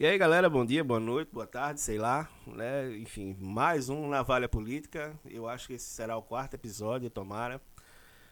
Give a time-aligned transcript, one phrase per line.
[0.00, 2.96] E aí, galera, bom dia, boa noite, boa tarde, sei lá, né?
[2.96, 5.14] Enfim, mais um Navalha Política.
[5.26, 7.60] Eu acho que esse será o quarto episódio, tomara.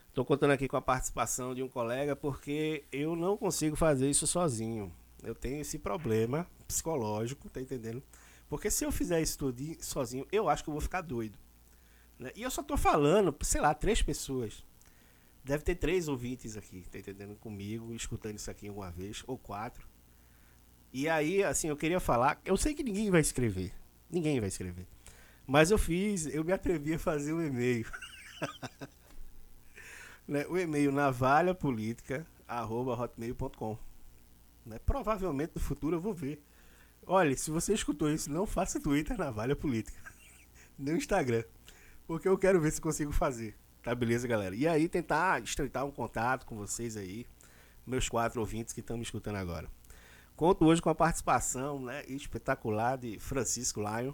[0.09, 4.27] Estou contando aqui com a participação de um colega porque eu não consigo fazer isso
[4.27, 4.91] sozinho.
[5.23, 8.03] Eu tenho esse problema psicológico, tá entendendo?
[8.49, 11.39] Porque se eu fizer isso tudo sozinho, eu acho que eu vou ficar doido.
[12.19, 12.33] Né?
[12.35, 14.65] E eu só tô falando, sei lá, três pessoas.
[15.45, 17.37] Deve ter três ouvintes aqui, tá entendendo?
[17.37, 19.87] Comigo, escutando isso aqui alguma vez, ou quatro.
[20.93, 22.41] E aí, assim, eu queria falar.
[22.45, 23.73] Eu sei que ninguém vai escrever.
[24.11, 24.89] Ninguém vai escrever.
[25.47, 27.87] Mas eu fiz, eu me atrevi a fazer um e-mail.
[30.29, 30.45] né?
[30.47, 33.79] O e-mail navalhapolítica.hotmail.com.
[34.67, 34.79] Né?
[34.85, 36.45] Provavelmente no futuro eu vou ver.
[37.07, 39.99] Olha, se você escutou isso, não faça Twitter Navalha Política.
[40.79, 41.45] no Instagram.
[42.07, 43.57] Porque eu quero ver se consigo fazer.
[43.83, 44.55] Tá beleza, galera?
[44.55, 47.25] E aí tentar estreitar um contato com vocês aí,
[47.87, 49.69] meus quatro ouvintes que estão me escutando agora.
[50.39, 54.13] Conto hoje com a participação né, espetacular de Francisco Lion,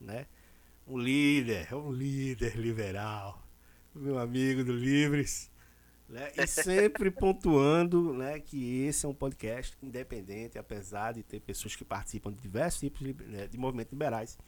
[0.00, 0.26] né?
[0.86, 3.46] Um líder, um líder liberal,
[3.94, 5.50] meu amigo do Livres.
[6.08, 6.32] Né?
[6.34, 11.84] E sempre pontuando né, que esse é um podcast independente, apesar de ter pessoas que
[11.84, 14.38] participam de diversos tipos de, né, de movimentos liberais.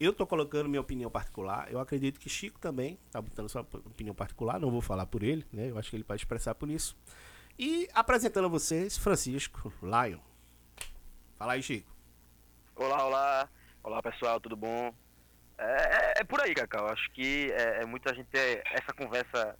[0.00, 1.70] Eu estou colocando minha opinião particular.
[1.70, 4.58] Eu acredito que Chico também está botando sua opinião particular.
[4.58, 5.68] Não vou falar por ele, né?
[5.68, 6.96] Eu acho que ele pode expressar por isso.
[7.58, 10.31] E apresentando a vocês, Francisco Lion.
[11.42, 11.90] Fala aí, Chico.
[12.76, 13.48] Olá, olá.
[13.82, 14.94] Olá, pessoal, tudo bom?
[15.58, 16.86] É, é, é por aí, Cacau.
[16.86, 18.28] Acho que é, é muita gente
[18.70, 19.58] essa conversa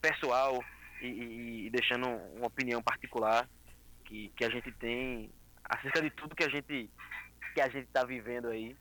[0.00, 0.58] pessoal
[1.00, 3.48] e, e, e, deixando uma opinião particular
[4.04, 5.30] que, que a gente tem
[5.64, 6.90] acerca de tudo que a gente
[7.54, 8.76] que a gente está vivendo aí.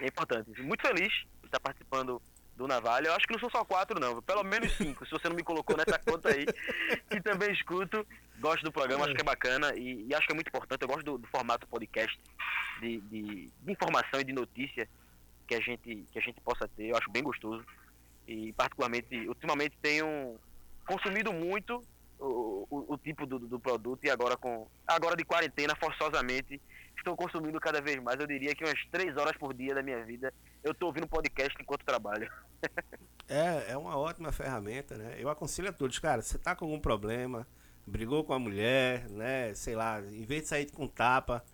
[0.00, 0.58] É importante.
[0.62, 2.18] Muito feliz de estar participando
[2.56, 3.08] do Navalha.
[3.08, 4.22] Eu acho que não são só quatro, não.
[4.22, 6.46] Pelo menos cinco, se você não me colocou nessa conta aí.
[7.10, 8.06] Que também escuto,
[8.38, 10.82] gosto do programa, acho que é bacana e, e acho que é muito importante.
[10.82, 12.18] Eu gosto do, do formato podcast,
[12.80, 14.88] de, de, de, informação e de notícia
[15.46, 16.86] que a, gente, que a gente possa ter.
[16.86, 17.64] Eu acho bem gostoso.
[18.26, 20.38] E, particularmente, ultimamente tenho
[20.86, 21.82] consumido muito
[22.18, 26.60] o, o, o tipo do, do, produto e agora com agora de quarentena forçosamente
[26.96, 30.02] estou consumindo cada vez mais eu diria que umas três horas por dia da minha
[30.04, 30.32] vida
[30.62, 32.30] eu estou ouvindo podcast enquanto trabalho
[33.28, 36.80] é é uma ótima ferramenta né eu aconselho a todos cara você tá com algum
[36.80, 37.46] problema
[37.86, 41.44] brigou com a mulher né sei lá em vez de sair com tapa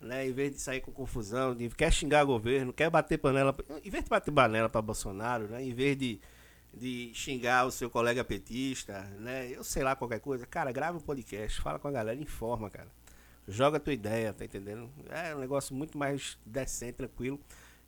[0.00, 3.56] né, em vez de sair com confusão, de, quer xingar o governo, quer bater panela,
[3.82, 6.20] em vez de bater panela para Bolsonaro, né, em vez de
[6.76, 9.48] de xingar o seu colega petista, né?
[9.50, 10.46] Eu sei lá qualquer coisa.
[10.46, 12.88] Cara, grava um podcast, fala com a galera, informa, cara.
[13.46, 14.90] Joga a tua ideia, tá entendendo?
[15.10, 17.38] É um negócio muito mais decente, tranquilo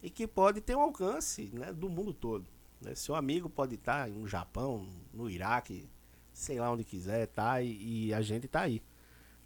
[0.03, 2.47] e que pode ter um alcance, né, do mundo todo.
[2.81, 2.95] Né?
[2.95, 5.89] Seu amigo pode estar no Japão, no Iraque,
[6.33, 7.61] sei lá onde quiser, tá?
[7.63, 8.83] E, e a gente tá aí.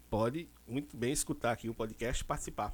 [0.09, 2.73] Pode muito bem escutar aqui o podcast e participar.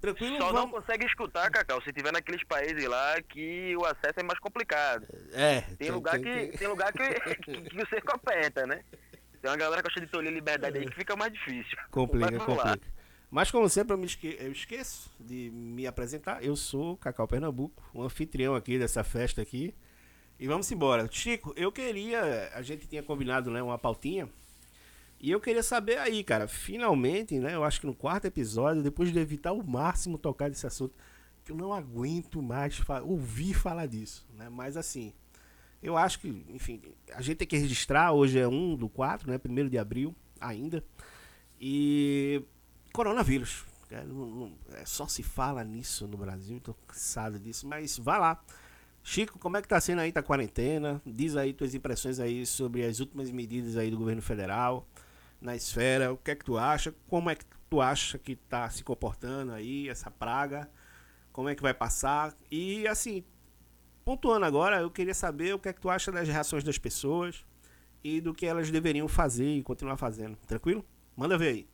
[0.00, 0.60] Tranquilo, Só vamos...
[0.60, 5.06] não consegue escutar, Cacau, se tiver naqueles países lá que o acesso é mais complicado.
[5.32, 5.60] É.
[5.60, 8.82] Tem, tem lugar, tem, que, tem lugar que, que, que você aperta, né?
[9.40, 11.78] Tem uma galera que gosta de tolher liberdade aí que fica mais difícil.
[11.90, 12.80] Complica, complica.
[13.30, 14.36] Mas como sempre eu, me esque...
[14.40, 16.42] eu esqueço de me apresentar.
[16.42, 19.74] Eu sou Cacau Pernambuco, o anfitrião aqui dessa festa aqui.
[20.40, 21.08] E vamos embora.
[21.10, 22.50] Chico, eu queria.
[22.54, 24.28] A gente tinha combinado né, uma pautinha
[25.20, 27.54] e eu queria saber aí, cara, finalmente, né?
[27.54, 30.94] Eu acho que no quarto episódio, depois de evitar o máximo tocar desse assunto,
[31.44, 34.48] que eu não aguento mais fa ouvir falar disso, né?
[34.48, 35.12] Mas assim,
[35.82, 39.40] eu acho que, enfim, a gente tem que registrar, hoje é 1 do 4, né?
[39.44, 40.84] 1 de abril ainda.
[41.60, 42.42] E
[42.92, 43.64] coronavírus.
[43.90, 48.18] É, não, não, é, só se fala nisso no Brasil, tô cansado disso, mas vai
[48.18, 48.42] lá.
[49.02, 51.00] Chico, como é que tá sendo aí a quarentena?
[51.06, 54.86] Diz aí tuas impressões aí sobre as últimas medidas aí do governo federal
[55.40, 56.12] na esfera.
[56.12, 56.94] O que é que tu acha?
[57.08, 60.68] Como é que tu acha que está se comportando aí essa praga?
[61.32, 62.36] Como é que vai passar?
[62.50, 63.24] E assim,
[64.08, 67.44] pontuando agora, eu queria saber o que é que tu acha das reações das pessoas
[68.02, 70.34] e do que elas deveriam fazer e continuar fazendo.
[70.46, 70.82] Tranquilo?
[71.14, 71.68] Manda ver aí.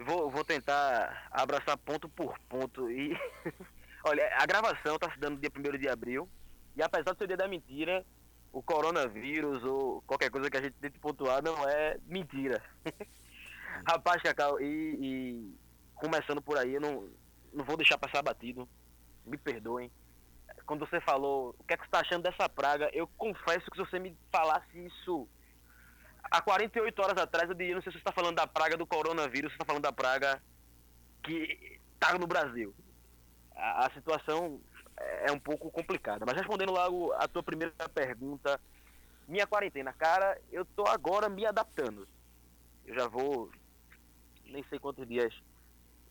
[0.00, 2.90] Vou, vou tentar abraçar ponto por ponto.
[2.90, 3.16] E
[4.04, 6.28] olha, a gravação está se dando dia 1 de abril.
[6.74, 8.04] E apesar de ser dia da mentira,
[8.52, 12.60] o coronavírus ou qualquer coisa que a gente tente pontuar não é mentira.
[13.86, 14.64] Rapaz, Cacau, e,
[15.00, 15.54] e,
[15.94, 17.08] começando por aí, eu não,
[17.52, 18.68] não vou deixar passar batido.
[19.24, 19.92] Me perdoem.
[20.68, 23.78] Quando você falou o que é que você está achando dessa praga, eu confesso que
[23.78, 25.26] se você me falasse isso
[26.30, 28.86] há 48 horas atrás, eu diria, não sei se você está falando da praga do
[28.86, 30.42] coronavírus, você está falando da praga
[31.22, 32.74] que está no Brasil.
[33.56, 34.60] A, a situação
[35.26, 36.26] é um pouco complicada.
[36.26, 38.60] Mas respondendo logo a tua primeira pergunta,
[39.26, 42.06] minha quarentena, cara, eu tô agora me adaptando.
[42.84, 43.50] Eu já vou
[44.44, 45.34] nem sei quantos dias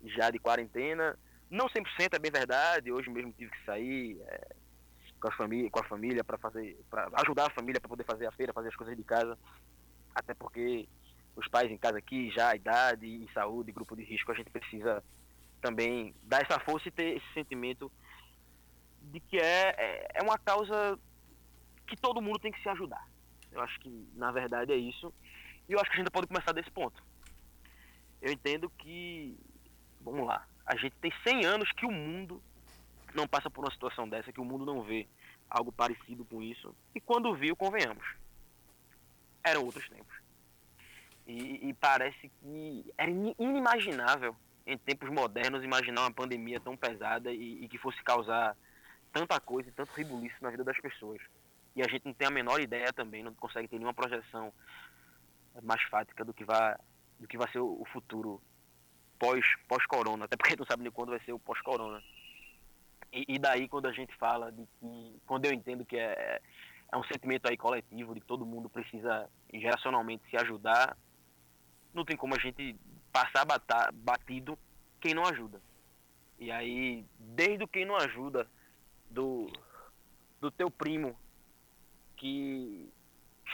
[0.03, 1.15] já de quarentena.
[1.49, 4.55] Não 100% é bem verdade, hoje mesmo tive que sair é,
[5.19, 8.27] com, a família, com a família para fazer, para ajudar a família para poder fazer
[8.27, 9.38] a feira, fazer as coisas de casa.
[10.13, 10.88] Até porque
[11.35, 14.49] os pais em casa aqui, já a idade e saúde, grupo de risco, a gente
[14.49, 15.03] precisa
[15.61, 17.91] também dar essa força e ter esse sentimento
[19.01, 21.00] de que é, é, é uma causa
[21.85, 23.07] que todo mundo tem que se ajudar.
[23.51, 25.13] Eu acho que, na verdade, é isso.
[25.69, 27.01] E eu acho que a gente pode começar desse ponto.
[28.21, 29.38] Eu entendo que,
[30.01, 32.43] vamos lá, a gente tem 100 anos que o mundo
[33.15, 35.07] não passa por uma situação dessa, que o mundo não vê
[35.49, 36.75] algo parecido com isso.
[36.93, 38.05] E quando viu, convenhamos,
[39.41, 40.13] eram outros tempos.
[41.25, 44.35] E, e parece que era inimaginável
[44.65, 48.55] em tempos modernos imaginar uma pandemia tão pesada e, e que fosse causar
[49.13, 51.21] tanta coisa e tanto ribuliço na vida das pessoas.
[51.77, 54.53] E a gente não tem a menor ideia também, não consegue ter nenhuma projeção
[55.63, 56.75] mais fática do que vai,
[57.19, 58.41] do que vai ser o futuro
[59.19, 62.01] pós, pós-corona, até porque a gente não sabe nem quando vai ser o pós-corona.
[63.11, 66.41] E, e, daí quando a gente fala de que, quando eu entendo que é,
[66.91, 70.97] é um sentimento aí coletivo, de que todo mundo precisa geracionalmente se ajudar,
[71.93, 72.75] não tem como a gente
[73.11, 74.57] passar batar, batido
[74.99, 75.61] quem não ajuda.
[76.39, 78.47] E aí, desde quem não ajuda,
[79.09, 79.51] do,
[80.39, 81.17] do teu primo
[82.15, 82.91] que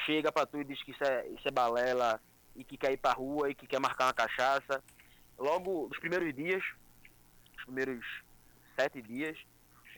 [0.06, 2.19] chega pra tu e diz que isso é, isso é balela
[2.56, 4.83] e que quer ir pra rua e que quer marcar uma cachaça.
[5.44, 6.63] Logo, nos primeiros dias,
[7.57, 8.24] os primeiros
[8.78, 9.38] sete dias,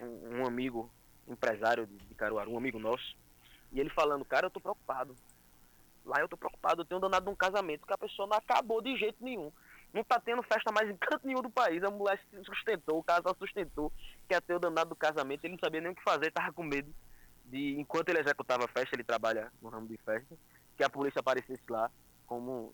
[0.02, 0.92] um, um amigo
[1.28, 3.16] empresário de, de Caruaru, um amigo nosso,
[3.72, 5.16] e ele falando, cara, eu tô preocupado.
[6.04, 8.98] Lá eu tô preocupado, eu tenho danado um casamento que a pessoa não acabou de
[8.98, 9.52] jeito nenhum.
[9.94, 11.84] Não tá tendo festa mais em canto nenhum do país.
[11.84, 13.94] A mulher se sustentou, o casal sustentou,
[14.28, 16.64] que até o danado do casamento, ele não sabia nem o que fazer, tava com
[16.64, 16.92] medo
[17.46, 20.36] de, enquanto ele executava a festa, ele trabalha no ramo de festa,
[20.76, 21.92] que a polícia aparecesse lá,
[22.26, 22.74] como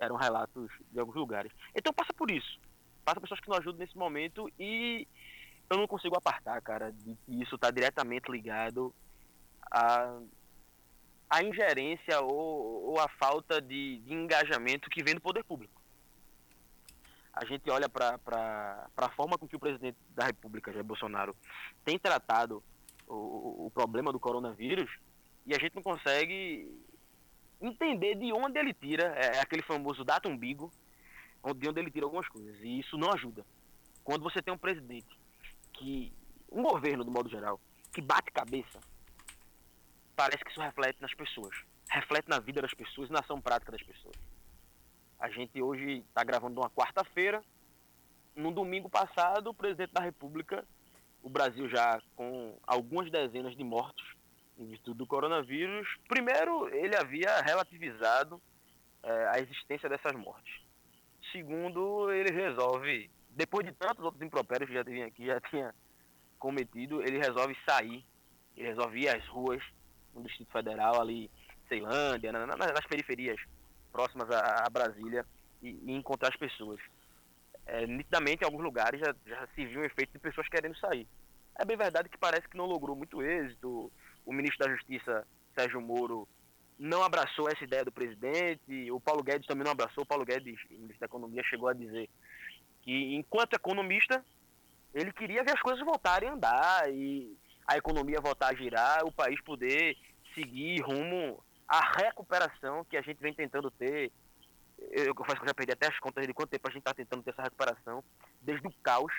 [0.00, 1.52] eram relatos de alguns lugares.
[1.74, 2.58] Então passa por isso.
[3.04, 5.06] Passa pessoas que não ajudam nesse momento e
[5.68, 8.92] eu não consigo apartar, cara, de que isso está diretamente ligado
[9.70, 10.18] a
[11.30, 15.80] a ingerência ou, ou a falta de, de, engajamento que vem do poder público.
[17.32, 18.18] A gente olha para
[18.96, 21.36] a forma com que o presidente da República, Jair Bolsonaro,
[21.84, 22.60] tem tratado
[23.06, 24.90] o, o problema do coronavírus
[25.46, 26.68] e a gente não consegue
[27.60, 30.70] entender de onde ele tira, é, é aquele famoso data umbigo,
[31.56, 32.56] de onde ele tira algumas coisas.
[32.60, 33.44] E isso não ajuda.
[34.02, 35.18] Quando você tem um presidente
[35.72, 36.12] que,
[36.50, 37.60] um governo do modo geral,
[37.92, 38.80] que bate cabeça
[40.16, 41.56] parece que isso reflete nas pessoas.
[41.88, 44.14] Reflete na vida das pessoas e na ação prática das pessoas.
[45.18, 47.42] A gente hoje está gravando uma quarta-feira.
[48.36, 50.64] No domingo passado, o presidente da República,
[51.22, 54.19] o Brasil já com algumas dezenas de mortos
[54.60, 58.40] em virtude do coronavírus, primeiro, ele havia relativizado
[59.02, 60.60] é, a existência dessas mortes.
[61.32, 65.74] Segundo, ele resolve, depois de tantos outros impropérios que já tinha, que já tinha
[66.38, 68.04] cometido, ele resolve sair,
[68.56, 69.62] ele resolve ir às ruas
[70.14, 71.30] no Distrito Federal, ali,
[71.68, 73.40] Ceilândia, na, na, nas periferias
[73.90, 75.24] próximas a Brasília,
[75.62, 76.80] e, e, encontrar as pessoas.
[77.66, 81.06] É, nitidamente, em alguns lugares já, já se viu um efeito de pessoas querendo sair.
[81.58, 83.92] É bem verdade que parece que não logrou muito êxito.
[84.24, 86.28] O ministro da Justiça, Sérgio Moro,
[86.78, 88.90] não abraçou essa ideia do presidente.
[88.90, 90.02] O Paulo Guedes também não abraçou.
[90.02, 92.08] O Paulo Guedes, ministro da Economia, chegou a dizer
[92.82, 94.24] que, enquanto economista,
[94.94, 99.12] ele queria ver as coisas voltarem a andar e a economia voltar a girar, o
[99.12, 99.96] país poder
[100.34, 104.10] seguir rumo à recuperação que a gente vem tentando ter.
[104.90, 106.94] Eu confesso que eu já perdi até as contas de quanto tempo a gente está
[106.94, 108.02] tentando ter essa recuperação,
[108.40, 109.12] desde o caos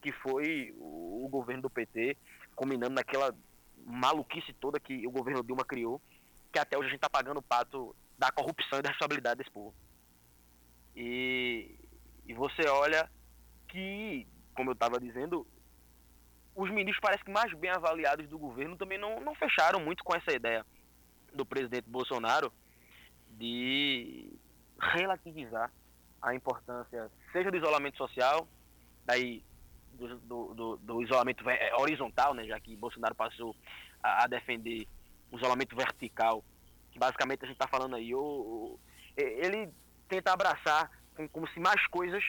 [0.00, 2.16] que foi o governo do PT,
[2.54, 3.34] combinando naquela
[3.88, 6.00] maluquice toda que o governo Dilma criou,
[6.52, 9.50] que até hoje a gente está pagando o pato da corrupção e da responsabilidade desse
[9.50, 9.74] povo.
[10.94, 11.74] E,
[12.26, 13.10] e você olha
[13.68, 15.46] que, como eu estava dizendo,
[16.54, 20.14] os ministros parece que mais bem avaliados do governo também não, não fecharam muito com
[20.16, 20.66] essa ideia
[21.32, 22.52] do presidente Bolsonaro
[23.30, 24.32] de
[24.80, 25.70] relativizar
[26.20, 28.48] a importância, seja do isolamento social,
[29.04, 29.44] daí
[30.06, 33.54] do, do, do, isolamento é, horizontal, né, já que Bolsonaro passou
[34.02, 34.86] a, a defender
[35.30, 36.44] o isolamento vertical,
[36.90, 38.12] que basicamente a gente está falando aí,
[39.16, 39.68] ele
[40.08, 42.24] tenta abraçar como, como se mais coisas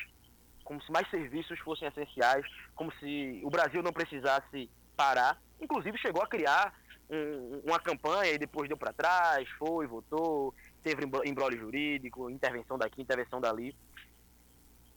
[0.70, 2.46] como se mais serviços fossem essenciais,
[2.76, 5.42] como se o Brasil não precisasse parar.
[5.60, 6.72] Inclusive chegou a criar
[7.10, 13.02] um, uma campanha e depois deu para trás, foi, votou, teve embrólio jurídico, intervenção daqui,
[13.02, 13.76] intervenção dali,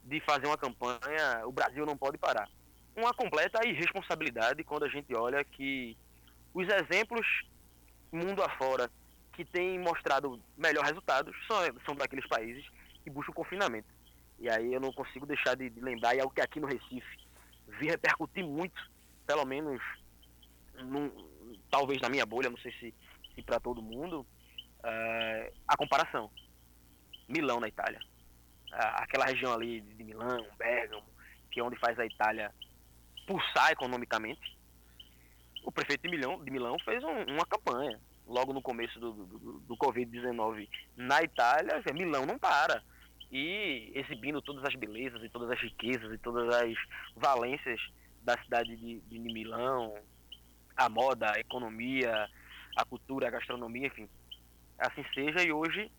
[0.04, 2.50] de fazer uma campanha, o Brasil não pode parar.
[2.94, 5.96] Uma completa irresponsabilidade quando a gente olha que
[6.52, 7.26] os exemplos
[8.12, 8.90] mundo afora
[9.32, 11.56] que têm mostrado melhor resultados são,
[11.86, 12.64] são daqueles países
[13.02, 13.88] que buscam confinamento.
[14.38, 16.66] E aí eu não consigo deixar de, de lembrar, e é o que aqui no
[16.66, 17.18] Recife
[17.78, 18.90] vi repercutir muito,
[19.26, 19.80] pelo menos
[20.74, 21.10] num,
[21.70, 22.94] talvez na minha bolha, não sei se,
[23.34, 26.30] se para todo mundo, uh, a comparação.
[27.28, 28.00] Milão na Itália.
[28.72, 31.04] Aquela região ali de Milão, Bergamo,
[31.50, 32.52] que é onde faz a Itália
[33.32, 34.58] pulsar economicamente.
[35.64, 39.58] O prefeito de Milão, de Milão fez um, uma campanha logo no começo do, do,
[39.60, 42.82] do Covid-19 na Itália, Milão não para.
[43.30, 46.74] E exibindo todas as belezas e todas as riquezas e todas as
[47.16, 47.80] valências
[48.22, 49.94] da cidade de, de Milão,
[50.76, 52.28] a moda, a economia,
[52.76, 54.08] a cultura, a gastronomia, enfim.
[54.78, 55.90] Assim seja, e hoje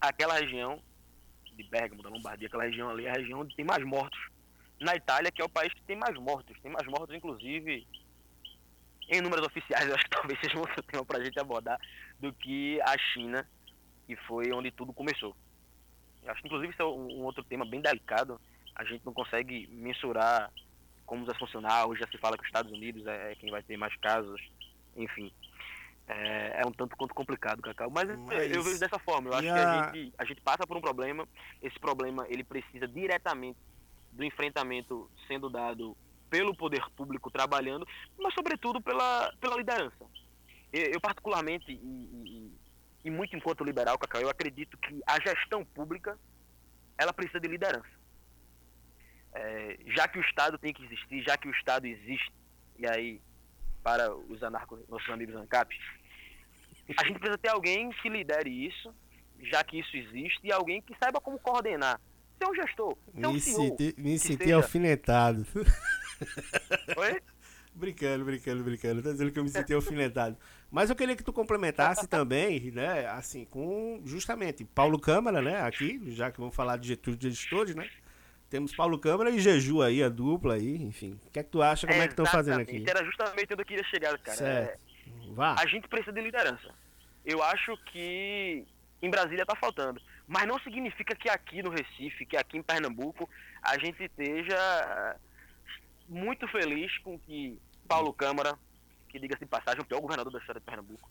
[0.00, 0.82] aquela região
[1.56, 4.20] de Bergamo, da Lombardia, aquela região ali é a região onde tem mais mortos
[4.80, 6.58] na Itália, que é o país que tem mais mortos.
[6.60, 7.86] Tem mais mortos, inclusive,
[9.08, 11.80] em números oficiais, eu acho que talvez seja um outro tema para a gente abordar,
[12.20, 13.48] do que a China,
[14.06, 15.34] que foi onde tudo começou.
[16.22, 18.40] Eu acho que, inclusive, isso é um outro tema bem delicado.
[18.74, 20.52] A gente não consegue mensurar
[21.06, 21.86] como vai funcionar.
[21.86, 24.40] Hoje já se fala que os Estados Unidos é, é quem vai ter mais casos,
[24.94, 25.32] enfim.
[26.06, 27.90] É, é, um tanto quanto complicado, Cacau.
[27.90, 29.30] Mas, Mas, eu vejo dessa forma.
[29.30, 31.26] Eu acho que a gente, a gente passa por um problema.
[31.62, 33.58] Esse problema ele precisa diretamente
[34.18, 35.96] do enfrentamento sendo dado
[36.28, 37.86] pelo poder público trabalhando,
[38.18, 40.04] mas sobretudo pela, pela liderança.
[40.72, 42.52] Eu, particularmente, e, e,
[43.04, 46.18] e, muito enquanto liberal, Cacau, eu acredito que a gestão pública
[46.98, 47.88] ela precisa de liderança.
[49.32, 52.32] É, já que o Estado tem que existir, já que o Estado existe,
[52.76, 53.20] e aí,
[53.82, 55.78] para os nossos amigos ANCAP,
[56.96, 58.92] a gente precisa ter alguém que lidere isso,
[59.42, 62.00] já que isso existe, e alguém que saiba como coordenar.
[62.38, 63.56] Ser um gestor, um me CEO.
[63.56, 64.56] Senti, me senti seja...
[64.56, 65.46] alfinetado.
[66.96, 67.20] Oi?
[67.78, 69.02] brincando, brincando, brincando.
[69.02, 70.36] Tá dizendo que eu me senti alfinetado.
[70.70, 76.00] Mas eu queria que tu complementasse também, né, assim, com justamente Paulo Câmara, né, aqui,
[76.12, 77.88] já que vamos falar de Getúlio de editores, né?
[78.50, 81.18] Temos Paulo Câmara e Jeju aí, a dupla aí, enfim.
[81.26, 81.86] O que é que tu acha?
[81.86, 82.82] Como é, é que estão fazendo aqui?
[82.88, 84.38] Era justamente onde eu queria chegar, cara.
[84.38, 84.70] Certo.
[84.70, 85.54] É, Vá.
[85.58, 86.74] A gente precisa de liderança.
[87.26, 88.64] Eu acho que
[89.02, 90.00] em Brasília está faltando.
[90.28, 93.28] Mas não significa que aqui no Recife, que aqui em Pernambuco,
[93.62, 95.16] a gente esteja
[96.06, 97.58] muito feliz com que
[97.88, 98.58] Paulo Câmara,
[99.08, 101.10] que diga-se de passagem, o pior governador da história de Pernambuco,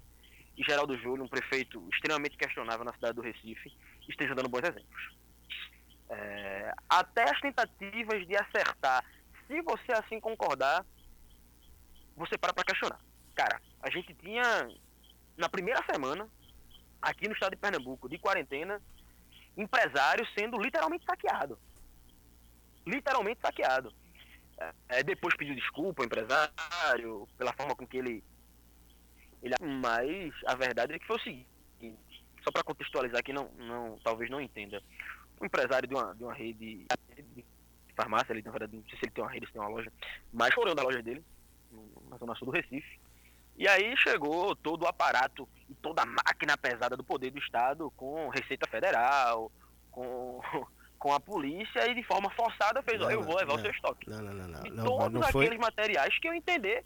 [0.56, 3.76] e Geraldo Júlio, um prefeito extremamente questionável na cidade do Recife,
[4.08, 5.16] estejam dando bons exemplos.
[6.10, 9.04] É, até as tentativas de acertar,
[9.48, 10.86] se você assim concordar,
[12.16, 13.00] você para para questionar.
[13.34, 14.70] Cara, a gente tinha,
[15.36, 16.28] na primeira semana,
[17.02, 18.80] aqui no estado de Pernambuco, de quarentena,
[19.58, 21.58] empresários sendo literalmente saqueado.
[22.86, 23.94] Literalmente saqueado.
[24.60, 28.24] É, é depois pediu desculpa ao empresário pela forma com que ele,
[29.42, 29.56] ele.
[29.82, 31.48] Mas a verdade é que foi o seguinte:
[32.44, 34.82] só para contextualizar que não, não, talvez não entenda
[35.40, 36.86] um empresário de uma, de uma rede
[37.36, 37.46] de
[37.96, 39.92] farmácia, ele, na verdade, não sei se ele tem uma rede, se tem uma loja,
[40.32, 41.24] mas foram da loja dele,
[42.10, 43.00] na zona sul do Recife.
[43.58, 47.92] E aí chegou todo o aparato e toda a máquina pesada do poder do Estado
[47.98, 49.52] com Receita Federal,
[49.92, 50.40] com,
[51.00, 53.72] com a polícia e de forma forçada fez, ó, eu vou levar não, o seu
[53.72, 54.10] estoque.
[54.10, 54.48] Não, não, não.
[54.48, 55.58] não, e não todos não aqueles foi...
[55.58, 56.86] materiais que eu entender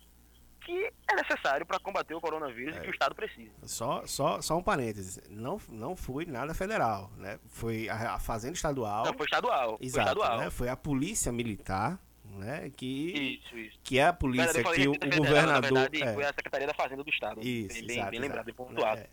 [0.61, 3.51] que é necessário para combater o coronavírus é, e que o Estado precisa.
[3.63, 5.19] Só, só, só um parênteses.
[5.29, 7.39] Não, não foi nada federal, né?
[7.49, 9.05] Foi a, a Fazenda Estadual.
[9.05, 9.77] Não, foi estadual.
[9.81, 10.39] Exato, foi estadual.
[10.39, 10.49] Né?
[10.49, 11.99] Foi a Polícia Militar,
[12.41, 12.71] né?
[12.75, 13.79] Que, isso, isso.
[13.83, 15.61] que é a polícia que o, federal, governador...
[15.61, 16.13] Verdade, é.
[16.13, 17.41] Foi a Secretaria da Fazenda do Estado.
[17.41, 19.01] Isso, bem, exato, bem lembrado, bem pontuado.
[19.01, 19.09] É.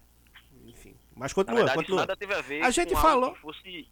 [0.66, 2.00] Enfim, mas continua, verdade, continua.
[2.00, 3.34] Nada teve a, ver a gente falou...
[3.36, 3.88] Fosse...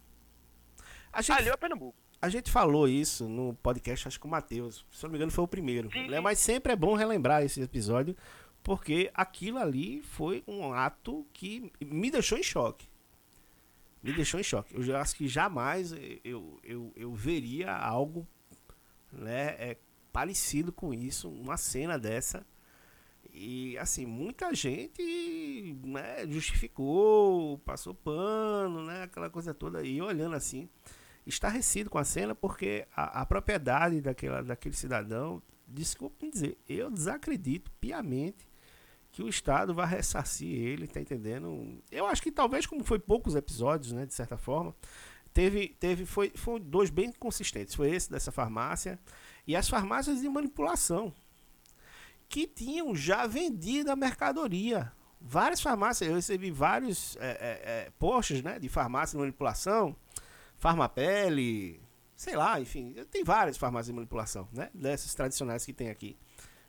[1.13, 1.37] A gente...
[1.37, 1.95] Ali é Pernambuco.
[2.19, 5.43] A gente falou isso no podcast, acho que o Matheus, se não me engano, foi
[5.43, 5.89] o primeiro.
[6.09, 6.19] Né?
[6.19, 8.15] Mas sempre é bom relembrar esse episódio,
[8.63, 12.87] porque aquilo ali foi um ato que me deixou em choque.
[14.01, 14.73] Me deixou em choque.
[14.75, 18.27] Eu acho que jamais eu, eu, eu veria algo
[19.11, 19.77] né, é,
[20.11, 22.45] parecido com isso, uma cena dessa.
[23.31, 29.83] E assim, muita gente né, justificou, passou pano, né, aquela coisa toda.
[29.83, 30.69] E olhando assim,
[31.25, 36.89] estarrecido com a cena porque a, a propriedade daquela, daquele cidadão, desculpe me dizer, eu
[36.89, 38.47] desacredito piamente
[39.11, 41.81] que o Estado vai ressarcir ele, tá entendendo?
[41.91, 44.75] Eu acho que talvez, como foi poucos episódios, né, de certa forma,
[45.37, 47.75] teve, teve foi, foi dois bem consistentes.
[47.75, 48.99] Foi esse dessa farmácia
[49.45, 51.13] e as farmácias de manipulação,
[52.27, 54.91] que tinham já vendido a mercadoria.
[55.21, 59.95] Várias farmácias, eu recebi vários é, é, é, posts né, de farmácia de manipulação
[60.57, 61.79] Farmapele,
[62.15, 64.71] sei lá, enfim, tem várias farmácias de manipulação, né?
[64.73, 66.17] Dessas tradicionais que tem aqui.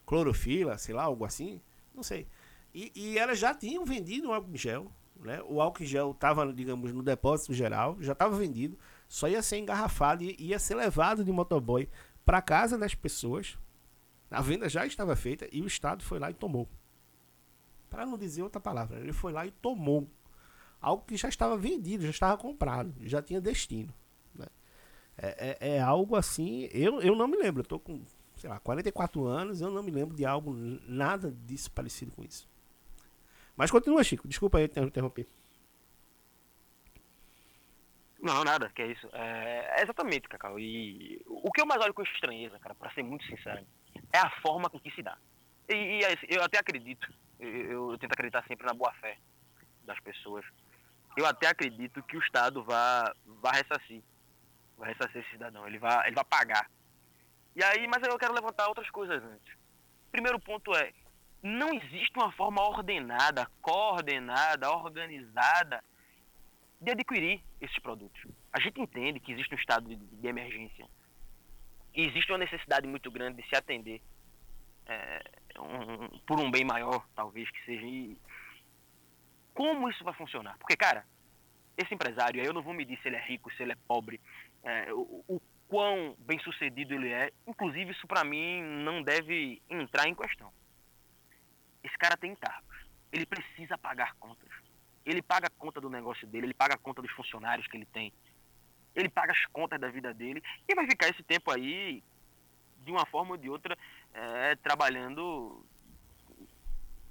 [0.04, 1.58] Clorofila, sei lá, algo assim,
[1.94, 2.28] não sei.
[2.74, 5.42] E, e elas já tinham vendido o álcool em gel, né?
[5.46, 8.78] O álcool gel estava, digamos, no depósito geral, já estava vendido.
[9.08, 11.88] só ia ser engarrafado e ia ser levado de motoboy
[12.24, 13.58] para casa das pessoas.
[14.30, 16.68] A venda já estava feita e o Estado foi lá e tomou.
[17.88, 20.08] Para não dizer outra palavra, ele foi lá e tomou
[20.80, 23.92] algo que já estava vendido, já estava comprado, já tinha destino.
[24.34, 24.46] Né?
[25.16, 28.02] É, é, é, algo assim, eu, eu não me lembro, eu com,
[28.36, 30.52] sei lá, 44 anos, eu não me lembro de algo,
[30.86, 32.46] nada disso parecido com isso.
[33.58, 35.26] Mas continua, Chico, desculpa aí interromper.
[38.22, 39.08] Não, nada, que é isso.
[39.12, 40.60] É, é, exatamente, Cacau.
[40.60, 43.66] E o que eu mais olho com estranheza, cara, para ser muito sincero,
[44.12, 45.18] é a forma com que se dá.
[45.68, 47.48] E, e é eu até acredito, eu,
[47.90, 49.18] eu, tento acreditar sempre na boa fé
[49.82, 50.44] das pessoas.
[51.16, 54.04] Eu até acredito que o Estado vá, vá ressarcir,
[54.76, 56.70] vai ressarcir esse cidadão, ele vai, ele vai pagar.
[57.56, 59.58] E aí, mas eu quero levantar outras coisas antes.
[60.12, 60.92] Primeiro ponto é,
[61.42, 65.82] não existe uma forma ordenada, coordenada, organizada
[66.80, 68.20] de adquirir esses produtos.
[68.52, 70.86] A gente entende que existe um estado de, de emergência
[71.94, 74.00] e existe uma necessidade muito grande de se atender
[74.86, 75.22] é,
[75.58, 77.86] um, por um bem maior, talvez que seja.
[77.86, 78.16] E
[79.54, 80.56] como isso vai funcionar?
[80.58, 81.04] Porque, cara,
[81.76, 84.20] esse empresário, eu não vou medir se ele é rico, se ele é pobre,
[84.62, 87.30] é, o, o quão bem sucedido ele é.
[87.46, 90.52] Inclusive, isso para mim não deve entrar em questão.
[91.82, 92.76] Esse cara tem encargos.
[93.12, 94.48] Ele precisa pagar contas.
[95.04, 97.86] Ele paga a conta do negócio dele, ele paga a conta dos funcionários que ele
[97.86, 98.12] tem.
[98.94, 102.02] Ele paga as contas da vida dele e vai ficar esse tempo aí,
[102.84, 103.76] de uma forma ou de outra,
[104.12, 105.64] é, trabalhando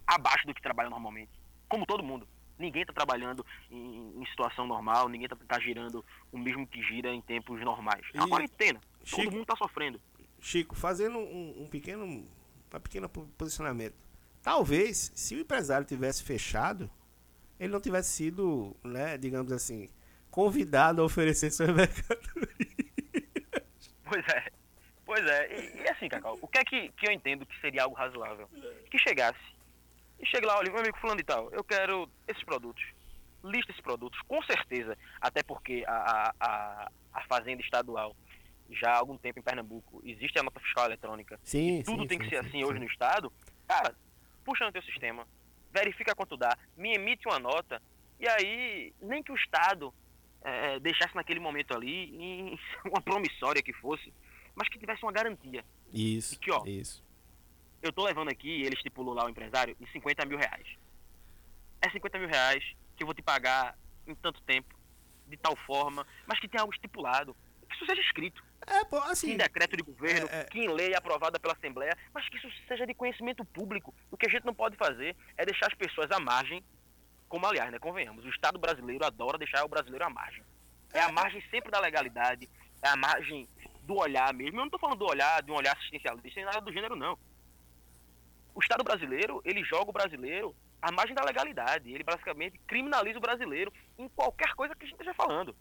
[0.06, 1.32] abaixo do que trabalha normalmente.
[1.68, 2.28] Como todo mundo.
[2.60, 7.14] Ninguém está trabalhando em, em, situação normal, ninguém está tá girando o mesmo que gira
[7.14, 8.04] em tempos normais.
[8.14, 8.82] É uma quarentena.
[9.04, 10.02] Chico, todo mundo está sofrendo.
[10.40, 12.28] Chico, fazendo um, um pequeno, um
[12.82, 14.07] pequeno posicionamento.
[14.48, 16.90] Talvez, se o empresário tivesse fechado,
[17.60, 19.90] ele não tivesse sido, né, digamos assim,
[20.32, 22.88] convidado a oferecer suas mercadorias.
[24.06, 24.46] Pois é.
[25.06, 25.54] Pois é.
[25.54, 28.48] E, e, assim, Cacau, o que é que, que eu entendo que seria algo razoável?
[28.90, 29.38] Que chegasse
[30.18, 32.86] e chegue lá, olha, meu amigo fulano e tal, eu quero esses produtos.
[33.44, 34.98] Lista esses produtos, com certeza.
[35.20, 38.16] Até porque a, a, a Fazenda Estadual,
[38.72, 41.38] já há algum tempo em Pernambuco, existe a nota fiscal eletrônica.
[41.44, 43.30] Sim, tudo sim, tem que sim, ser sim, assim hoje no Estado.
[43.68, 43.94] Cara,
[44.48, 45.28] puxa no teu sistema,
[45.74, 47.82] verifica quanto dá, me emite uma nota,
[48.18, 49.94] e aí, nem que o Estado
[50.42, 54.14] é, deixasse naquele momento ali, em uma promissória que fosse,
[54.56, 55.66] mas que tivesse uma garantia.
[55.94, 57.04] Isso, que, ó, isso.
[57.82, 60.68] Eu tô levando aqui, ele estipulou lá o empresário, em 50 mil reais.
[61.82, 62.64] É 50 mil reais
[62.96, 64.74] que eu vou te pagar em tanto tempo,
[65.28, 67.36] de tal forma, mas que tenha algo estipulado,
[67.68, 68.42] que isso seja escrito.
[68.66, 69.32] É, pô, assim.
[69.32, 70.44] em decreto de governo, é, é...
[70.46, 73.94] que em lei aprovada pela Assembleia, mas que isso seja de conhecimento público.
[74.12, 76.64] O que a gente não pode fazer é deixar as pessoas à margem,
[77.30, 80.44] como aliás, né, convenhamos, o Estado brasileiro adora deixar o brasileiro à margem.
[80.94, 82.50] É a margem sempre da legalidade,
[82.82, 83.48] é a margem
[83.84, 84.56] do olhar mesmo.
[84.56, 87.18] Eu não estou falando do olhar, de um olhar assistencialista, nem nada do gênero, não.
[88.54, 91.92] O Estado brasileiro, ele joga o brasileiro à margem da legalidade.
[91.92, 95.56] Ele basicamente criminaliza o brasileiro em qualquer coisa que a gente esteja falando.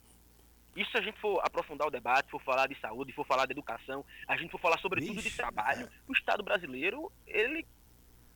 [0.77, 3.53] Isso se a gente for aprofundar o debate, for falar de saúde, for falar de
[3.53, 5.91] educação, a gente for falar sobretudo Vixe, de trabalho, é.
[6.07, 7.67] o Estado brasileiro, ele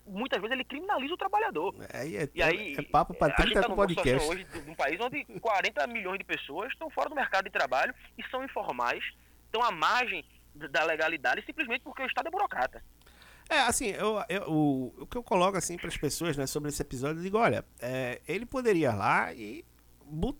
[0.06, 1.74] muitas vezes ele criminaliza o trabalhador.
[1.92, 4.28] É, é, e aí, é papo para 30 tá podcast.
[4.28, 7.94] hoje de um país onde 40 milhões de pessoas estão fora do mercado de trabalho
[8.18, 9.04] e são informais,
[9.44, 10.24] estão à margem
[10.54, 12.82] da legalidade simplesmente porque o Estado é burocrata.
[13.48, 16.70] É, assim, eu, eu, o, o que eu coloco assim para as pessoas né, sobre
[16.70, 19.64] esse episódio, eu digo, olha, é, ele poderia ir lá e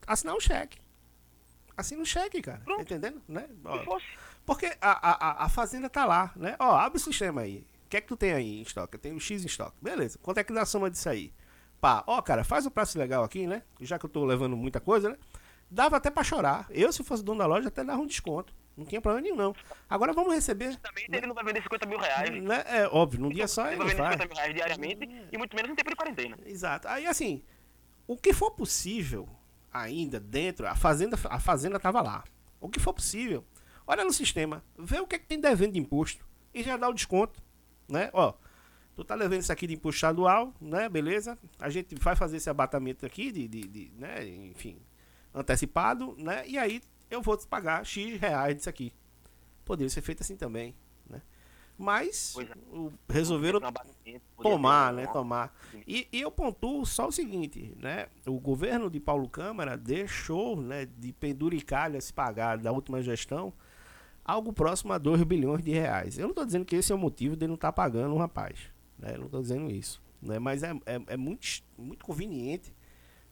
[0.06, 0.78] assinar um cheque
[1.80, 2.62] assina um cheque, cara.
[2.64, 3.22] Tá entendendo?
[3.28, 3.48] Né?
[3.64, 3.98] Ó,
[4.46, 6.56] porque a, a, a fazenda tá lá, né?
[6.58, 7.66] Ó, abre o sistema aí.
[7.86, 8.94] O que é que tu tem aí em estoque?
[8.94, 9.76] Eu tenho X em estoque.
[9.82, 10.18] Beleza.
[10.22, 11.32] Quanto é que dá a soma disso aí?
[11.80, 13.62] Pá, ó, cara, faz um preço legal aqui, né?
[13.80, 15.16] Já que eu tô levando muita coisa, né?
[15.70, 16.66] Dava até pra chorar.
[16.70, 18.52] Eu, se fosse dono da loja, até dava um desconto.
[18.76, 19.54] Não tinha problema nenhum, não.
[19.88, 20.76] Agora vamos receber.
[20.78, 21.18] Também né?
[21.18, 22.42] ele não vai vender 50 mil reais.
[22.42, 22.64] Né?
[22.66, 25.54] É óbvio, num dia só ele, ele vai vender 50 mil reais diariamente e muito
[25.54, 26.38] menos em tempo de quarentena.
[26.44, 26.88] Exato.
[26.88, 27.42] Aí assim,
[28.06, 29.28] o que for possível
[29.72, 32.24] ainda dentro, a fazenda, a fazenda estava lá.
[32.60, 33.44] O que for possível,
[33.86, 36.88] olha no sistema, vê o que, é que tem devendo de imposto e já dá
[36.88, 37.42] o desconto,
[37.88, 38.10] né?
[38.12, 38.34] Ó,
[38.94, 40.88] tu tá levando isso aqui de imposto estadual, né?
[40.88, 41.38] Beleza?
[41.58, 44.26] A gente vai fazer esse abatamento aqui de, de, de né?
[44.28, 44.78] Enfim,
[45.32, 46.46] antecipado, né?
[46.46, 46.80] E aí
[47.10, 48.92] eu vou te pagar X reais disso aqui.
[49.64, 50.74] Poderia ser feito assim também,
[51.80, 52.46] mas é.
[53.08, 53.58] resolveram
[54.36, 55.06] tomar, né?
[55.06, 55.56] Tomar.
[55.86, 58.08] E, e, eu pontuo só o seguinte, né?
[58.26, 63.52] O governo de Paulo Câmara deixou né, de penduricalha se pagar da última gestão
[64.22, 66.18] algo próximo a 2 bilhões de reais.
[66.18, 68.18] Eu não estou dizendo que esse é o motivo de não estar tá pagando o
[68.18, 68.58] rapaz.
[68.98, 69.14] Né?
[69.14, 70.02] Eu não estou dizendo isso.
[70.20, 70.38] Né?
[70.38, 71.46] Mas é, é, é, muito,
[71.78, 72.74] muito conveniente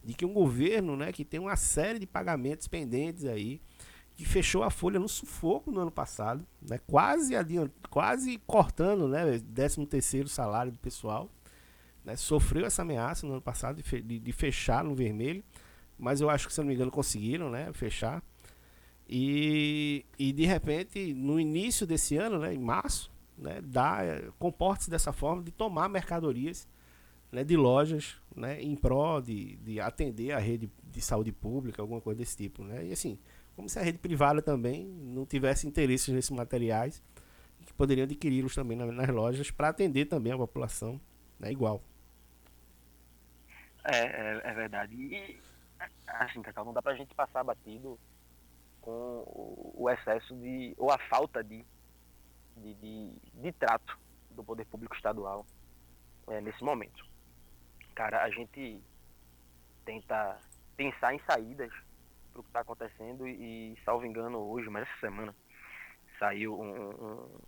[0.03, 3.61] de que um governo né, que tem uma série de pagamentos pendentes aí
[4.19, 6.81] que fechou a folha no sufoco no ano passado, né?
[6.89, 9.39] quase, adiant, quase cortando né?
[9.55, 11.31] 13 terceiro salário do pessoal.
[12.05, 12.17] Né?
[12.17, 15.45] Sofreu essa ameaça no ano passado de, fechar no vermelho,
[15.97, 17.73] mas eu acho que, se não me engano, conseguiram né?
[17.73, 18.21] fechar.
[19.09, 22.53] E, e de repente, no início desse ano, né?
[22.53, 23.61] em março, né?
[23.63, 24.01] dá,
[24.37, 26.67] comporta-se dessa forma de tomar mercadorias
[27.31, 32.01] né, de lojas né, em prol de, de atender a rede de saúde pública, alguma
[32.01, 32.65] coisa desse tipo.
[32.65, 32.87] Né?
[32.87, 33.17] E assim,
[33.59, 37.03] como se a rede privada também não tivesse interesse nesses materiais,
[37.67, 41.01] que poderiam adquiri-los também nas lojas para atender também a população
[41.41, 41.83] né, igual.
[43.83, 44.95] É, é, é, verdade.
[44.95, 45.43] E,
[46.07, 47.99] assim, Cacau, não dá para a gente passar batido
[48.81, 49.25] com
[49.75, 51.65] o, excesso de, ou a falta de,
[52.59, 53.99] de, de, de trato
[54.31, 55.45] do poder público estadual
[56.29, 57.09] é, nesse momento
[57.99, 58.81] cara, a gente
[59.85, 60.39] tenta
[60.77, 61.73] pensar em saídas
[62.39, 65.35] para o que está acontecendo e, salvo engano, hoje, mas essa semana,
[66.19, 67.41] saiu um, um,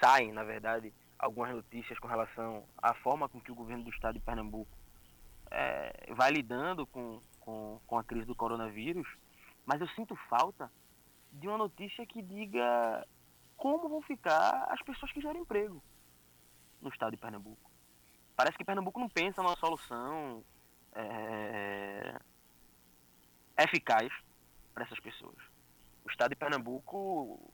[0.00, 4.14] saem, na verdade, algumas notícias com relação à forma com que o governo do estado
[4.14, 4.70] de Pernambuco
[5.50, 9.08] é, vai lidando com, com, com a crise do coronavírus,
[9.64, 10.70] mas eu sinto falta
[11.32, 13.06] de uma notícia que diga
[13.56, 15.82] como vão ficar as pessoas que geram emprego
[16.80, 17.70] no estado de Pernambuco.
[18.34, 20.42] Parece que Pernambuco não pensa numa solução
[20.92, 22.18] é,
[23.62, 24.12] eficaz
[24.74, 25.36] para essas pessoas.
[26.04, 27.52] O estado de Pernambuco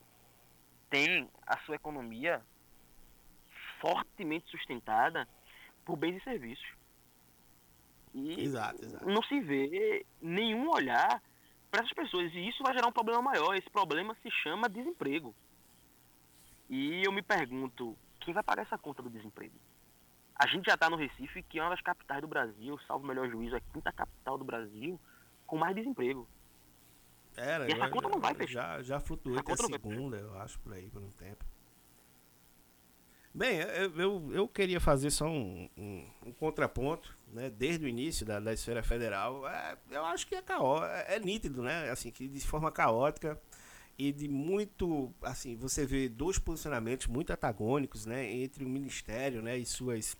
[0.88, 2.42] tem a sua economia
[3.80, 5.28] fortemente sustentada
[5.84, 6.66] por bens e serviços.
[8.14, 9.06] E exato, exato.
[9.06, 11.22] não se vê nenhum olhar
[11.70, 12.32] para essas pessoas.
[12.32, 13.54] E isso vai gerar um problema maior.
[13.54, 15.34] Esse problema se chama desemprego.
[16.68, 19.54] E eu me pergunto, quem vai pagar essa conta do desemprego?
[20.34, 23.08] A gente já está no Recife, que é uma das capitais do Brasil, salvo o
[23.08, 25.00] melhor juízo, a quinta capital do Brasil,
[25.46, 26.28] com mais desemprego.
[27.36, 28.76] Era, e essa conta já, não vai fechar.
[28.78, 31.44] Já, já flutuou até a segunda, eu acho, por aí, por um tempo.
[33.34, 37.50] Bem, eu, eu, eu queria fazer só um, um, um, contraponto, né?
[37.50, 41.20] Desde o início da, da esfera federal, é, eu acho que é, caó, é, é
[41.20, 41.90] nítido, né?
[41.90, 43.38] Assim, que de forma caótica
[43.98, 48.24] e de muito, assim, você vê dois posicionamentos muito antagônicos, né?
[48.32, 49.58] Entre o Ministério, né?
[49.58, 50.16] E suas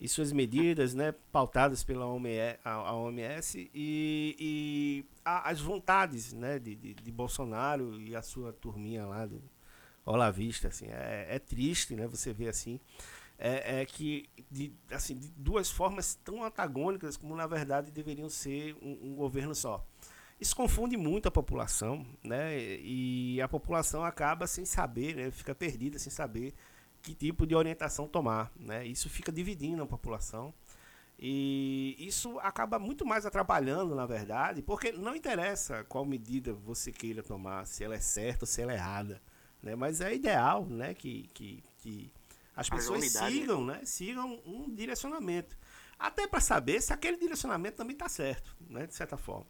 [0.00, 6.58] e suas medidas, né, pautadas pela OMS, a, OMS e, e a, as vontades, né,
[6.58, 9.42] de, de, de, Bolsonaro e a sua turminha lá do
[10.06, 12.80] Olavista, assim, é, é triste, né, você vê assim,
[13.38, 18.74] é, é que de, assim, de duas formas tão antagônicas como na verdade deveriam ser
[18.80, 19.86] um, um governo só.
[20.40, 25.98] Isso confunde muito a população, né, e a população acaba sem saber, né, fica perdida
[25.98, 26.54] sem saber
[27.02, 28.50] que tipo de orientação tomar.
[28.56, 28.86] Né?
[28.86, 30.54] Isso fica dividindo a população.
[31.22, 37.22] E isso acaba muito mais atrapalhando, na verdade, porque não interessa qual medida você queira
[37.22, 39.20] tomar, se ela é certa ou se ela é errada.
[39.62, 39.76] Né?
[39.76, 40.94] Mas é ideal né?
[40.94, 42.10] que, que, que
[42.56, 43.82] as pessoas sigam, né?
[43.84, 45.58] sigam um direcionamento.
[45.98, 48.86] Até para saber se aquele direcionamento também está certo, né?
[48.86, 49.46] de certa forma.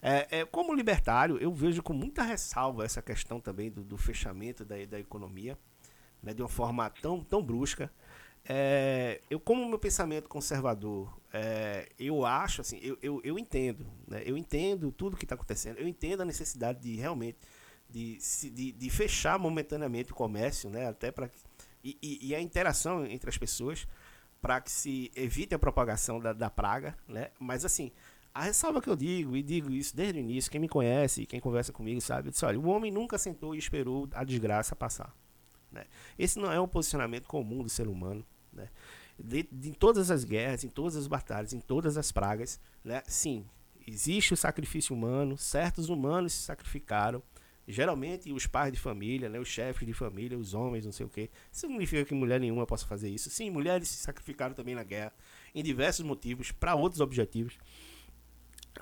[0.00, 4.64] É, é, como libertário, eu vejo com muita ressalva essa questão também do, do fechamento
[4.64, 5.58] da, da economia
[6.24, 7.90] né, de uma forma tão, tão brusca.
[8.46, 14.22] É, eu, como meu pensamento conservador, é, eu acho, assim, eu, eu, eu entendo, né,
[14.24, 17.38] eu entendo tudo que está acontecendo, eu entendo a necessidade de realmente
[17.88, 18.18] de,
[18.50, 21.30] de, de fechar momentaneamente o comércio, né, até para
[21.82, 23.86] e, e, e, a interação entre as pessoas
[24.40, 27.92] para que se evite a propagação da, da praga, né, mas assim,
[28.34, 31.40] a ressalva que eu digo, e digo isso desde o início, quem me conhece, quem
[31.40, 35.14] conversa comigo sabe, disse, olha, o homem nunca sentou e esperou a desgraça passar.
[35.74, 35.84] Né?
[36.18, 38.24] Esse não é um posicionamento comum do ser humano.
[38.52, 38.68] Né?
[39.18, 43.02] De, de, em todas as guerras, em todas as batalhas, em todas as pragas, né?
[43.06, 43.44] sim,
[43.86, 47.22] existe o sacrifício humano, certos humanos se sacrificaram,
[47.66, 51.08] geralmente os pais de família, né, os chefes de família, os homens, não sei o
[51.08, 51.30] que.
[51.50, 53.30] Isso significa que mulher nenhuma possa fazer isso.
[53.30, 55.12] Sim, mulheres se sacrificaram também na guerra,
[55.54, 57.58] em diversos motivos, para outros objetivos.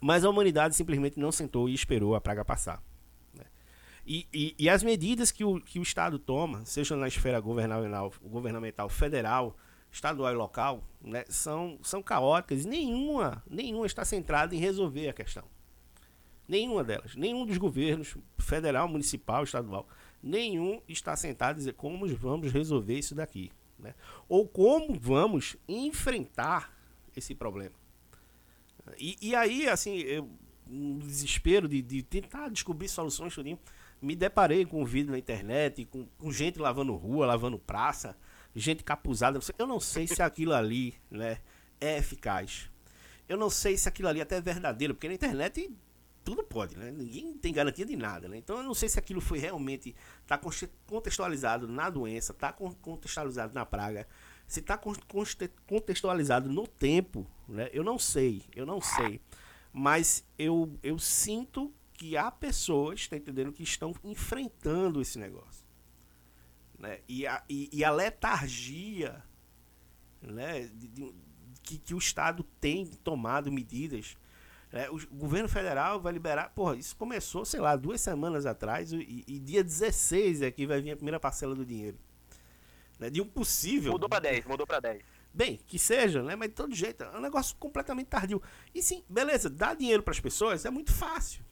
[0.00, 2.82] Mas a humanidade simplesmente não sentou e esperou a praga passar.
[4.04, 8.12] E, e, e, as medidas que o, que o Estado toma, seja na esfera governamental,
[8.20, 9.56] governamental federal,
[9.92, 15.44] estadual e local, né, são, são caóticas nenhuma, nenhuma está centrada em resolver a questão.
[16.48, 17.14] Nenhuma delas.
[17.14, 19.86] Nenhum dos governos, federal, municipal, estadual,
[20.20, 23.52] nenhum está sentado a dizer como vamos resolver isso daqui.
[23.78, 23.94] Né?
[24.28, 26.76] Ou como vamos enfrentar
[27.16, 27.74] esse problema.
[28.98, 30.28] E, e aí, assim, eu,
[30.66, 33.58] um desespero de, de tentar descobrir soluções, tudinho
[34.02, 38.16] me deparei com um vídeo na internet, com, com gente lavando rua, lavando praça,
[38.54, 39.38] gente capuzada.
[39.56, 41.38] Eu não sei se aquilo ali né,
[41.80, 42.68] é eficaz.
[43.28, 45.72] Eu não sei se aquilo ali até é verdadeiro, porque na internet
[46.24, 46.90] tudo pode, né?
[46.90, 48.36] Ninguém tem garantia de nada, né?
[48.36, 49.94] Então eu não sei se aquilo foi realmente
[50.26, 50.38] tá
[50.86, 54.06] contextualizado na doença, tá contextualizado na praga,
[54.46, 54.78] se está
[55.66, 57.70] contextualizado no tempo, né?
[57.72, 59.20] Eu não sei, eu não sei.
[59.72, 65.66] Mas eu, eu sinto que há pessoas, tá entendendo, que estão enfrentando esse negócio.
[66.78, 67.00] Né?
[67.08, 69.22] E, a, e, e a letargia
[70.20, 70.70] né?
[70.74, 71.14] De, de,
[71.62, 74.16] que, que o Estado tem tomado medidas.
[74.72, 74.88] Né?
[74.90, 76.50] O governo federal vai liberar.
[76.50, 80.80] Porra, isso começou, sei lá, duas semanas atrás, e, e dia 16 é que vai
[80.80, 81.98] vir a primeira parcela do dinheiro
[83.02, 83.92] né, de um possível.
[83.92, 85.02] Mudou para 10, mudou para 10.
[85.34, 86.36] Bem, que seja, né?
[86.36, 88.40] Mas de todo jeito, é um negócio completamente tardio.
[88.74, 91.44] E sim, beleza, dar dinheiro para as pessoas é muito fácil.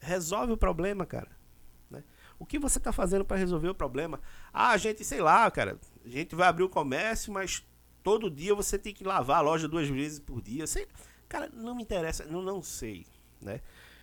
[0.00, 1.30] Resolve o problema, cara.
[1.90, 2.02] Né?
[2.38, 4.20] O que você está fazendo para resolver o problema?
[4.52, 7.64] Ah, a gente, sei lá, cara, a gente vai abrir o comércio, mas
[8.02, 10.66] todo dia você tem que lavar a loja duas vezes por dia.
[10.66, 10.86] Sei,
[11.28, 13.06] cara, não me interessa, não, não sei,
[13.40, 13.60] né?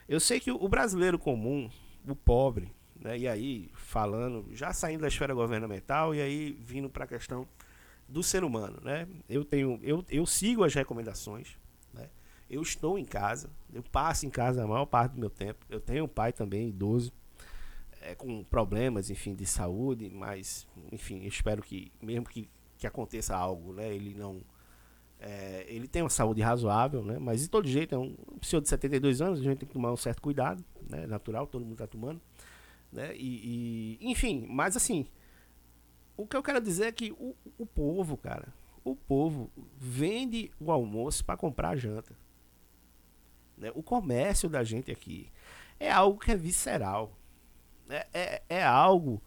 [0.07, 1.69] Eu sei que o brasileiro comum,
[2.07, 3.17] o pobre, né?
[3.17, 7.47] E aí, falando, já saindo da esfera governamental e aí vindo para a questão
[8.07, 8.79] do ser humano.
[8.81, 9.07] Né?
[9.29, 11.57] Eu, tenho, eu, eu sigo as recomendações.
[12.49, 15.65] Eu estou em casa, eu passo em casa a maior parte do meu tempo.
[15.69, 17.11] Eu tenho um pai também idoso,
[18.01, 23.73] é, com problemas, enfim, de saúde, mas, enfim, espero que, mesmo que, que aconteça algo,
[23.73, 24.41] né, ele não.
[25.19, 27.17] É, ele tem uma saúde razoável, né?
[27.17, 29.73] Mas de todo jeito, é um, um senhor de 72 anos, a gente tem que
[29.73, 31.07] tomar um certo cuidado, né?
[31.07, 32.21] Natural, todo mundo está tomando.
[32.91, 33.15] Né?
[33.15, 35.07] E, e, enfim, mas assim,
[36.15, 40.71] o que eu quero dizer é que o, o povo, cara, o povo vende o
[40.71, 42.15] almoço para comprar a janta.
[43.57, 43.71] Né?
[43.73, 45.31] O comércio da gente aqui
[45.79, 47.17] é algo que é visceral.
[47.89, 49.21] É, é, é algo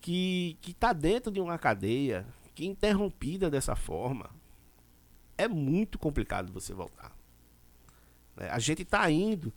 [0.00, 4.30] que está dentro de uma cadeia que interrompida dessa forma
[5.38, 7.16] é muito complicado você voltar.
[8.36, 8.48] Né?
[8.50, 9.52] A gente está indo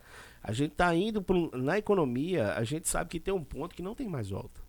[0.47, 3.95] a gente está indo na economia, a gente sabe que tem um ponto que não
[3.95, 4.62] tem mais volta.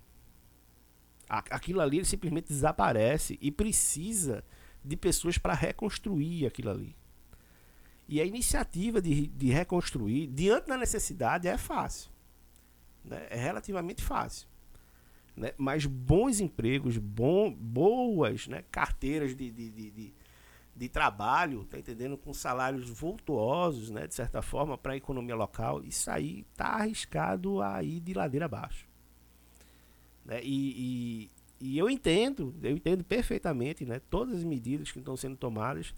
[1.28, 4.42] Aquilo ali simplesmente desaparece e precisa
[4.82, 6.96] de pessoas para reconstruir aquilo ali.
[8.08, 12.10] E a iniciativa de, de reconstruir, diante da necessidade, é fácil.
[13.04, 13.26] Né?
[13.30, 14.48] É relativamente fácil.
[15.36, 15.52] Né?
[15.56, 18.64] Mas bons empregos, bom, boas né?
[18.70, 20.14] carteiras de, de, de,
[20.76, 22.18] de trabalho, tá entendendo?
[22.18, 27.62] Com salários vultuosos, né, de certa forma, para a economia local, isso aí tá arriscado
[27.62, 28.86] a ir de ladeira abaixo.
[30.22, 30.40] Né?
[30.42, 35.36] E, e, e eu entendo, eu entendo perfeitamente, né, todas as medidas que estão sendo
[35.36, 35.94] tomadas,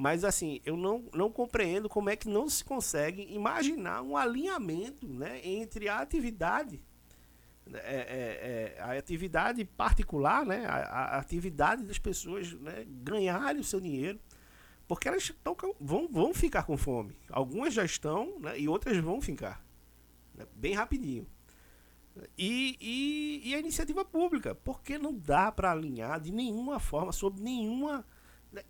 [0.00, 5.06] mas assim, eu não, não compreendo como é que não se consegue imaginar um alinhamento
[5.06, 6.82] né, entre a atividade
[7.74, 13.64] é, é, é, a atividade particular, né, a, a, atividade das pessoas né, ganharem o
[13.64, 14.18] seu dinheiro,
[14.88, 17.14] porque elas tão, vão, vão ficar com fome.
[17.28, 19.62] Algumas já estão né, e outras vão ficar,
[20.34, 21.26] né, bem rapidinho.
[22.36, 27.40] E, e, e, a iniciativa pública, porque não dá para alinhar de nenhuma forma, sob
[27.40, 28.04] nenhuma.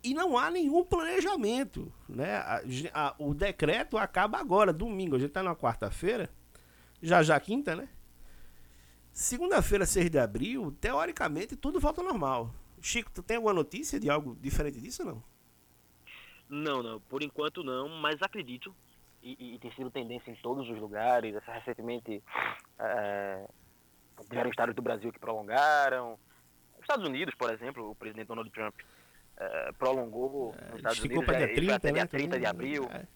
[0.03, 1.91] E não há nenhum planejamento.
[2.07, 2.35] Né?
[2.35, 2.61] A,
[2.93, 5.15] a, o decreto acaba agora, domingo.
[5.15, 6.29] A gente está na quarta-feira,
[7.01, 7.89] já já quinta, né?
[9.11, 12.53] Segunda-feira, 6 de abril, teoricamente tudo volta ao normal.
[12.81, 15.23] Chico, tu tem alguma notícia de algo diferente disso ou não?
[16.47, 16.99] Não, não.
[17.01, 18.73] Por enquanto não, mas acredito,
[19.21, 22.23] e, e tem sido tendência em todos os lugares, essa recentemente
[22.79, 23.47] é,
[24.29, 26.17] tiveram estados do Brasil que prolongaram.
[26.79, 28.75] Estados Unidos, por exemplo, o presidente Donald Trump
[29.37, 32.87] é, prolongou é, nos Estados Unidos dia 30, até né, dia 30 de abril.
[32.91, 33.07] É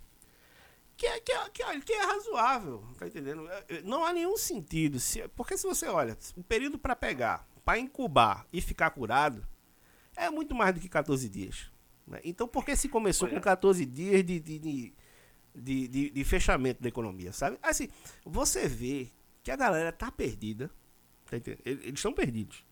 [0.98, 3.50] que é, que é, que é, que é razoável, tá entendendo?
[3.50, 5.00] É, é, não há nenhum sentido.
[5.00, 9.46] Se, porque se você olha, um período para pegar, para incubar e ficar curado,
[10.16, 11.70] é muito mais do que 14 dias.
[12.08, 12.22] Né?
[12.24, 16.88] Então, por que se começou com 14 dias de, de, de, de, de fechamento da
[16.88, 17.58] economia, sabe?
[17.62, 17.90] Assim,
[18.24, 19.12] você vê
[19.44, 20.72] que a galera tá perdida,
[21.26, 22.64] tá eles estão perdidos.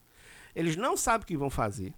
[0.55, 1.93] Eles não sabem o que vão fazer,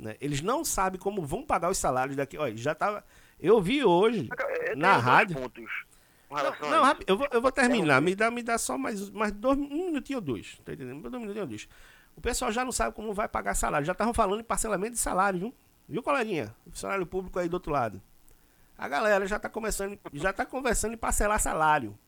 [0.00, 0.16] né?
[0.20, 2.38] Eles não sabem como vão pagar os salários daqui.
[2.38, 3.04] Olha, já tava
[3.38, 4.28] eu vi hoje
[4.68, 5.36] eu na rádio.
[6.30, 8.00] Não, não eu, vou, eu vou terminar.
[8.00, 10.60] Me dá, me dá só mais, mais dois, um minutinho ou dois.
[10.64, 11.02] Tá entendendo?
[11.02, 11.68] Dois minutinhos ou dois.
[12.16, 13.84] O pessoal já não sabe como vai pagar salário.
[13.84, 15.54] Já estavam falando em parcelamento de salário, viu?
[15.88, 16.54] Viu, coleguinha?
[16.66, 18.00] O salário público aí do outro lado.
[18.78, 21.98] A galera já está começando, já tá conversando em parcelar salário.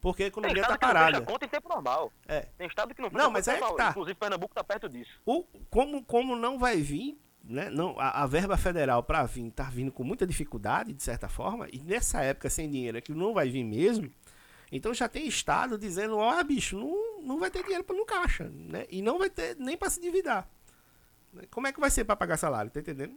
[0.00, 1.18] Porque a economia está parada.
[1.18, 2.12] Não conta em tempo normal.
[2.26, 2.48] É.
[2.56, 3.90] Tem estado que não Não, mas é que tá.
[3.90, 5.10] Inclusive Pernambuco está perto disso.
[5.24, 9.64] O, como, como não vai vir né, não, a, a verba federal para vir está
[9.64, 13.48] vindo com muita dificuldade, de certa forma, e nessa época sem dinheiro que não vai
[13.48, 14.10] vir mesmo,
[14.70, 18.04] então já tem Estado dizendo, ó, oh, bicho, não, não vai ter dinheiro para no
[18.04, 18.84] caixa, né?
[18.90, 20.48] E não vai ter nem para se endividar.
[21.50, 23.16] Como é que vai ser para pagar salário, tá entendendo?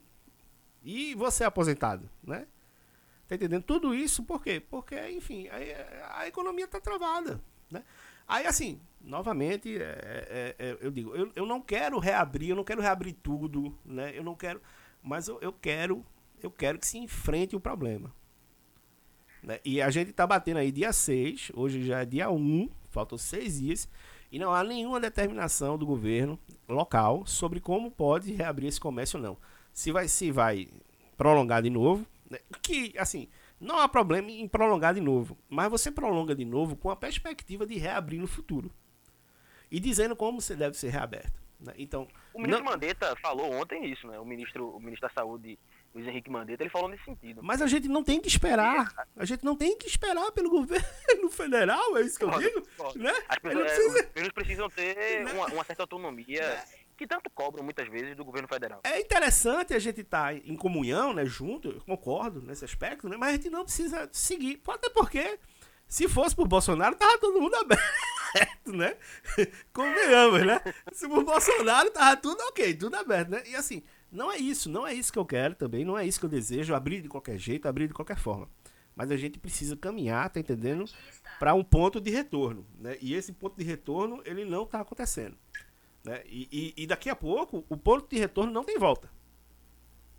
[0.84, 2.46] E você é aposentado, né?
[3.28, 3.64] Tá entendendo?
[3.64, 4.60] Tudo isso por quê?
[4.60, 7.42] Porque, enfim, a, a economia está travada.
[7.70, 7.84] Né?
[8.30, 9.82] Aí, assim, novamente, é,
[10.30, 14.16] é, é, eu digo, eu, eu não quero reabrir, eu não quero reabrir tudo, né?
[14.16, 14.62] Eu não quero.
[15.02, 16.06] Mas eu, eu quero,
[16.40, 18.14] eu quero que se enfrente o problema.
[19.42, 19.60] Né?
[19.66, 23.60] E a gente está batendo aí dia 6, hoje já é dia 1, faltam seis
[23.60, 23.90] dias,
[24.32, 26.38] e não há nenhuma determinação do governo
[26.68, 29.38] local sobre como pode reabrir esse comércio ou não.
[29.74, 30.68] Se vai, se vai
[31.18, 32.38] prolongar de novo, né?
[32.62, 33.28] Que, assim,
[33.60, 35.38] não há problema em prolongar de novo.
[35.50, 38.72] Mas você prolonga de novo com a perspectiva de reabrir no futuro.
[39.70, 41.40] E dizendo como você deve ser reaberto.
[41.60, 41.74] Né?
[41.78, 42.72] Então, o ministro não...
[42.72, 44.18] Mandetta falou ontem isso, né?
[44.18, 45.60] O ministro, o ministro da Saúde,
[45.94, 47.44] Luiz Henrique Mandetta, ele falou nesse sentido.
[47.44, 49.08] Mas a gente não tem que esperar.
[49.16, 50.86] A gente não tem que esperar pelo governo
[51.30, 52.64] federal, é isso que eu digo.
[52.96, 53.14] Né?
[53.28, 54.00] As pessoas, precisa...
[54.00, 55.34] Os governos precisam ter né?
[55.34, 56.42] uma, uma certa autonomia.
[56.42, 56.64] Né?
[57.00, 58.82] Que tanto cobram muitas vezes do governo federal.
[58.84, 63.16] É interessante a gente estar tá em comunhão, né, junto, eu concordo nesse aspecto, né,
[63.16, 65.40] mas a gente não precisa seguir, até porque
[65.88, 68.98] se fosse por Bolsonaro, tava todo mundo aberto, né?
[69.72, 70.62] Convenhamos, né?
[70.92, 73.44] Se por Bolsonaro, tava tudo ok, tudo aberto, né?
[73.48, 73.82] E assim,
[74.12, 76.30] não é isso, não é isso que eu quero também, não é isso que eu
[76.30, 78.50] desejo, abrir de qualquer jeito, abrir de qualquer forma.
[78.94, 80.84] Mas a gente precisa caminhar, tá entendendo?
[81.40, 82.98] Para um ponto de retorno, né?
[83.00, 85.38] E esse ponto de retorno, ele não tá acontecendo.
[86.04, 86.24] Né?
[86.26, 89.10] E, e, e, daqui a pouco, o ponto de retorno não tem volta.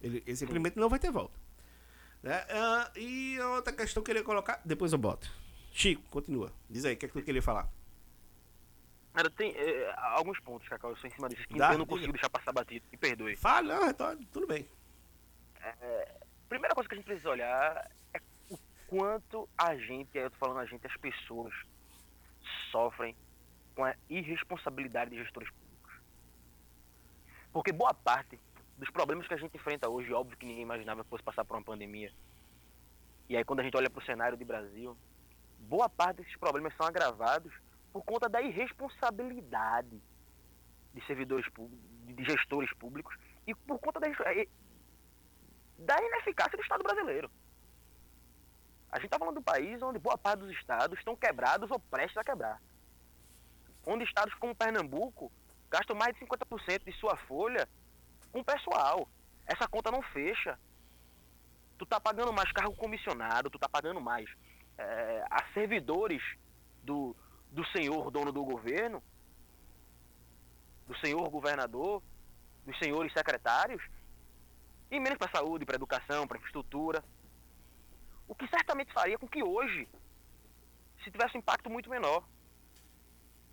[0.01, 1.39] Ele, ele simplesmente não vai ter volta.
[2.23, 2.45] Né?
[2.45, 5.31] Uh, e outra questão que eu queria colocar, depois eu boto.
[5.73, 6.53] Chico, continua.
[6.69, 7.69] Diz aí, o que é que tu queria falar?
[9.13, 11.87] Cara, tem é, alguns pontos, Cacau, eu sou em cima disso que Dá, eu não
[11.87, 13.37] consigo deixar passar batido, me perdoe.
[13.37, 14.69] Fala, não, então, tudo bem.
[15.61, 20.31] É, primeira coisa que a gente precisa olhar é o quanto a gente, aí eu
[20.31, 21.53] tô falando a gente, as pessoas
[22.71, 23.17] sofrem
[23.75, 25.70] com a irresponsabilidade de gestores públicos.
[27.53, 28.39] Porque boa parte
[28.77, 31.57] dos problemas que a gente enfrenta hoje, óbvio que ninguém imaginava que fosse passar por
[31.57, 32.13] uma pandemia.
[33.29, 34.97] E aí quando a gente olha para o cenário do Brasil,
[35.59, 37.53] boa parte desses problemas são agravados
[37.93, 40.01] por conta da irresponsabilidade
[40.95, 44.09] de servidores públicos, de gestores públicos e por conta da,
[45.79, 47.31] da ineficácia do Estado brasileiro.
[48.91, 51.79] A gente está falando de um país onde boa parte dos estados estão quebrados ou
[51.79, 52.61] prestes a quebrar.
[53.87, 55.31] Onde estados como Pernambuco
[55.71, 57.69] gastam mais de 50% de sua folha
[58.33, 59.09] com pessoal.
[59.47, 60.59] Essa conta não fecha.
[61.79, 64.29] Tu tá pagando mais cargo comissionado, tu tá pagando mais
[64.77, 66.23] é, a servidores
[66.83, 67.17] do,
[67.51, 69.03] do senhor dono do governo,
[70.87, 72.03] do senhor governador,
[72.67, 73.83] dos senhores secretários,
[74.91, 77.03] e menos para saúde, para educação, para infraestrutura.
[78.29, 79.89] O que certamente faria com que hoje
[81.03, 82.25] se tivesse um impacto muito menor.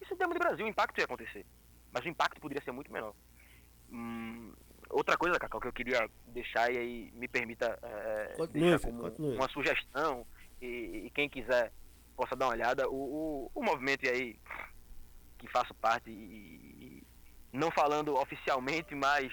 [0.01, 1.45] Isso em termos de Brasil, o impacto ia acontecer
[1.91, 3.13] mas o impacto poderia ser muito menor.
[3.89, 4.53] Hum,
[4.89, 9.01] outra coisa, Cacau, que eu queria deixar e aí me permita é, continue, deixar como
[9.01, 9.35] continue.
[9.35, 10.25] uma sugestão
[10.61, 11.71] e, e, quem quiser
[12.15, 14.39] possa dar uma olhada, o, o, o movimento aí
[15.37, 17.07] que faço parte e, e
[17.53, 19.31] não falando oficialmente, mas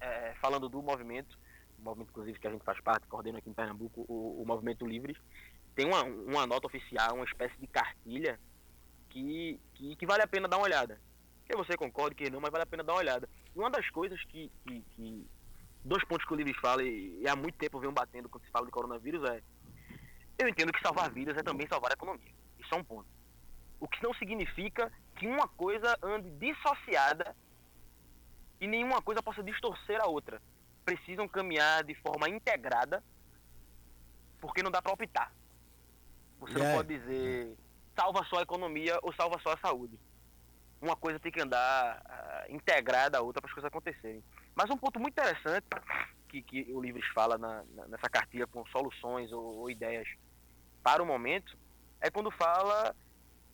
[0.00, 1.38] é, falando do movimento,
[1.78, 5.16] movimento inclusive que a gente faz parte, coordena aqui em Pernambuco, o, o Movimento Livres,
[5.74, 8.38] tem uma, uma nota oficial, uma espécie de cartilha
[9.10, 11.00] que, que, que vale a pena dar uma olhada
[11.44, 13.28] que você concorde, que não, mas vale a pena dar uma olhada.
[13.54, 15.26] E uma das coisas que, que, que
[15.84, 18.50] dois pontos que o Livres fala e, e há muito tempo vem batendo quando se
[18.50, 19.42] fala de coronavírus é
[20.38, 22.32] eu entendo que salvar vidas é também salvar a economia.
[22.58, 23.06] Isso é um ponto.
[23.78, 27.36] O que não significa que uma coisa ande dissociada
[28.60, 30.42] e nenhuma coisa possa distorcer a outra.
[30.84, 33.02] Precisam caminhar de forma integrada,
[34.40, 35.32] porque não dá para optar.
[36.40, 37.56] Você não pode dizer
[37.94, 39.96] salva só a economia ou salva só a saúde
[40.84, 44.22] uma coisa tem que andar uh, integrada à outra para as coisas acontecerem.
[44.54, 45.66] Mas um ponto muito interessante
[46.28, 50.06] que, que o Livres fala na, na, nessa cartilha com soluções ou, ou, ideias
[50.82, 51.56] para o momento
[52.00, 52.94] é quando fala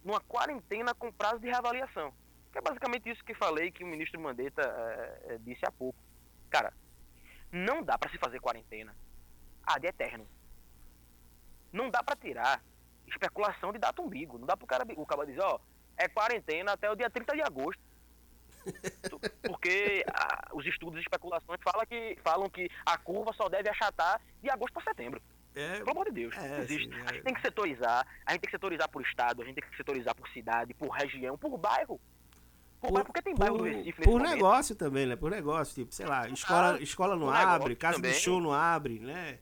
[0.05, 2.13] numa quarentena com prazo de reavaliação.
[2.51, 5.99] Que é basicamente isso que falei que o ministro Mandetta uh, disse há pouco.
[6.51, 6.73] Cara,
[7.53, 8.95] não dá para se fazer quarentena
[9.65, 10.27] ad eterno.
[11.73, 12.61] Não dá para tirar
[13.07, 14.37] especulação de data umbigo.
[14.37, 15.61] Não dá para o cara, o cara dizer, ó,
[16.01, 17.83] é quarentena até o dia 30 de agosto.
[19.43, 24.21] Porque a, os estudos e especulações falam que, falam que a curva só deve achatar
[24.43, 25.21] de agosto para setembro.
[25.55, 26.89] É, Pelo amor de Deus, é, existe.
[26.89, 27.03] Sim, é.
[27.03, 29.69] A gente tem que setorizar, a gente tem que setorizar por estado, a gente tem
[29.69, 32.01] que setorizar por cidade, por região, por bairro.
[32.81, 35.17] Por, por bairro, porque tem bairro por, no Recife Por negócio também, né?
[35.17, 38.13] Por negócio, tipo, sei lá, escola, ah, escola não abre, casa também.
[38.13, 39.39] de show não abre, né?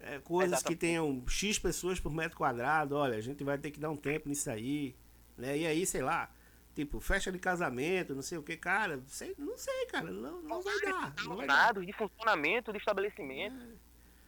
[0.00, 0.78] É, coisas Exatamente.
[0.78, 3.96] que tenham X pessoas por metro quadrado, olha, a gente vai ter que dar um
[3.96, 4.94] tempo nisso aí.
[5.38, 5.56] Né?
[5.56, 6.28] E aí, sei lá,
[6.74, 10.60] tipo, festa de casamento, não sei o que, cara, sei, não sei, cara, não, não
[10.60, 11.14] vai dar.
[11.24, 11.74] Não vai dar.
[11.74, 13.56] de funcionamento do estabelecimento.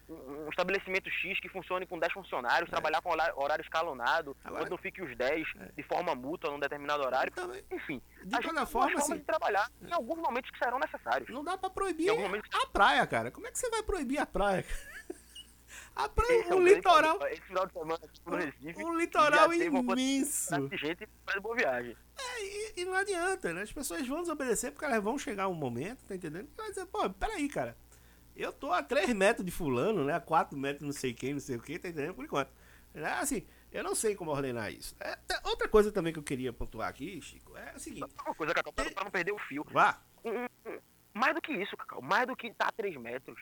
[0.09, 2.71] um estabelecimento X que funcione com 10 funcionários, é.
[2.71, 5.73] trabalhar com horário escalonado, Agora, quando não fique os 10 é.
[5.77, 7.33] de forma mútua num determinado horário.
[7.33, 11.29] Então, Enfim, de toda forma, assim, de trabalhar em alguns momentos que serão necessários.
[11.29, 13.31] Não dá para proibir a praia, cara.
[13.31, 14.65] Como é que você vai proibir a praia?
[16.05, 17.19] A praia, o litoral.
[17.29, 20.69] Esse final de semana, tipo, no Recife, um litoral imenso.
[20.73, 21.97] gente faz boa viagem.
[22.19, 23.63] É, e, e, não adianta, né?
[23.63, 26.49] As pessoas vão desobedecer porque elas vão chegar um momento, tá entendendo?
[26.49, 27.77] Que vai dizer, pô, peraí, cara.
[28.35, 30.15] Eu tô a 3 metros de fulano, né?
[30.15, 32.15] A 4 metros não sei quem, não sei o que, tá entendendo?
[32.15, 32.51] Por enquanto.
[32.95, 34.97] É, assim, eu não sei como ordenar isso.
[35.01, 38.11] É, outra coisa também que eu queria pontuar aqui, Chico, é o seguinte.
[38.25, 39.65] Uma coisa, Cacau, pra, pra não perder o fio.
[39.71, 40.01] Vá.
[40.25, 40.79] Um, um,
[41.13, 42.01] mais do que isso, Cacau.
[42.01, 43.39] Mais do que tá a 3 metros.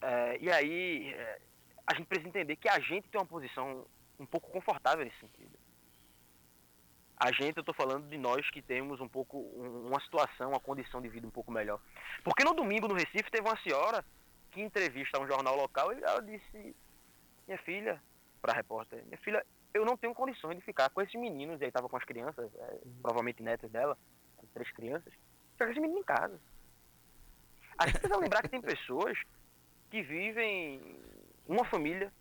[0.00, 1.40] É, e aí, é,
[1.86, 3.86] a gente precisa entender que a gente tem uma posição
[4.18, 5.58] um pouco confortável nesse sentido.
[7.16, 11.02] A gente, eu estou falando de nós que temos um pouco uma situação, uma condição
[11.02, 11.80] de vida um pouco melhor.
[12.22, 14.04] Porque no domingo no Recife teve uma senhora
[14.52, 16.76] que entrevista um jornal local e ela disse:
[17.46, 18.00] Minha filha,
[18.40, 19.44] para a repórter, minha filha,
[19.74, 21.60] eu não tenho condições de ficar com esses meninos.
[21.60, 23.98] E aí estava com as crianças, é, provavelmente netas dela,
[24.54, 25.12] três crianças,
[25.52, 26.40] ficar com meninos em casa.
[27.78, 29.18] A gente precisa lembrar que tem pessoas
[29.90, 30.80] que vivem
[31.46, 32.12] uma família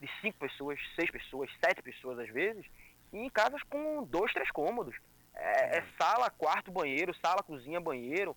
[0.00, 2.64] de cinco pessoas, seis pessoas, sete pessoas às vezes,
[3.12, 4.94] e em casas com dois, três cômodos.
[5.34, 8.36] É, é sala, quarto, banheiro, sala, cozinha, banheiro,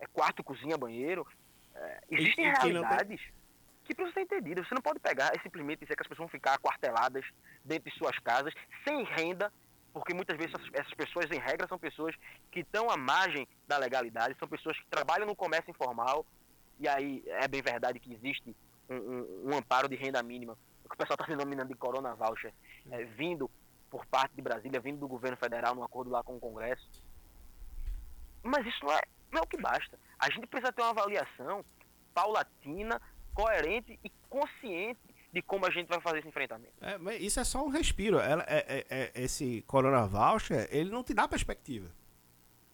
[0.00, 1.26] é quarto, cozinha, banheiro.
[1.74, 3.32] É, existem e, realidades tem...
[3.84, 4.66] que precisam ser entendidas.
[4.66, 7.24] Você não pode pegar e simplesmente dizer que as pessoas vão ficar aquarteladas
[7.64, 8.52] dentro de suas casas,
[8.86, 9.52] sem renda,
[9.92, 12.14] porque muitas vezes essas pessoas, em regra, são pessoas
[12.50, 16.26] que estão à margem da legalidade, são pessoas que trabalham no comércio informal,
[16.78, 18.54] e aí é bem verdade que existe
[18.88, 22.14] um, um, um amparo de renda mínima, o que o pessoal está denominando de Corona
[22.14, 22.52] Voucher,
[22.90, 23.50] é, vindo
[23.90, 26.84] por parte de Brasília, vindo do governo federal, num acordo lá com o Congresso.
[28.42, 29.00] Mas isso não é,
[29.30, 29.98] não é o que basta.
[30.18, 31.64] A gente precisa ter uma avaliação
[32.12, 33.00] paulatina,
[33.32, 35.00] coerente e consciente
[35.32, 36.72] de como a gente vai fazer esse enfrentamento.
[36.80, 38.18] É, isso é só um respiro.
[38.18, 41.90] Ela, é, é, é, esse Corona Voucher, ele não te dá perspectiva.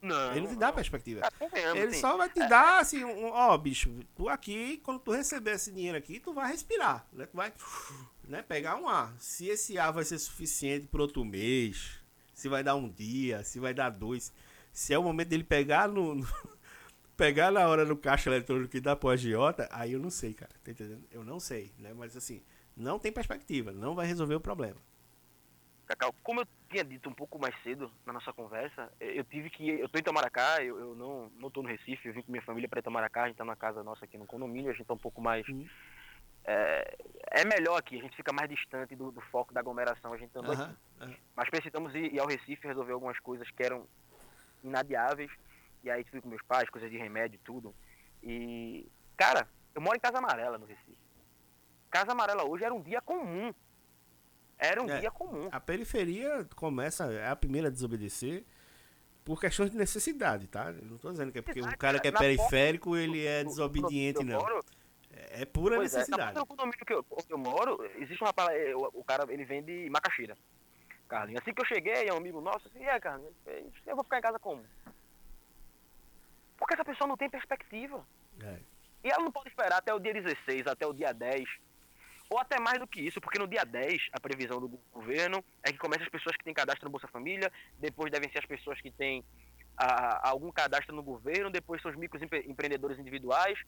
[0.03, 0.33] Não.
[0.33, 1.29] Ele não te dá perspectiva.
[1.53, 2.01] É, ele sim.
[2.01, 2.49] só vai te é.
[2.49, 6.51] dar assim, um, ó, bicho, tu aqui, quando tu receber esse dinheiro aqui, tu vai
[6.51, 7.27] respirar, né?
[7.27, 7.53] Tu vai
[8.27, 9.15] né, pegar um ar.
[9.19, 11.99] Se esse ar vai ser suficiente para outro mês,
[12.33, 14.33] se vai dar um dia, se vai dar dois,
[14.73, 16.27] se é o momento dele pegar no, no
[17.17, 20.53] pegar na hora no caixa eletrônico e dar pro agiota, aí eu não sei, cara.
[20.65, 21.05] Tá entendendo?
[21.11, 21.93] Eu não sei, né?
[21.93, 22.43] Mas assim,
[22.75, 24.77] não tem perspectiva, não vai resolver o problema.
[25.91, 29.69] Cacau, como eu tinha dito um pouco mais cedo na nossa conversa, eu tive que.
[29.69, 32.45] Eu tô em Itamaracá, eu, eu não, não tô no Recife, eu vim com minha
[32.45, 34.95] família para Itamaracá, a gente tá na casa nossa aqui no condomínio, a gente tá
[34.95, 35.47] um pouco mais.
[35.49, 35.69] Uhum.
[36.45, 36.97] É,
[37.33, 40.31] é, melhor aqui, a gente fica mais distante do, do foco da aglomeração, a gente
[40.31, 40.53] tá uhum.
[40.53, 40.77] aqui.
[41.01, 41.17] Uhum.
[41.35, 43.85] Mas precisamos ir, ir, ao Recife resolver algumas coisas que eram
[44.63, 45.31] inadiáveis.
[45.83, 47.75] E aí fui com meus pais, coisas de remédio tudo.
[48.23, 48.87] E,
[49.17, 50.99] cara, eu moro em Casa Amarela no Recife.
[51.91, 53.53] Casa Amarela hoje era um dia comum
[54.61, 55.49] era um é, dia comum.
[55.51, 58.45] A periferia começa, é a primeira a desobedecer
[59.25, 60.71] por questões de necessidade, tá?
[60.71, 64.23] Eu não estou dizendo que é porque o cara que é periférico ele é desobediente,
[64.23, 64.41] não.
[65.13, 66.37] É, é pura pois necessidade.
[66.37, 69.89] É, no condomínio que eu, eu moro, existe uma palavra, o, o cara ele vende
[69.91, 70.37] macaxeira.
[71.09, 71.43] Carlinhos.
[71.43, 73.35] Assim que eu cheguei, é um amigo nosso, assim, é, Carlinhos,
[73.87, 74.65] eu vou ficar em casa como?
[76.57, 78.07] Porque essa pessoa não tem perspectiva.
[78.43, 78.59] É.
[79.03, 81.49] E ela não pode esperar até o dia 16, até o dia 10,
[82.31, 85.73] ou até mais do que isso, porque no dia 10, a previsão do governo é
[85.73, 88.81] que comece as pessoas que têm cadastro no Bolsa Família, depois devem ser as pessoas
[88.81, 89.25] que têm
[89.77, 93.59] a, algum cadastro no governo, depois são os microempreendedores individuais.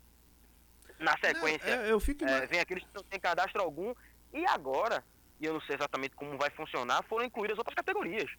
[1.00, 3.92] Na sequência, não, eu, fico é, vem aqueles que não têm cadastro algum.
[4.32, 5.04] E agora,
[5.40, 8.30] e eu não sei exatamente como vai funcionar, foram incluídas outras categorias.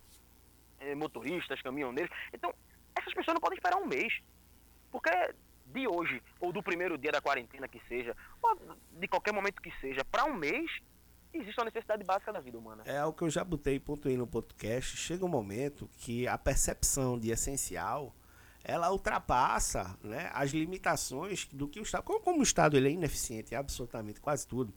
[0.79, 2.15] É, motoristas, caminhoneiros.
[2.31, 2.53] Então,
[2.95, 4.21] essas pessoas não podem esperar um mês.
[4.89, 5.09] Porque
[5.73, 8.57] de hoje, ou do primeiro dia da quarentena que seja, ou
[8.91, 10.69] de qualquer momento que seja, para um mês,
[11.33, 12.83] existe uma necessidade básica da vida humana.
[12.85, 14.95] É o que eu já botei pontuei no podcast.
[14.95, 18.15] Chega um momento que a percepção de essencial
[18.63, 22.03] ela ultrapassa né, as limitações do que o Estado.
[22.03, 24.73] Como, como o Estado ele é ineficiente em absolutamente quase tudo,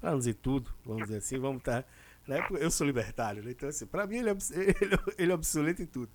[0.00, 1.82] para não dizer tudo, vamos dizer assim, vamos estar.
[1.82, 1.88] Tá,
[2.26, 5.82] né, eu sou libertário, né, então assim, para mim ele é, ele, ele é obsoleto
[5.82, 6.10] em tudo.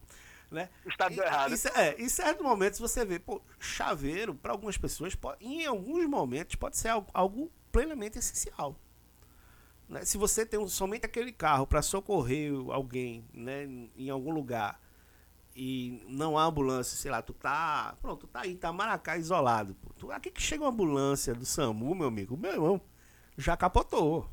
[0.51, 0.69] Né?
[0.85, 1.53] Estado e, errado.
[1.53, 6.05] Isso, é, em certos momentos você vê, pô, chaveiro, para algumas pessoas, pode, em alguns
[6.07, 8.75] momentos, pode ser algo, algo plenamente essencial.
[9.87, 10.03] Né?
[10.03, 13.63] Se você tem um, somente aquele carro para socorrer alguém né,
[13.95, 14.81] em algum lugar
[15.55, 17.95] e não há ambulância, sei lá, tu tá.
[18.01, 19.75] Pronto, tu tá aí, tá Maracá isolado.
[19.75, 19.93] Pô.
[19.93, 22.81] Tu, aqui que chega uma ambulância do SAMU, meu amigo, meu irmão,
[23.37, 24.29] já capotou.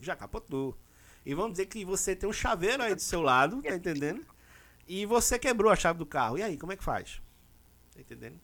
[0.00, 0.76] Já capotou.
[1.24, 4.24] E vamos dizer que você tem um chaveiro aí do seu lado, tá entendendo?
[4.86, 6.38] E você quebrou a chave do carro.
[6.38, 7.20] E aí, como é que faz?
[7.94, 8.40] Tá entendendo?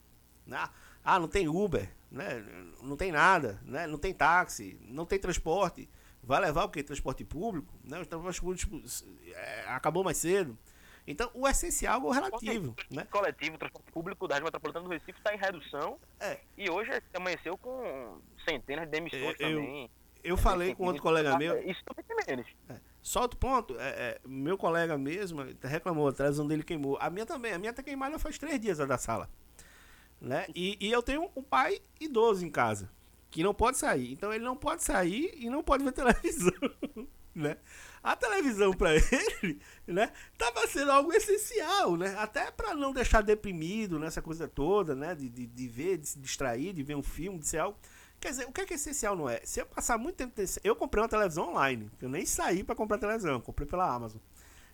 [0.51, 0.69] Ah,
[1.03, 1.89] ah, não tem Uber.
[2.11, 2.43] né?
[2.81, 3.87] Não tem nada, né?
[3.87, 5.89] Não tem táxi, não tem transporte.
[6.21, 6.81] Vai levar o quê?
[6.81, 7.73] Transporte público?
[7.83, 7.99] Né?
[7.99, 10.57] Os transportes públicos é, acabou mais cedo.
[11.05, 12.75] Então, o essencial é o relativo.
[12.89, 13.05] O né?
[13.11, 15.99] coletivo, o transporte público da região metropolitana do Recife está em redução.
[16.19, 16.39] É.
[16.57, 19.91] E hoje amanheceu com centenas de demissões eu, também.
[20.23, 21.61] Eu falei com outro colega meu.
[21.69, 22.47] Isso também tem menos.
[22.69, 22.92] É.
[23.03, 26.97] Só outro ponto, é, é, meu colega mesmo reclamou, a televisão dele queimou.
[27.01, 29.29] A minha também, a minha tá queimada faz três dias a da sala.
[30.21, 30.47] Né?
[30.55, 32.89] E, e eu tenho um pai idoso em casa,
[33.29, 34.13] que não pode sair.
[34.13, 36.53] Então ele não pode sair e não pode ver televisão.
[37.35, 37.57] né?
[38.01, 38.95] A televisão para
[39.43, 42.15] ele, né, tava sendo algo essencial, né?
[42.17, 46.19] Até para não deixar deprimido nessa coisa toda, né, de, de, de, ver, de se
[46.19, 47.77] distrair, de ver um filme, de ser algo
[48.23, 49.41] Quer dizer, o que é, que é essencial não é?
[49.43, 50.33] Se eu passar muito tempo.
[50.63, 51.91] Eu comprei uma televisão online.
[52.01, 54.21] Eu nem saí para comprar televisão, comprei pela Amazon.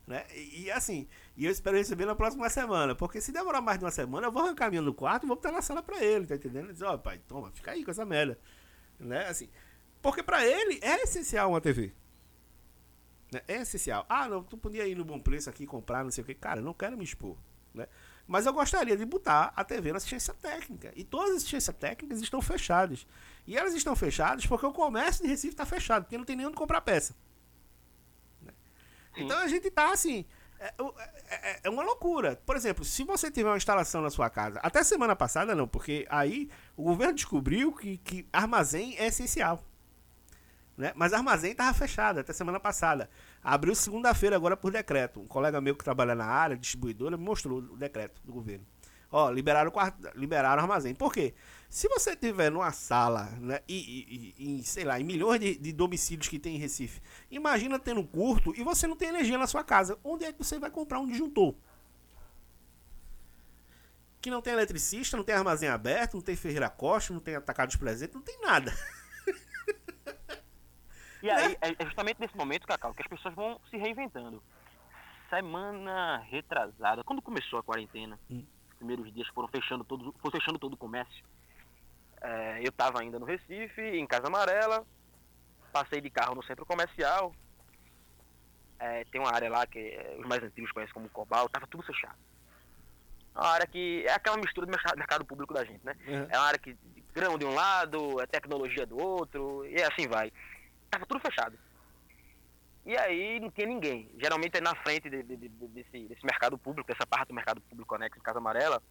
[0.06, 0.24] Né?
[0.36, 2.94] E, e, assim, e eu espero receber na próxima semana.
[2.94, 5.36] Porque se demorar mais de uma semana, eu vou arrancar minha no quarto e vou
[5.36, 6.72] botar na sala para ele, tá entendendo?
[6.72, 8.38] Dizer, ó, oh, pai, toma, fica aí com essa merda.
[9.00, 9.26] Né?
[9.26, 9.50] Assim,
[10.00, 11.92] porque para ele é essencial uma TV.
[13.32, 13.42] Né?
[13.48, 14.06] É essencial.
[14.08, 16.36] Ah, não, tu podia ir no bom preço aqui comprar, não sei o que.
[16.36, 17.36] Cara, não quero me expor.
[17.74, 17.88] Né?
[18.28, 20.94] Mas eu gostaria de botar a TV na assistência técnica.
[20.96, 23.08] E todas as assistências técnicas estão fechadas.
[23.50, 26.46] E elas estão fechadas porque o comércio de Recife está fechado, porque não tem nem
[26.46, 27.16] onde comprar peça.
[28.40, 28.54] Né?
[29.18, 30.24] Então a gente está assim.
[30.60, 32.40] É, é, é, é, uma loucura.
[32.46, 36.06] Por exemplo, se você tiver uma instalação na sua casa, até semana passada não, porque
[36.12, 36.48] aí
[36.78, 39.64] o governo descobriu que, que armazém é essencial.
[40.78, 40.94] Né?
[40.96, 43.10] Mas armazém estava fechado até semana passada.
[43.44, 45.22] Abriu segunda-feira agora por decreto.
[45.22, 48.68] Um colega meu que trabalha na área, distribuidora, me mostrou o decreto do governo.
[49.12, 49.74] Ó, liberaram,
[50.14, 50.94] liberaram armazém.
[50.94, 51.34] Por quê?
[51.70, 55.72] Se você tiver numa sala, né, e, e, e sei lá, em milhões de, de,
[55.72, 57.00] domicílios que tem em Recife,
[57.30, 60.00] imagina tendo um curto e você não tem energia na sua casa.
[60.04, 61.54] Onde é que você vai comprar um disjuntor?
[64.20, 67.70] Que não tem eletricista, não tem armazém aberto, não tem Ferreira Costa, não tem atacado
[67.70, 68.74] de presente, não tem nada.
[71.22, 74.42] E aí, é, é justamente nesse momento, Cacau, que as pessoas vão se reinventando.
[75.30, 78.44] Semana retrasada, quando começou a quarentena, hum.
[78.70, 81.24] os primeiros dias foram fechando todo, foi fechando todo o comércio.
[82.22, 84.86] É, eu estava ainda no Recife, em Casa Amarela,
[85.72, 87.34] passei de carro no centro comercial.
[88.80, 92.18] É, tem uma área lá que os mais antigos conhecem como Cobal, estava tudo fechado.
[93.36, 95.96] É uma área que é aquela mistura do mercado público da gente, né?
[96.08, 96.28] Uhum.
[96.30, 96.78] É uma área que
[97.14, 100.32] grão de um lado, é tecnologia do outro, e assim vai
[100.90, 101.58] tava tudo fechado.
[102.86, 104.10] E aí não tinha ninguém.
[104.20, 107.62] Geralmente é na frente de, de, de, desse, desse mercado público, dessa parte do mercado
[107.62, 108.82] público anexo em Casa Amarela,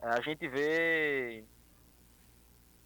[0.00, 1.44] é, a gente vê.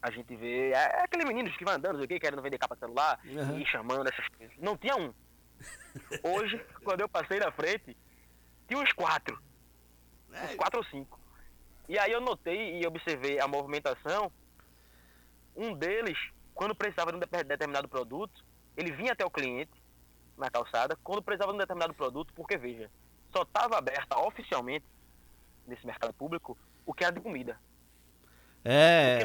[0.00, 0.70] A gente vê.
[0.70, 3.58] É, é aquele menino que vai andando, o que, querendo vender capa de celular uhum.
[3.58, 4.56] e chamando essas coisas.
[4.58, 5.12] Não tinha um.
[6.22, 7.96] Hoje, quando eu passei na frente,
[8.68, 9.40] tinha uns quatro.
[10.30, 10.56] Uns é.
[10.56, 11.18] quatro ou cinco.
[11.88, 14.30] E aí eu notei e observei a movimentação.
[15.54, 16.18] Um deles,
[16.54, 18.44] quando precisava de um determinado produto,
[18.76, 19.72] ele vinha até o cliente
[20.36, 22.90] na calçada quando precisava de um determinado produto, porque veja,
[23.32, 24.84] só estava aberta oficialmente
[25.66, 27.58] nesse mercado público o que era de comida.
[28.64, 29.20] É,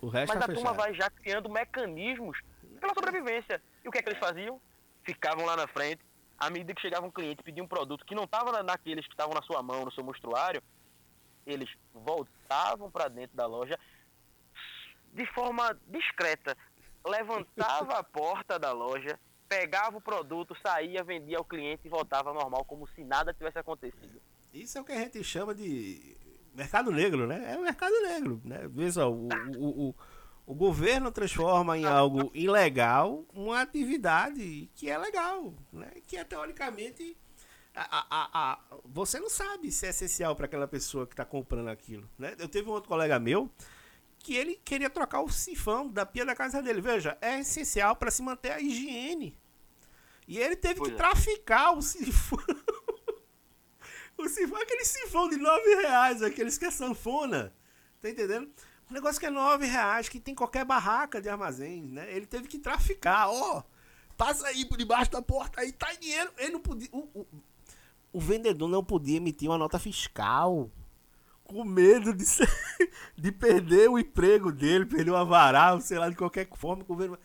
[0.00, 2.38] o, o resto Mas tá a turma vai já criando mecanismos
[2.80, 3.62] pela sobrevivência.
[3.84, 4.60] E o que é que eles faziam?
[5.04, 6.04] Ficavam lá na frente,
[6.38, 9.34] à medida que chegava um cliente pedir um produto que não estava naqueles que estavam
[9.34, 10.62] na sua mão, no seu mostruário,
[11.46, 13.78] eles voltavam para dentro da loja
[15.12, 16.56] de forma discreta,
[17.06, 22.64] levantava a porta da loja, pegava o produto, saía, vendia ao cliente e voltava normal,
[22.64, 24.20] como se nada tivesse acontecido.
[24.52, 26.16] Isso é o que a gente chama de
[26.56, 27.52] mercado negro, né?
[27.54, 28.68] É o mercado negro, né?
[28.68, 29.94] Veja, o, o, o,
[30.46, 35.90] o governo transforma em algo ilegal uma atividade que é legal, né?
[36.06, 37.16] Que é teoricamente
[37.74, 41.68] a, a, a, você não sabe se é essencial para aquela pessoa que está comprando
[41.68, 42.34] aquilo, né?
[42.38, 43.50] Eu teve um outro colega meu
[44.18, 46.80] que ele queria trocar o sifão da pia da casa dele.
[46.80, 49.38] Veja, é essencial para se manter a higiene.
[50.26, 50.98] E ele teve pois que é.
[50.98, 52.38] traficar o sifão.
[54.18, 57.52] o sifão, aquele sifão de 9 reais, aqueles que é sanfona.
[58.00, 58.50] Tá entendendo?
[58.90, 62.06] Um negócio que é 9 reais, que tem qualquer barraca de armazém, né?
[62.14, 63.62] Ele teve que traficar, ó.
[64.16, 66.30] Passa aí por debaixo da porta, aí tá dinheiro.
[66.38, 66.88] Ele não podia.
[66.92, 67.26] O, o,
[68.12, 70.70] o vendedor não podia emitir uma nota fiscal
[71.44, 72.48] com medo de, ser,
[73.16, 76.82] de perder o emprego dele, perder o avaral, sei lá, de qualquer forma.
[76.84, 77.18] Governo...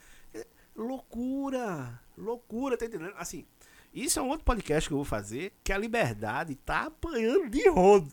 [0.74, 2.00] Loucura!
[2.16, 3.14] Loucura, tá entendendo?
[3.16, 3.46] Assim,
[3.92, 7.68] isso é um outro podcast que eu vou fazer, que a liberdade tá apanhando de
[7.68, 8.12] rodo.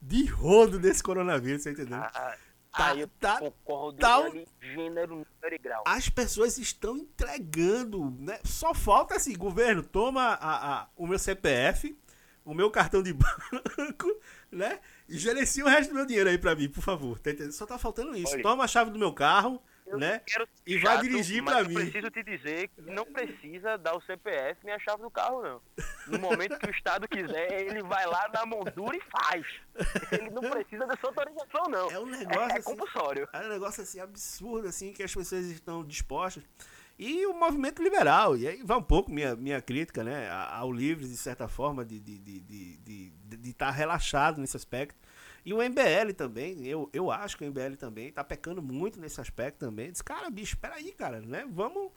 [0.00, 1.94] De rodo desse coronavírus, tá entendendo?
[1.94, 2.36] Ah, ah
[2.76, 5.84] tá, eu tá, concordo tá, gênero, número e grau.
[5.86, 8.40] As pessoas estão entregando, né?
[8.44, 11.96] Só falta assim, governo, toma a, a, o meu CPF,
[12.44, 14.20] o meu cartão de banco,
[14.50, 14.80] né?
[15.08, 17.18] E gerencia o resto do meu dinheiro aí pra mim, por favor.
[17.20, 17.52] Tá entendendo?
[17.52, 18.32] Só tá faltando isso.
[18.32, 19.62] Olha, Toma a chave do meu carro,
[19.98, 20.20] né?
[20.66, 21.74] E vai dirigir pra mim.
[21.74, 25.42] Eu preciso te dizer que não precisa dar o CPF nem a chave do carro,
[25.42, 25.60] não.
[26.06, 29.46] No momento que o Estado quiser, ele vai lá na moldura e faz.
[30.10, 31.90] Ele não precisa dessa autorização, não.
[31.90, 32.56] É um negócio.
[32.56, 33.28] É, é compulsório.
[33.32, 36.42] Assim, é um negócio assim absurdo, assim, que as pessoas estão dispostas.
[36.98, 41.08] E o movimento liberal, e aí vai um pouco minha, minha crítica, né, ao Livres,
[41.08, 45.01] de certa forma, de estar de, de, de, de, de tá relaxado nesse aspecto
[45.44, 49.20] e o MBL também, eu, eu acho que o MBL também tá pecando muito nesse
[49.20, 49.90] aspecto também.
[49.90, 51.44] Diz, cara, bicho, peraí, cara, né?
[51.50, 51.90] Vamos,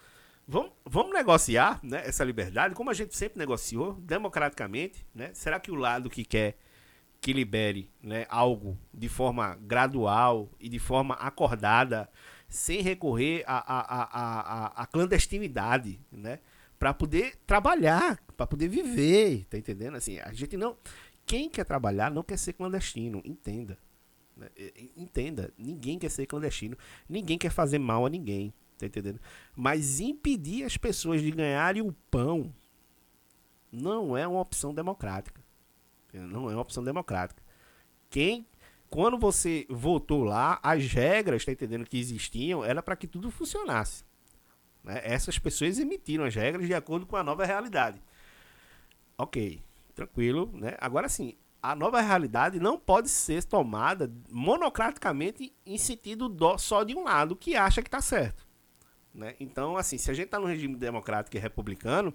[0.47, 5.31] vamos, vamos negociar né, essa liberdade, como a gente sempre negociou, democraticamente, né?
[5.33, 6.57] Será que o lado que quer
[7.21, 12.07] que libere né, algo de forma gradual e de forma acordada,
[12.47, 16.39] sem recorrer à a, a, a, clandestinidade, né?
[16.77, 19.95] Para poder trabalhar, para poder viver, tá entendendo?
[19.95, 20.77] Assim, a gente não
[21.25, 23.77] quem quer trabalhar não quer ser clandestino, entenda.
[24.35, 24.49] Né?
[24.95, 29.19] Entenda, ninguém quer ser clandestino, ninguém quer fazer mal a ninguém, tá entendendo?
[29.55, 32.53] Mas impedir as pessoas de ganharem o pão
[33.71, 35.43] não é uma opção democrática.
[36.13, 37.43] Não é uma opção democrática.
[38.09, 38.45] Quem,
[38.89, 44.05] quando você votou lá, as regras, tá entendendo, que existiam, era para que tudo funcionasse.
[44.83, 45.01] Né?
[45.03, 48.01] Essas pessoas emitiram as regras de acordo com a nova realidade.
[49.17, 49.61] Ok,
[49.95, 50.75] tranquilo, né?
[50.79, 56.95] Agora sim, a nova realidade não pode ser tomada monocraticamente em sentido do, só de
[56.95, 58.45] um lado que acha que está certo.
[59.11, 59.33] Né?
[59.39, 62.13] Então, assim, se a gente está no regime democrático e republicano,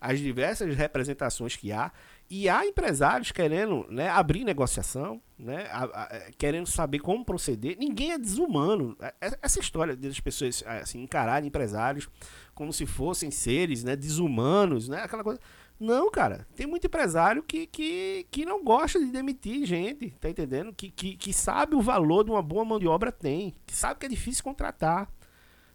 [0.00, 1.90] as diversas representações que há,
[2.28, 7.76] e há empresários querendo né, abrir negociação, né, a, a, é, querendo saber como proceder.
[7.78, 8.96] Ninguém é desumano.
[9.00, 12.08] É, é, essa história das pessoas assim, encararem empresários
[12.54, 15.40] como se fossem seres né, desumanos, né, aquela coisa
[15.78, 16.46] não, cara.
[16.54, 20.72] Tem muito empresário que, que, que não gosta de demitir gente, tá entendendo?
[20.72, 23.54] Que, que, que sabe o valor de uma boa mão de obra tem.
[23.66, 25.10] Que sabe que é difícil contratar.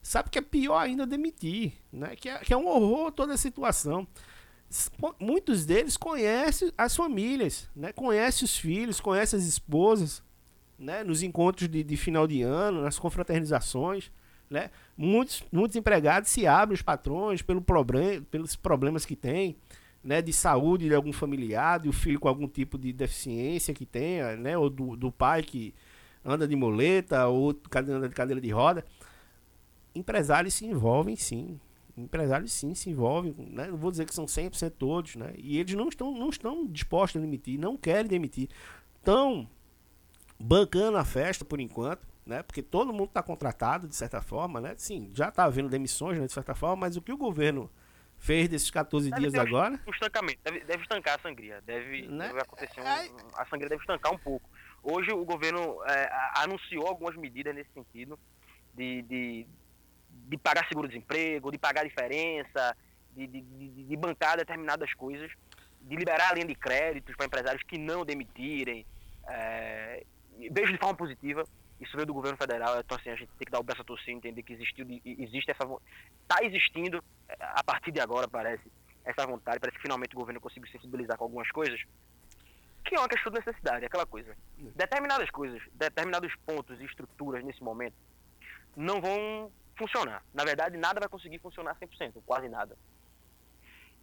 [0.02, 2.16] Sabe que é pior ainda demitir, né?
[2.16, 4.08] Que é, que é um horror toda a situação.
[5.20, 7.92] Muitos deles conhecem as famílias, né?
[7.92, 10.24] Conhecem os filhos, conhecem as esposas,
[10.78, 11.04] né?
[11.04, 14.10] Nos encontros de, de final de ano, nas confraternizações.
[14.50, 14.72] Né?
[14.98, 19.56] Muitos, muitos empregados se abrem os patrões pelo problem, pelos problemas que têm
[20.04, 23.86] né, de saúde de algum familiar, de o filho com algum tipo de deficiência que
[23.86, 25.74] tenha, né, ou do, do pai que
[26.24, 28.86] anda de moleta, ou anda de cadeira de roda.
[29.94, 31.60] Empresários se envolvem sim.
[31.98, 33.68] Empresários sim se envolvem, né?
[33.68, 35.34] não vou dizer que são 100% todos, né?
[35.38, 38.48] E eles não estão, não estão dispostos a demitir, não querem demitir.
[38.96, 39.50] Estão
[40.40, 42.42] bancando a festa por enquanto, né?
[42.42, 44.76] Porque todo mundo está contratado de certa forma, né?
[44.78, 47.70] Sim, já está havendo demissões, né, de certa forma, mas o que o governo
[48.20, 49.80] fez desses 14 deve dias agora?
[49.88, 52.28] Um estancamento, deve, deve estancar a sangria, deve, né?
[52.28, 52.84] deve acontecer, um,
[53.36, 54.48] a sangria deve estancar um pouco.
[54.84, 58.20] Hoje o governo é, anunciou algumas medidas nesse sentido,
[58.74, 59.48] de, de,
[60.28, 62.76] de pagar seguro-desemprego, de pagar diferença,
[63.16, 65.32] de, de, de, de bancar determinadas coisas,
[65.82, 68.86] de liberar a linha de créditos para empresários que não demitirem.
[69.28, 70.04] É,
[70.52, 71.44] vejo de forma positiva,
[71.80, 73.86] isso veio do governo federal, então assim, a gente tem que dar o braço a
[73.86, 75.64] torcer, entender que existiu, existe essa
[76.22, 78.70] está existindo é, a partir de agora, parece,
[79.06, 81.82] essa vontade, parece que finalmente o governo conseguiu sensibilizar com algumas coisas,
[82.84, 84.36] que é uma questão de necessidade, aquela coisa.
[84.76, 87.96] Determinadas coisas, determinados pontos e estruturas nesse momento
[88.76, 90.24] não vão funcionar.
[90.34, 92.78] Na verdade, nada vai conseguir funcionar 100%, quase nada.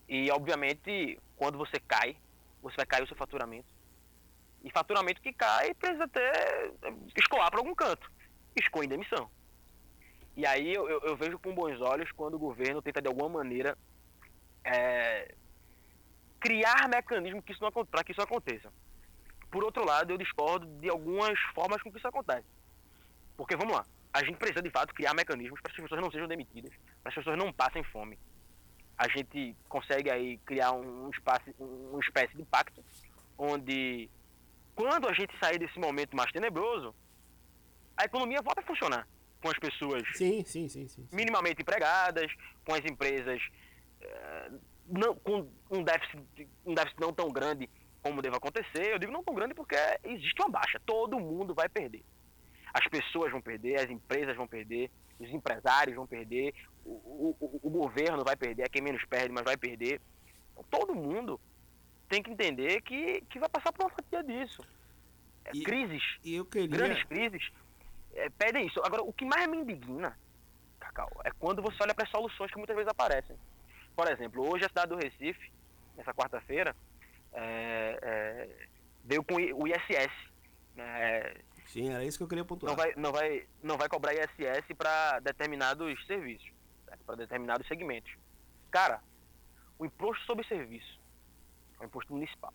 [0.09, 2.17] E, obviamente, quando você cai,
[2.63, 3.76] você vai cair o seu faturamento
[4.67, 6.75] e faturamento que cai precisa ter
[7.17, 8.11] escoar para algum canto.
[8.57, 9.31] Escoa em demissão.
[10.37, 13.29] E aí eu, eu, eu, vejo com bons olhos quando o governo tenta de alguma
[13.29, 13.79] maneira
[14.65, 15.33] é,
[16.41, 17.45] criar mecanismos
[17.89, 18.73] para que isso aconteça.
[19.53, 22.47] Por outro lado, eu discordo de algumas formas com que isso acontece.
[23.37, 26.11] Porque vamos lá, a gente precisa de fato criar mecanismos para que as pessoas não
[26.11, 28.19] sejam demitidas, para que as pessoas não passem fome.
[28.99, 32.85] A gente consegue aí criar um, espaço, uma espécie de pacto
[33.39, 34.11] onde
[34.77, 36.95] quando a gente sair desse momento mais tenebroso,
[37.97, 39.09] a economia volta a funcionar
[39.43, 42.31] com as pessoas sim, sim, sim, sim, minimamente empregadas,
[42.65, 43.41] com as empresas
[44.03, 47.69] uh, não, com um déficit, um déficit não tão grande
[48.03, 48.93] como deve acontecer.
[48.93, 52.05] Eu digo não tão grande porque existe uma baixa, todo mundo vai perder.
[52.73, 56.55] As pessoas vão perder, as empresas vão perder, os empresários vão perder,
[56.85, 60.01] o, o, o governo vai perder, é quem menos perde, mas vai perder.
[60.53, 61.41] Então, todo mundo
[62.09, 64.63] tem que entender que, que vai passar por uma fatia disso.
[65.45, 66.69] É, e, crises, e queria...
[66.69, 67.51] grandes crises,
[68.15, 68.81] é, pedem isso.
[68.85, 70.17] Agora, o que mais me indigna,
[70.79, 73.37] Cacau, é quando você olha para as soluções que muitas vezes aparecem.
[73.95, 75.53] Por exemplo, hoje a cidade do Recife,
[75.97, 76.75] nessa quarta-feira,
[77.33, 78.69] é, é,
[79.05, 80.13] veio com o ISS.
[80.75, 81.35] Né?
[81.67, 82.71] Sim, era isso que eu queria pontuar.
[82.71, 86.51] Não vai, não vai, não vai cobrar ISS para determinados serviços,
[87.05, 88.13] para determinados segmentos.
[88.71, 89.01] Cara,
[89.79, 91.06] o imposto sobre serviço
[91.79, 92.53] é um imposto municipal.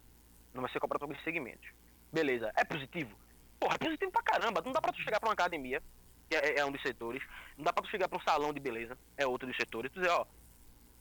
[0.54, 1.70] Não vai ser cobrado sobre segmentos.
[2.12, 3.16] Beleza, é positivo?
[3.60, 4.62] Porra, é positivo pra caramba.
[4.62, 5.82] Não dá pra tu chegar pra uma academia,
[6.30, 7.24] que é, é um dos setores.
[7.58, 9.92] Não dá pra tu chegar pra um salão de beleza, é outro dos setores.
[9.92, 10.26] Tu dizer, ó,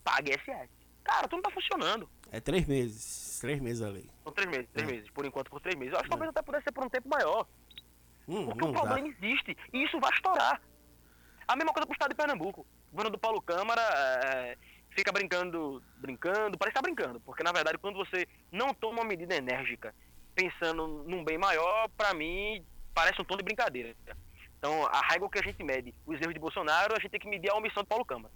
[0.05, 0.69] pague ISS.
[1.03, 2.09] Cara, tu não tá funcionando.
[2.31, 3.39] É três meses.
[3.41, 4.09] Três meses a lei.
[4.23, 4.93] São três meses, três é.
[4.93, 5.11] meses.
[5.11, 5.93] Por enquanto, por três meses.
[5.93, 7.47] Eu acho que talvez até pudesse ser por um tempo maior.
[8.29, 9.09] Hum, porque o problema dá.
[9.09, 9.57] existe.
[9.73, 10.61] E isso vai estourar.
[11.49, 12.61] A mesma coisa pro estado de Pernambuco.
[12.61, 14.59] O governo do Paulo Câmara é,
[14.91, 17.21] fica brincando, brincando, parece estar tá brincando.
[17.21, 19.95] Porque, na verdade, quando você não toma uma medida enérgica
[20.35, 22.65] pensando num bem maior, para mim,
[22.95, 23.95] parece um tom de brincadeira.
[24.59, 27.29] Então, a régua que a gente mede os erros de Bolsonaro, a gente tem que
[27.29, 28.33] medir a omissão de Paulo Câmara.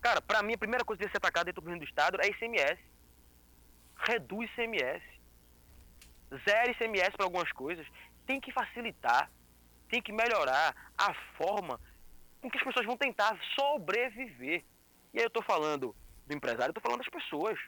[0.00, 2.18] Cara, para mim, a primeira coisa que deve ser atacada dentro do governo do Estado
[2.20, 2.80] é ICMS.
[3.96, 5.02] Reduz ICMS.
[6.44, 7.86] Zero ICMS para algumas coisas.
[8.26, 9.30] Tem que facilitar,
[9.88, 11.80] tem que melhorar a forma
[12.40, 14.64] com que as pessoas vão tentar sobreviver.
[15.12, 15.94] E aí eu estou falando
[16.26, 17.58] do empresário, eu estou falando das pessoas.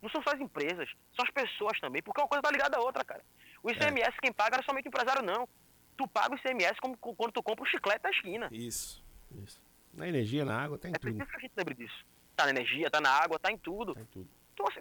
[0.00, 2.80] Não são só as empresas, são as pessoas também, porque uma coisa está ligada à
[2.80, 3.24] outra, cara.
[3.62, 4.20] O ICMS é.
[4.22, 5.48] quem paga não é somente o empresário, não.
[5.96, 8.48] Tu paga o ICMS como, quando tu compra o chiclete da esquina.
[8.52, 9.02] Isso,
[9.42, 9.60] isso.
[9.92, 11.08] Na energia, na água, tá em é tudo.
[11.08, 12.06] É preciso que a gente lembre disso.
[12.36, 13.94] Tá na energia, tá na água, tá em tudo.
[13.94, 14.28] Tá em tudo.
[14.54, 14.80] Então, assim,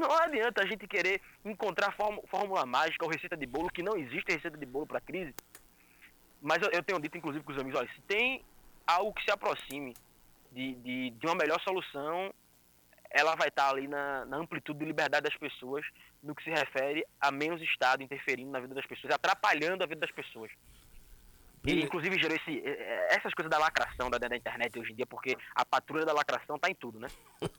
[0.00, 1.94] não adianta a gente querer encontrar
[2.28, 5.34] fórmula mágica ou receita de bolo, que não existe receita de bolo para crise.
[6.40, 8.44] Mas eu, eu, tenho dito, inclusive, com os amigos, olha, se tem
[8.84, 9.94] algo que se aproxime
[10.52, 12.32] de, de, de uma melhor solução,
[13.10, 15.84] ela vai estar ali na, na, amplitude de liberdade das pessoas
[16.22, 20.00] no que se refere a menos Estado interferindo na vida das pessoas, atrapalhando a vida
[20.00, 20.50] das pessoas.
[21.64, 22.60] E, inclusive gerou esse,
[23.08, 26.58] essas coisas da lacração da, da internet hoje em dia, porque a patrulha da lacração
[26.58, 27.06] tá em tudo, né?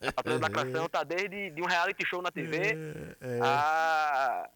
[0.06, 3.40] A patrulha da lacração tá desde de um reality show na TV é, é.
[3.42, 4.50] a,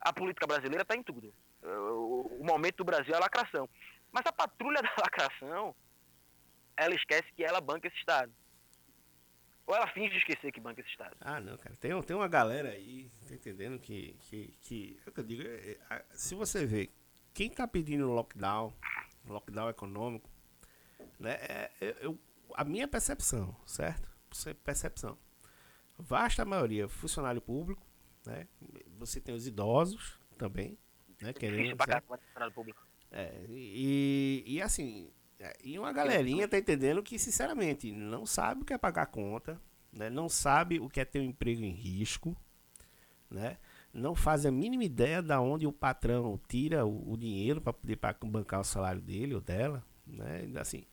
[0.00, 1.32] a política brasileira tá em tudo.
[1.62, 3.68] O, o momento do Brasil é a lacração.
[4.10, 5.74] Mas a patrulha da lacração,
[6.78, 8.32] ela esquece que ela banca esse Estado.
[9.66, 11.14] Ou ela finge esquecer que banca esse Estado?
[11.20, 11.76] Ah, não, cara.
[11.76, 13.78] Tem, tem uma galera aí, tá entendendo?
[13.78, 16.88] Que, que, que é o que eu digo, é, é, se você vê
[17.34, 18.72] quem está pedindo lockdown,
[19.26, 20.30] lockdown econômico,
[21.18, 22.18] né, é, é, eu,
[22.54, 24.08] a minha percepção, certo?
[24.64, 25.18] Percepção.
[25.98, 27.86] Vasta maioria funcionário público,
[28.24, 28.46] né?
[28.98, 30.78] Você tem os idosos também,
[31.20, 31.32] né?
[31.32, 32.86] Querendo, pagar funcionário público.
[33.10, 35.17] É, e, e assim, é,
[35.62, 39.60] e uma galerinha tá entendendo que, sinceramente, não sabe o que é pagar conta,
[39.92, 40.10] né?
[40.10, 42.36] Não sabe o que é ter um emprego em risco,
[43.30, 43.56] né?
[43.92, 47.98] não fazem a mínima ideia da onde o patrão tira o, o dinheiro para poder
[48.24, 50.48] bancar o salário dele ou dela, né?
[50.56, 50.84] Assim,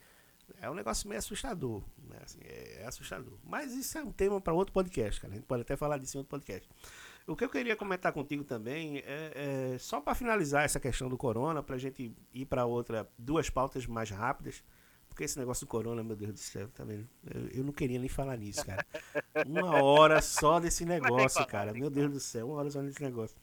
[0.60, 2.18] é um negócio meio assustador, né?
[2.24, 3.38] Assim, é, é, assustador.
[3.44, 5.34] Mas isso é um tema para outro podcast, cara.
[5.34, 6.68] A gente pode até falar disso em outro podcast.
[7.28, 11.18] O que eu queria comentar contigo também é, é só para finalizar essa questão do
[11.18, 14.64] corona, para a gente ir para outra duas pautas mais rápidas.
[15.10, 17.08] Porque esse negócio do corona, meu Deus do céu, tá vendo?
[17.34, 18.86] Eu, eu não queria nem falar nisso, cara.
[19.48, 21.74] Uma hora só desse negócio, cara.
[21.74, 23.36] Meu Deus do céu, uma hora só desse negócio.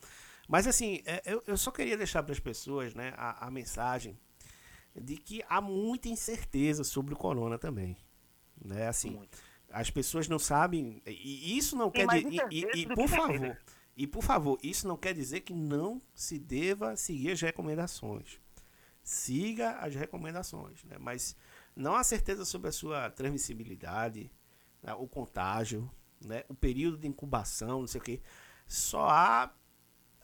[0.46, 4.18] Mas assim, é, eu, eu só queria deixar para as pessoas né, a, a mensagem
[4.94, 7.96] de que há muita incerteza sobre o corona também.
[8.62, 8.86] Né?
[8.86, 9.38] Assim, Muito.
[9.72, 11.02] As pessoas não sabem.
[11.06, 12.48] E isso não Tem quer dizer.
[12.50, 13.58] E, e, e por favor,
[13.96, 18.40] e por favor, isso não quer dizer que não se deva seguir as recomendações.
[19.02, 20.96] Siga as recomendações, né?
[20.98, 21.36] Mas
[21.74, 24.30] não há certeza sobre a sua transmissibilidade,
[24.82, 28.22] né, o contágio, né, o período de incubação, não sei o que.
[28.66, 29.52] Só há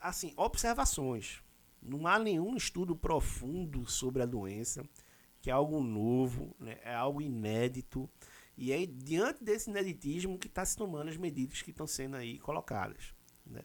[0.00, 1.42] assim observações.
[1.82, 4.84] Não há nenhum estudo profundo sobre a doença,
[5.40, 8.08] que é algo novo, né, é algo inédito.
[8.58, 12.40] E é diante desse ineditismo que está se tomando as medidas que estão sendo aí
[12.40, 13.14] colocadas.
[13.46, 13.62] Né?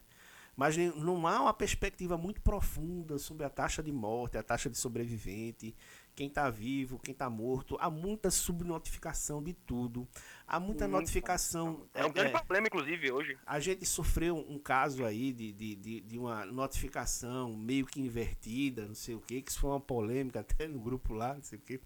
[0.56, 4.78] Mas não há uma perspectiva muito profunda sobre a taxa de morte, a taxa de
[4.78, 5.76] sobrevivente,
[6.16, 7.76] quem está vivo, quem está morto.
[7.80, 10.08] Há muita subnotificação de tudo.
[10.48, 11.02] Há muita Muito.
[11.02, 11.88] notificação.
[11.92, 13.36] É um grande é, problema, inclusive, hoje.
[13.48, 18.86] A gente sofreu um caso aí de, de, de, de, uma notificação meio que invertida,
[18.86, 21.58] não sei o que, que isso foi uma polêmica até no grupo lá, não sei
[21.58, 21.82] o que.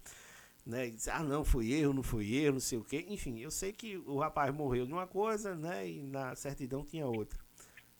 [0.68, 0.94] Né?
[1.10, 2.98] Ah, não, fui eu, não fui eu, não sei o que.
[3.08, 5.88] Enfim, eu sei que o rapaz morreu de uma coisa, né?
[5.88, 7.38] E na certidão tinha outra.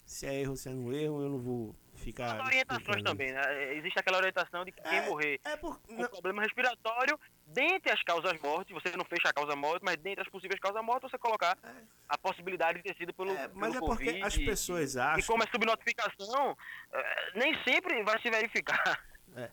[0.04, 2.38] Se é erro, se é um erro, eu não vou ficar.
[2.38, 3.74] As orientações também, né?
[3.74, 5.80] Existe aquela orientação de que quem é, morrer é por...
[5.80, 6.08] com não...
[6.10, 10.28] problema respiratório, dentre as causas mortes, você não fecha a causa morte, mas dentre as
[10.28, 11.70] possíveis causas mortes, você colocar é.
[12.06, 13.30] a possibilidade de ter sido pelo.
[13.30, 15.20] É, mas pelo é porque COVID, as pessoas acham.
[15.20, 16.54] E como é subnotificação,
[16.92, 19.02] é, nem sempre vai se verificar.
[19.36, 19.50] É.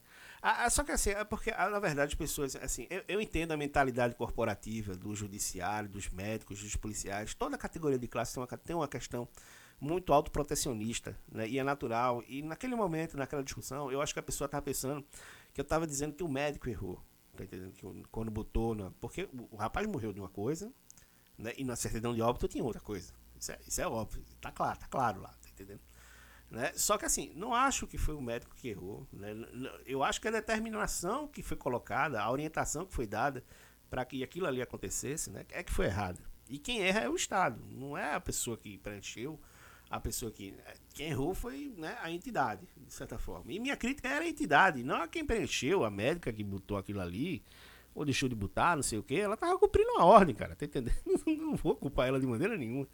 [0.70, 4.16] Só que assim, é porque, na verdade, as pessoas, assim, eu, eu, entendo a mentalidade
[4.16, 8.88] corporativa do judiciário, dos médicos, dos policiais, toda categoria de classe tem uma, tem uma
[8.88, 9.28] questão
[9.80, 11.48] muito autoprotecionista, né?
[11.48, 12.24] E é natural.
[12.28, 15.06] E naquele momento, naquela discussão, eu acho que a pessoa estava pensando
[15.54, 17.02] que eu estava dizendo que o médico errou.
[17.36, 17.74] Tá entendendo?
[17.74, 18.92] Que quando botou na.
[19.02, 20.72] Porque o rapaz morreu de uma coisa,
[21.38, 21.54] né?
[21.58, 23.12] E na certidão de óbito tinha outra coisa.
[23.40, 24.24] Isso é, isso é óbvio.
[24.40, 25.82] Tá claro, tá claro lá, tá entendendo?
[26.50, 26.72] Né?
[26.76, 29.08] Só que assim, não acho que foi o médico que errou.
[29.12, 29.34] Né?
[29.86, 33.44] Eu acho que a determinação que foi colocada, a orientação que foi dada
[33.90, 35.46] para que aquilo ali acontecesse, né?
[35.52, 36.20] é que foi errada.
[36.50, 39.40] E quem erra é o Estado, não é a pessoa que preencheu,
[39.90, 40.54] a pessoa que.
[40.94, 43.52] Quem errou foi né, a entidade, de certa forma.
[43.52, 47.02] E minha crítica era a entidade, não a quem preencheu, a médica que botou aquilo
[47.02, 47.44] ali,
[47.94, 49.16] ou deixou de botar, não sei o que.
[49.16, 50.96] Ela tava cumprindo uma ordem, cara, tá entendendo?
[51.26, 52.88] Não vou culpar ela de maneira nenhuma.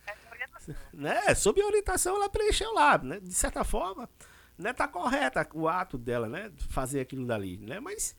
[0.94, 1.34] né?
[1.36, 3.20] Sob orientação, ela preencheu lá, né?
[3.20, 4.10] De certa forma,
[4.58, 4.74] né?
[4.74, 6.52] Tá correta o ato dela, né?
[6.70, 7.80] Fazer aquilo dali, né?
[7.80, 8.16] Mas,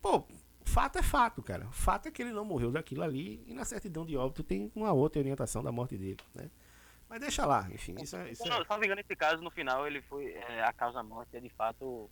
[0.00, 0.26] pô,
[0.64, 1.68] fato é fato, cara.
[1.70, 4.92] Fato é que ele não morreu daquilo ali e na certidão de óbito tem uma
[4.92, 6.50] outra orientação da morte dele, né?
[7.08, 7.96] Mas deixa lá, enfim.
[8.00, 8.64] Isso é, isso não, é...
[8.64, 10.26] Só me engano, nesse caso, no final, ele foi.
[10.32, 12.08] É, a causa da morte é de fato.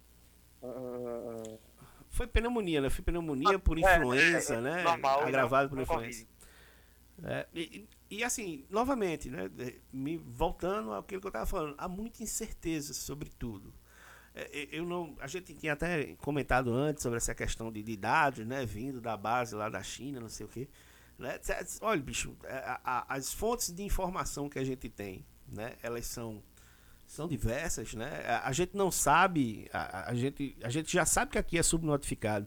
[0.61, 1.59] Uh...
[2.11, 2.91] Foi pneumonia, né?
[2.91, 4.83] Foi pneumonia ah, por é, influenza, é, né?
[4.83, 6.27] Normal, Agravado por influenza.
[7.25, 9.51] É, e, e, assim, novamente, né?
[9.93, 13.73] Me voltando ao que eu estava falando, há muita incerteza sobre tudo.
[14.35, 18.47] É, eu não, a gente tinha até comentado antes sobre essa questão de, de dados,
[18.47, 20.69] né, vindo da base lá da China, não sei o quê.
[21.19, 21.39] Né?
[21.81, 26.07] Olha, bicho, é, a, a, as fontes de informação que a gente tem, né, elas
[26.07, 26.43] são
[27.09, 28.23] são diversas, né?
[28.27, 32.47] A, a gente não sabe, a, gente, a gente já sabe que aqui é subnotificado.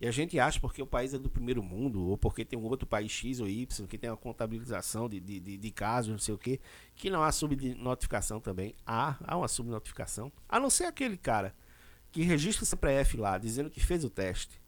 [0.00, 2.64] E a gente acha porque o país é do primeiro mundo, ou porque tem um
[2.64, 6.18] outro país X ou Y, que tem uma contabilização de, de, de, de casos, não
[6.18, 6.58] sei o que,
[6.94, 8.74] que não há subnotificação também.
[8.86, 10.32] Há, há uma subnotificação.
[10.48, 11.54] A não ser aquele cara
[12.10, 14.58] que registra o CPF lá, dizendo que fez o teste,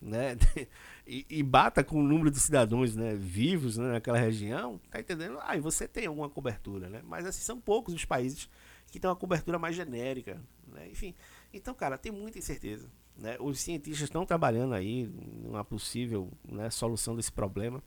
[0.00, 0.36] né?
[1.06, 5.38] e, e, bata com o número de cidadãos né, vivos né, naquela região, tá entendendo?
[5.42, 7.02] Aí ah, você tem alguma cobertura, né?
[7.04, 8.48] Mas assim, são poucos os países
[8.90, 10.88] que têm uma cobertura mais genérica, né?
[10.88, 11.14] Enfim,
[11.52, 12.90] então, cara, tem muita incerteza.
[13.16, 13.36] Né?
[13.40, 15.06] Os cientistas estão trabalhando aí
[15.42, 17.82] numa possível né, solução desse problema.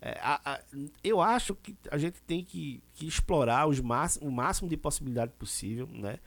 [0.00, 0.60] É, a, a,
[1.04, 5.86] eu acho que a gente tem que, que explorar os o máximo de possibilidade possível.
[5.86, 6.18] Né?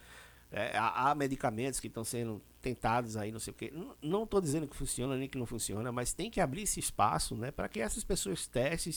[0.52, 3.74] É, há, há, medicamentos que estão sendo tentados aí, não sei o quê.
[4.02, 7.36] Não estou dizendo que funciona nem que não funciona, mas tem que abrir esse espaço
[7.36, 8.94] né, para que essas pessoas testem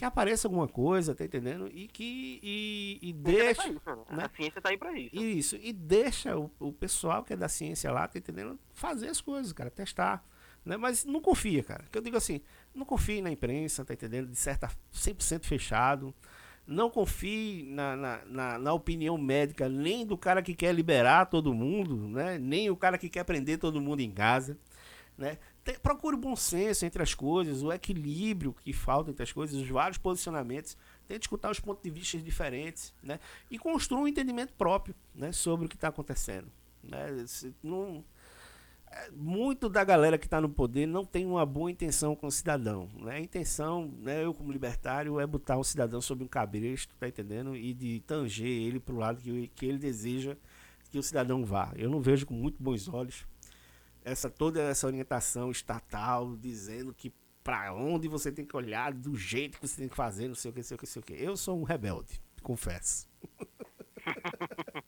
[0.00, 1.68] que apareça alguma coisa, tá entendendo?
[1.74, 3.68] E que e, e deixa.
[3.68, 4.16] Isso, né?
[4.16, 4.24] né?
[4.24, 5.14] A ciência tá aí pra isso.
[5.14, 8.58] Isso, e deixa o, o pessoal que é da ciência lá, tá entendendo?
[8.72, 10.26] Fazer as coisas, cara, testar.
[10.64, 10.78] Né?
[10.78, 11.84] Mas não confia, cara.
[11.92, 12.40] Que eu digo assim,
[12.74, 14.30] não confie na imprensa, tá entendendo?
[14.30, 16.14] De certa 100% fechado.
[16.66, 21.52] Não confie na, na, na, na, opinião médica, nem do cara que quer liberar todo
[21.52, 22.38] mundo, né?
[22.38, 24.56] Nem o cara que quer prender todo mundo em casa,
[25.20, 25.36] né?
[25.62, 29.60] Tem, procure o bom senso entre as coisas, o equilíbrio que falta entre as coisas,
[29.60, 30.76] os vários posicionamentos.
[31.06, 33.20] Tente escutar os pontos de vista diferentes, né?
[33.50, 35.30] E construa um entendimento próprio, né?
[35.30, 36.50] Sobre o que está acontecendo,
[36.82, 37.08] né?
[37.62, 38.02] Não,
[38.90, 42.32] é, muito da galera que está no poder não tem uma boa intenção com o
[42.32, 43.16] cidadão, né?
[43.16, 44.24] A intenção, né?
[44.24, 47.54] Eu como libertário é botar o cidadão sob um cabresto, tá entendendo?
[47.54, 50.34] E de tanger ele para o lado que, que ele deseja
[50.90, 51.72] que o cidadão vá.
[51.76, 53.28] Eu não vejo com muito bons olhos
[54.04, 59.58] essa toda essa orientação estatal dizendo que para onde você tem que olhar, do jeito
[59.58, 61.14] que você tem que fazer, não sei o que, sei o que, sei o que.
[61.14, 63.08] Eu sou um rebelde, confesso.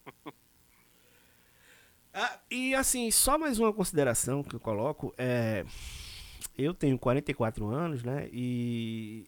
[2.12, 5.64] ah, e assim, só mais uma consideração que eu coloco é
[6.56, 8.28] eu tenho 44 anos, né?
[8.32, 9.26] E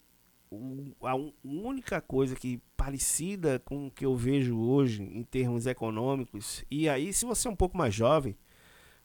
[1.02, 6.88] a única coisa que parecida com o que eu vejo hoje em termos econômicos, e
[6.88, 8.36] aí se você é um pouco mais jovem,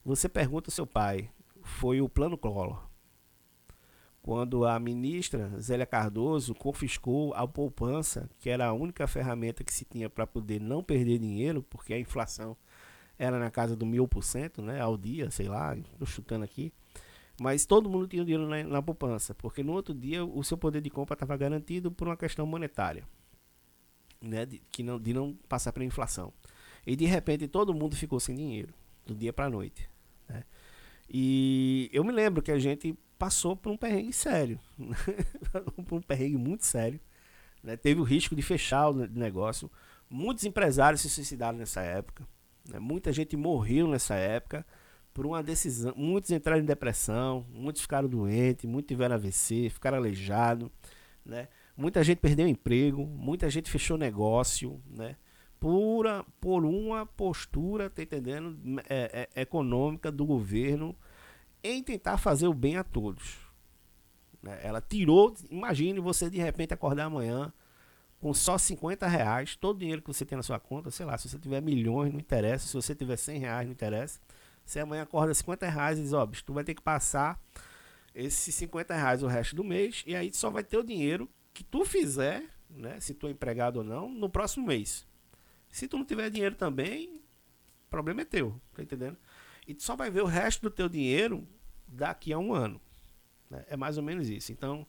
[0.09, 1.29] você pergunta ao seu pai,
[1.61, 2.83] foi o plano Collor.
[4.23, 9.85] Quando a ministra Zélia Cardoso confiscou a poupança, que era a única ferramenta que se
[9.85, 12.57] tinha para poder não perder dinheiro, porque a inflação
[13.19, 16.73] era na casa do mil por cento, né, ao dia, sei lá, estou chutando aqui.
[17.39, 20.81] Mas todo mundo tinha dinheiro na, na poupança, porque no outro dia o seu poder
[20.81, 23.03] de compra estava garantido por uma questão monetária,
[24.19, 26.33] né, de, que não, de não passar pela inflação.
[26.83, 28.73] E de repente todo mundo ficou sem dinheiro
[29.05, 29.88] do dia para a noite.
[31.09, 34.59] E eu me lembro que a gente passou por um perrengue sério,
[35.87, 36.99] por um perrengue muito sério.
[37.63, 37.75] Né?
[37.75, 39.69] Teve o risco de fechar o negócio.
[40.09, 42.27] Muitos empresários se suicidaram nessa época.
[42.67, 42.79] Né?
[42.79, 44.65] Muita gente morreu nessa época
[45.13, 45.93] por uma decisão.
[45.97, 50.69] Muitos entraram em depressão, muitos ficaram doentes, muitos tiveram AVC, ficaram aleijados.
[51.25, 51.47] Né?
[51.75, 54.81] Muita gente perdeu emprego, muita gente fechou negócio.
[54.87, 55.15] Né?
[55.59, 58.57] Pura por uma postura, tá entendendo,
[58.89, 60.95] é, é, econômica do governo
[61.63, 63.37] em tentar fazer o bem a todos.
[64.41, 64.59] Né?
[64.63, 67.51] Ela tirou, imagine você de repente acordar amanhã
[68.19, 71.17] com só 50 reais, todo o dinheiro que você tem na sua conta, sei lá,
[71.17, 74.19] se você tiver milhões, não interessa, se você tiver 100 reais, não interessa.
[74.65, 77.41] Você amanhã acorda 50 reais e diz, ó, bicho, tu vai ter que passar
[78.13, 81.63] esses 50 reais o resto do mês, e aí só vai ter o dinheiro que
[81.63, 85.07] tu fizer, né, se tu é empregado ou não, no próximo mês.
[85.69, 87.21] Se tu não tiver dinheiro também,
[87.87, 89.17] o problema é teu, tá entendendo?
[89.67, 91.47] E tu só vai ver o resto do teu dinheiro
[91.87, 92.81] daqui a um ano.
[93.49, 93.65] Né?
[93.67, 94.51] É mais ou menos isso.
[94.51, 94.85] Então,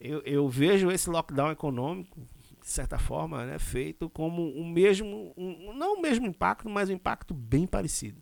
[0.00, 2.20] eu, eu vejo esse lockdown econômico
[2.66, 6.94] de certa forma, né, feito como o mesmo, um, não o mesmo impacto, mas um
[6.94, 8.20] impacto bem parecido.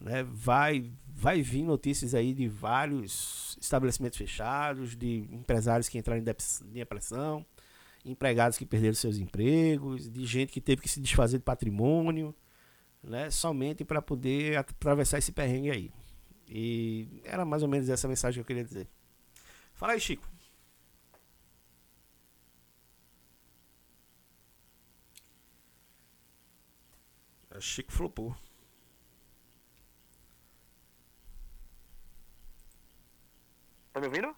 [0.00, 0.24] Né?
[0.24, 7.46] Vai, vai vir notícias aí de vários estabelecimentos fechados, de empresários que entraram em depressão,
[8.04, 12.34] empregados que perderam seus empregos, de gente que teve que se desfazer de patrimônio,
[13.02, 15.92] né, somente para poder atravessar esse perrengue aí.
[16.48, 18.88] E era mais ou menos essa mensagem que eu queria dizer.
[19.74, 20.28] Fala aí, Chico.
[27.60, 28.34] Chico flopou.
[33.92, 34.34] Tá me ouvindo?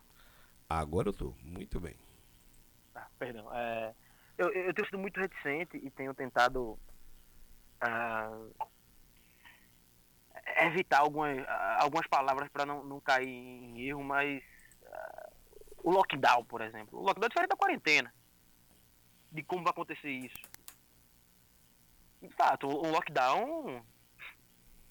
[0.69, 1.95] Agora eu tô, muito bem.
[3.25, 3.49] Perdão.
[3.55, 3.95] É,
[4.39, 6.79] eu, eu tenho sido muito reticente e tenho tentado
[7.83, 8.67] uh,
[10.59, 14.43] evitar algumas, uh, algumas palavras para não, não cair em erro, mas
[14.83, 15.33] uh,
[15.85, 16.99] o lockdown, por exemplo.
[16.99, 18.13] O lockdown é diferente da quarentena.
[19.31, 20.43] De como vai acontecer isso
[22.23, 23.85] de fato, o lockdown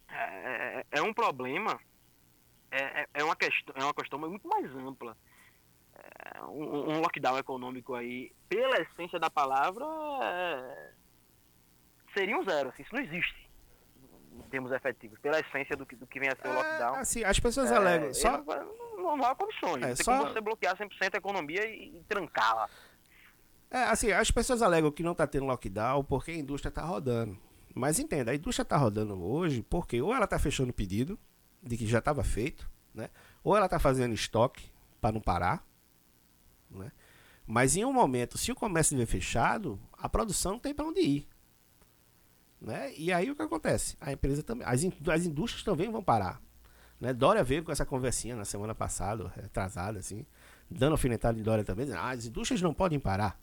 [0.10, 1.80] é, é, é um problema,
[2.70, 5.18] é, é, é uma questão, é uma questão muito mais ampla.
[6.24, 9.86] É, um, um, lockdown econômico aí, pela essência da palavra,
[10.22, 10.92] é,
[12.14, 12.70] seria um zero.
[12.70, 13.50] Assim, isso não existe
[14.34, 16.96] em termos efetivos, pela essência do que, do que vem a ser o lockdown.
[16.96, 18.14] assim, as pessoas alegam.
[18.14, 18.38] Só...
[18.98, 19.84] Não, não, há condições.
[19.84, 20.18] É, só...
[20.18, 22.70] como você bloquear 100% a economia e, e trancá-la.
[23.70, 27.38] É, assim, as pessoas alegam que não está tendo lockdown porque a indústria está rodando.
[27.74, 31.18] Mas entenda, a indústria está rodando hoje porque ou ela está fechando o pedido
[31.64, 33.10] de que já estava feito, né?
[33.44, 34.70] ou ela está fazendo estoque
[35.00, 35.66] para não parar.
[36.72, 36.92] Né?
[37.46, 41.02] Mas em um momento, se o comércio estiver fechado, a produção não tem para onde
[41.02, 41.28] ir.
[42.60, 42.94] Né?
[42.96, 43.98] E aí o que acontece?
[44.00, 46.42] A empresa também, as, as indústrias também vão parar.
[47.00, 47.12] Né?
[47.14, 50.26] Dória veio com essa conversinha na semana passada, atrasada, assim,
[50.70, 53.40] dando alfinetada em Dória também, dizendo, ah, as indústrias não podem parar.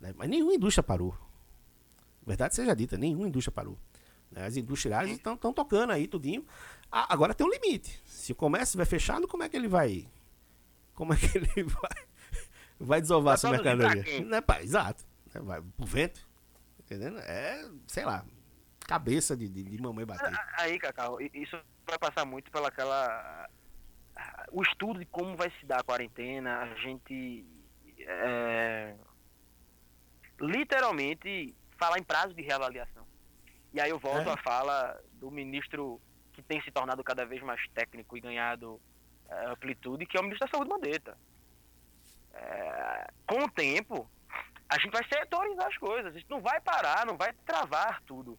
[0.00, 0.14] Né?
[0.16, 1.16] Mas nenhuma indústria parou.
[2.24, 3.76] Verdade seja dita, nenhuma indústria parou.
[4.30, 4.46] Né?
[4.46, 6.46] As indústrias estão tocando aí tudinho.
[6.90, 8.00] Ah, agora tem um limite.
[8.06, 10.08] Se o comércio estiver fechado, como é que ele vai.
[10.94, 12.06] Como é que ele vai,
[12.82, 14.24] vai desovar essa mercadoria?
[14.24, 14.62] Né, pai?
[14.62, 15.04] Exato.
[15.34, 16.26] Né, vai pro vento.
[16.80, 17.18] Entendendo?
[17.20, 18.24] É, sei lá,
[18.86, 20.32] cabeça de, de, de mamãe bater.
[20.58, 21.56] Aí, Cacau, isso
[21.86, 23.48] vai passar muito pela aquela.
[24.50, 27.46] O estudo de como vai se dar a quarentena, a gente.
[27.98, 28.94] É,
[30.40, 33.06] literalmente falar em prazo de reavaliação.
[33.72, 34.32] E aí eu volto é.
[34.32, 36.00] à fala do ministro
[36.32, 38.80] que tem se tornado cada vez mais técnico e ganhado
[39.28, 41.16] é, amplitude, que é o ministro da Saúde Mandetta.
[42.34, 44.08] É, com o tempo,
[44.68, 46.14] a gente vai setorizar as coisas.
[46.14, 48.38] A gente não vai parar, não vai travar tudo.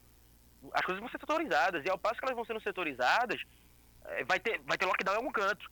[0.74, 1.84] As coisas vão ser setorizadas.
[1.86, 3.42] E ao passo que elas vão sendo setorizadas,
[4.06, 5.72] é, vai, ter, vai ter lockdown em algum canto.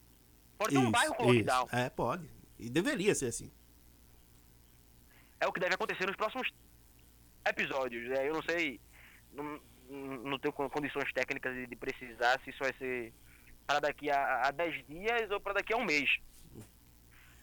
[0.58, 1.68] Pode ter um bairro com lockdown.
[1.72, 2.28] É, pode.
[2.58, 3.50] E deveria ser assim
[5.42, 6.48] é o que deve acontecer nos próximos
[7.44, 8.08] episódios.
[8.12, 8.80] É, eu não sei,
[9.32, 9.60] não,
[10.24, 13.12] não tenho condições técnicas de, de, precisar se isso vai ser
[13.66, 16.08] para daqui a, a 10 dias ou para daqui a um mês.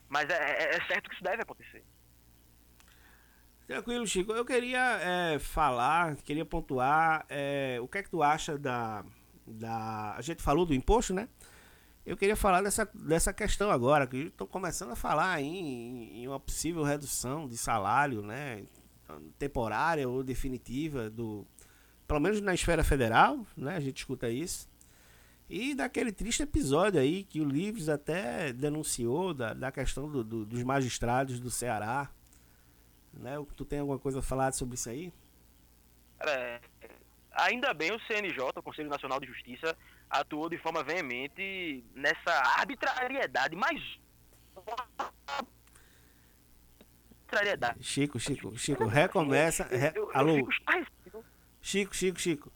[0.10, 1.84] Mas é, é, é, certo que isso deve acontecer.
[3.68, 4.32] Tranquilo, Chico.
[4.34, 9.06] Eu queria é, falar, queria pontuar é, o que é que tu acha da,
[9.46, 10.16] da.
[10.18, 11.30] A gente falou do imposto, né?
[12.04, 16.40] Eu queria falar dessa, dessa questão agora, que estou começando a falar em, em, uma
[16.40, 18.64] possível redução de salário, né,
[19.38, 21.46] temporária ou definitiva, do,
[22.08, 24.68] pelo menos na esfera federal, né, a gente escuta isso.
[25.50, 30.46] E daquele triste episódio aí que o Livres até denunciou da, da questão do, do,
[30.46, 32.12] dos magistrados do Ceará.
[33.12, 33.34] Né?
[33.56, 35.12] Tu tem alguma coisa a falar sobre isso aí?
[36.20, 36.62] É,
[37.32, 39.76] ainda bem o CNJ, o Conselho Nacional de Justiça,
[40.08, 43.82] atuou de forma veemente nessa arbitrariedade, mas
[47.26, 47.84] arbitrariedade.
[47.84, 49.64] Chico, Chico, Chico, recomeça.
[49.64, 50.48] Re, alô?
[51.60, 52.52] Chico, Chico, Chico.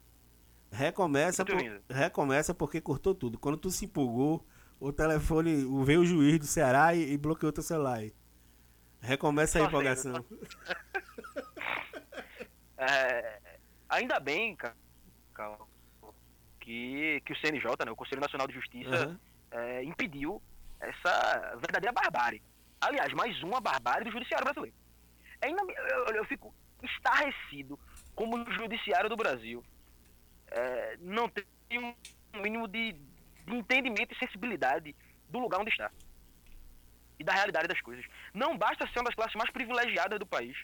[0.73, 1.55] Recomeça, por,
[1.89, 3.37] recomeça porque cortou tudo.
[3.37, 4.45] Quando tu se empolgou,
[4.79, 7.99] o telefone, veio o juiz do Ceará e, e bloqueou teu celular.
[7.99, 8.13] Aí.
[8.99, 10.13] Recomeça a empolgação.
[12.77, 13.39] é,
[13.87, 14.75] ainda bem, cara
[16.63, 19.19] que, que o CNJ, né, o Conselho Nacional de Justiça, uhum.
[19.51, 20.41] é, impediu
[20.79, 22.41] essa verdadeira barbárie.
[22.79, 24.75] Aliás, mais uma barbárie do judiciário brasileiro.
[25.41, 25.69] É inab...
[25.69, 27.77] eu, eu fico estarrecido
[28.15, 29.63] como o judiciário do Brasil
[30.53, 31.43] é, não tem
[31.73, 31.93] um
[32.41, 34.95] mínimo de, de entendimento e sensibilidade
[35.29, 35.91] do lugar onde está
[37.19, 38.05] e da realidade das coisas.
[38.33, 40.57] Não basta ser uma das classes mais privilegiadas do país.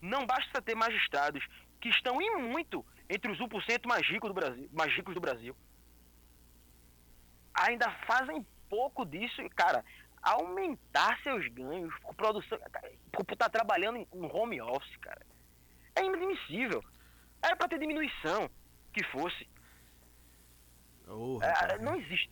[0.00, 1.44] Não basta ter magistrados
[1.80, 5.56] que estão em muito entre os 1% mais ricos do Brasil, mais ricos do Brasil.
[7.54, 9.84] Ainda fazem pouco disso, cara,
[10.22, 12.58] aumentar seus ganhos por produção,
[13.12, 15.24] por estar tá trabalhando em home office, cara.
[15.94, 16.82] É inadmissível.
[17.42, 18.50] Era para ter diminuição
[18.94, 19.46] que fosse.
[21.06, 22.30] Oh, é, não existe.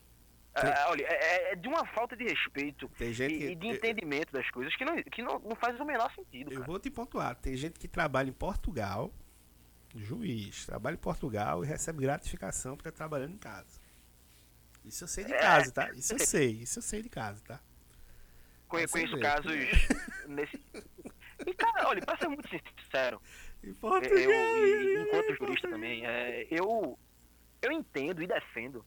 [0.55, 4.33] É, olha, é, é, é, de uma falta de respeito e, que, e, de entendimento
[4.33, 6.51] das coisas que, não, que não, não faz o menor sentido.
[6.53, 6.67] Eu cara.
[6.67, 7.35] vou te pontuar.
[7.37, 9.11] Tem gente que trabalha em Portugal,
[9.97, 13.81] juiz, trabalha em Portugal e recebe gratificação porque tá trabalhando em casa.
[14.85, 15.39] Isso eu sei de é.
[15.39, 15.91] casa, tá?
[15.93, 17.61] Isso eu sei, isso eu sei de casa, tá?
[18.69, 19.53] Conheço, conheço casos
[20.29, 20.61] nesse.
[21.47, 23.21] E, cara, olha, pra ser muito sincero,
[23.81, 26.99] Portugal, eu, e, enquanto jurista também, é, eu,
[27.61, 28.85] eu entendo e defendo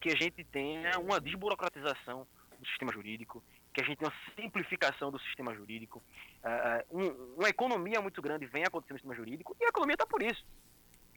[0.00, 2.26] que a gente tenha uma desburocratização
[2.58, 3.42] do sistema jurídico,
[3.72, 6.02] que a gente tenha uma simplificação do sistema jurídico.
[6.42, 10.06] Uh, um, uma economia muito grande vem acontecendo no sistema jurídico e a economia está
[10.06, 10.44] por isso.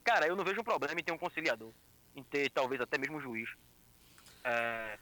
[0.03, 1.71] Cara, eu não vejo um problema em ter um conciliador,
[2.15, 3.49] em ter talvez até mesmo um juiz.
[4.45, 4.99] Uh,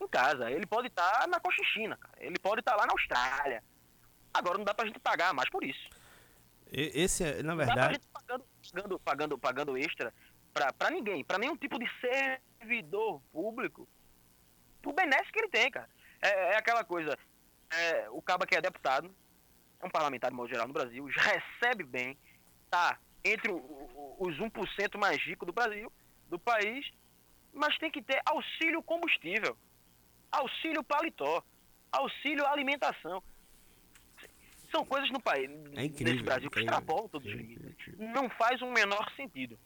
[0.00, 2.14] em casa, ele pode estar tá na Cochichina, cara.
[2.20, 3.62] ele pode estar tá lá na Austrália.
[4.32, 5.88] Agora não dá pra gente pagar mais por isso.
[6.70, 8.00] Esse é, na verdade.
[8.12, 10.12] Pagando, pagando, pagando, pagando extra
[10.52, 13.86] para ninguém, para nenhum tipo de servidor público,
[14.82, 15.88] por benesse que ele tem, cara.
[16.22, 17.16] É, é aquela coisa,
[17.70, 19.14] é, o cabo que é deputado,
[19.80, 21.22] é um parlamentar de modo geral no Brasil, já
[21.60, 22.18] recebe bem,
[22.70, 25.92] tá entre o, o, os 1% mais ricos do Brasil,
[26.28, 26.90] do país,
[27.52, 29.56] mas tem que ter auxílio combustível,
[30.30, 31.42] auxílio paletó,
[31.90, 33.22] auxílio alimentação.
[34.76, 37.94] São coisas no país, é incrível, nesse Brasil, que extrapolam todos os limites.
[37.98, 39.58] Não faz o um menor sentido.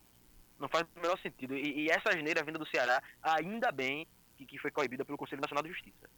[0.56, 1.56] Não faz o menor sentido.
[1.56, 4.06] E, e essa asneira vinda do Ceará, ainda bem
[4.36, 6.08] que, que foi coibida pelo Conselho Nacional de Justiça.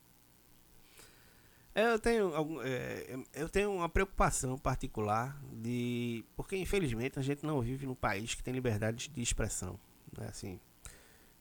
[1.74, 6.22] É, eu tenho, é, eu tenho uma preocupação particular de.
[6.36, 9.80] Porque, infelizmente, a gente não vive num país que tem liberdade de expressão.
[10.18, 10.26] Né?
[10.28, 10.60] Assim,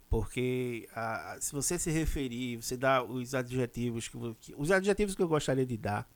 [0.09, 5.21] porque a, se você se referir, você dá os adjetivos que, que os adjetivos que
[5.21, 6.09] eu gostaria de dar,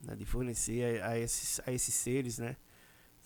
[0.00, 2.56] né, de fornecer a, a, esses, a esses seres, né?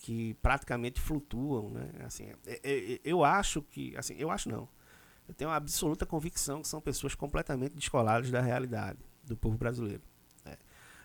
[0.02, 1.88] que praticamente flutuam, né?
[2.04, 4.68] Assim, é, é, é, eu acho que, assim, eu acho não.
[5.28, 10.02] Eu tenho uma absoluta convicção que são pessoas completamente descoladas da realidade do povo brasileiro.
[10.44, 10.56] Né?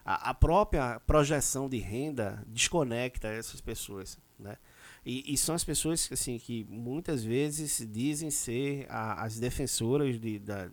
[0.03, 4.57] A, a, própria projeção de renda desconecta essas pessoas, né?
[5.05, 10.39] E, e, são as pessoas assim que muitas vezes dizem ser a, as defensoras de,
[10.39, 10.69] da,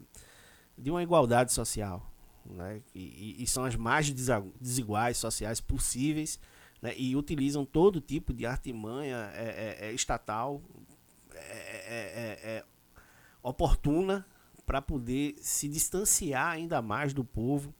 [0.76, 2.11] de uma igualdade social,
[2.45, 2.82] né?
[2.95, 4.11] E, e, são as mais
[4.61, 6.38] desiguais sociais possíveis
[6.82, 10.62] né, e utilizam todo tipo de artimanha é, é, é estatal
[11.34, 12.64] é, é,
[13.42, 14.26] oportuna
[14.66, 17.74] para poder se distanciar ainda mais do povo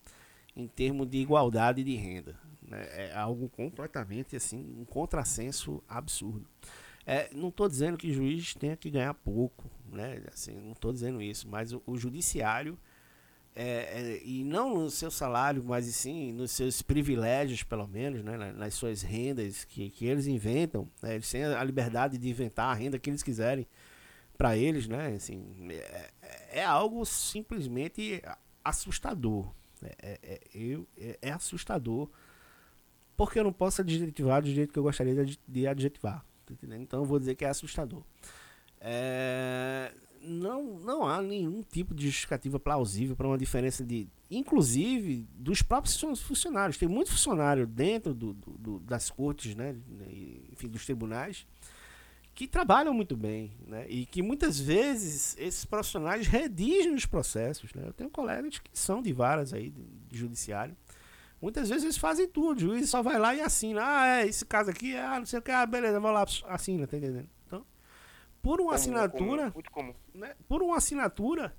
[0.55, 2.39] em termos de igualdade de renda.
[2.63, 2.87] Né?
[2.93, 6.47] É algo completamente assim, um contrassenso absurdo.
[7.07, 10.23] É, não estou dizendo que o juiz tenha que ganhar pouco, né?
[10.33, 12.79] assim, não estou dizendo isso, mas o, o judiciário
[13.57, 18.37] é, é, e não no seu salário, mas sim nos seus privilégios, pelo menos, né,
[18.53, 20.89] nas suas rendas que, que eles inventam.
[21.01, 23.67] Né, eles têm a liberdade de inventar a renda que eles quiserem
[24.37, 25.15] para eles, né?
[25.15, 26.11] Assim, é,
[26.51, 28.21] é, algo simplesmente
[28.65, 29.53] assustador.
[29.83, 32.11] É, é, é eu, é, é, assustador
[33.17, 36.25] porque eu não posso adjetivar do jeito que eu gostaria de, de adjetivar.
[36.45, 38.03] Tá então eu vou dizer que é assustador.
[38.81, 39.93] É,
[40.25, 44.09] não, não há nenhum tipo de justificativa plausível para uma diferença de.
[44.31, 46.79] Inclusive dos próprios funcionários.
[46.79, 49.77] Tem muito funcionário dentro do, do, do, das cortes, né?
[50.53, 51.47] Enfim, dos tribunais,
[52.35, 53.53] que trabalham muito bem.
[53.67, 53.87] Né?
[53.89, 57.73] E que muitas vezes esses profissionais redigem os processos.
[57.75, 57.85] Né?
[57.87, 60.77] Eu tenho colegas que são de varas aí de, de judiciário.
[61.41, 63.83] Muitas vezes eles fazem tudo, o juiz só vai lá e assina.
[63.85, 66.87] Ah, é, esse caso aqui, ah, não sei o que, ah, beleza, vou lá, assina,
[66.87, 67.29] tá entendendo?
[68.45, 69.95] Por uma comum, assinatura, comum, muito comum.
[70.15, 71.57] Né, por uma assinatura,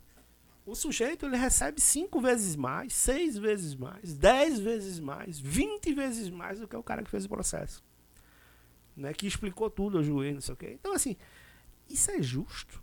[0.63, 6.29] o sujeito ele recebe cinco vezes mais, seis vezes mais, dez vezes mais, vinte vezes
[6.29, 7.83] mais do que o cara que fez o processo.
[8.95, 10.77] Né, que explicou tudo ao juiz, não sei o quê.
[10.79, 11.17] Então, assim,
[11.89, 12.81] isso é justo.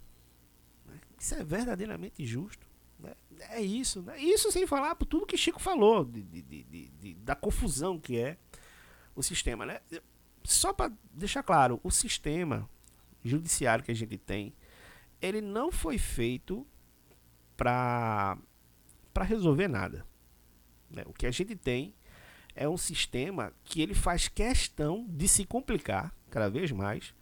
[0.85, 1.01] Né?
[1.19, 2.67] Isso é verdadeiramente justo.
[2.99, 3.15] Né?
[3.51, 4.03] É isso.
[4.03, 4.19] Né?
[4.19, 8.19] Isso sem falar por tudo que Chico falou, de, de, de, de da confusão que
[8.19, 8.37] é
[9.15, 9.65] o sistema.
[9.65, 9.81] Né?
[10.45, 12.69] Só para deixar claro, o sistema
[13.25, 14.55] judiciário que a gente tem,
[15.21, 16.67] ele não foi feito
[17.57, 18.37] para
[19.13, 20.07] para resolver nada.
[20.91, 21.03] Né?
[21.07, 21.95] O que a gente tem
[22.55, 27.15] é um sistema que ele faz questão de se complicar cada vez mais,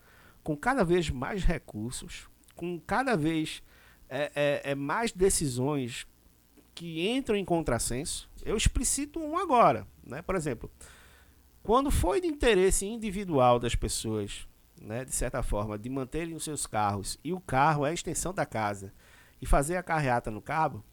[0.42, 3.62] com cada vez mais recursos, com cada vez
[4.08, 6.06] é, é, é mais decisões
[6.74, 8.30] que entram em contrassenso.
[8.44, 10.22] Eu explicito um agora, né?
[10.22, 10.70] Por exemplo,
[11.62, 14.48] quando foi de interesse individual das pessoas,
[14.80, 18.32] né, de certa forma, de manterem os seus carros e o carro é a extensão
[18.32, 18.92] da casa
[19.40, 20.84] e fazer a carreata no cabo,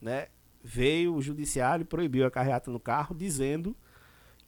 [0.00, 0.28] né,
[0.62, 3.76] veio o judiciário e proibiu a carreata no carro, dizendo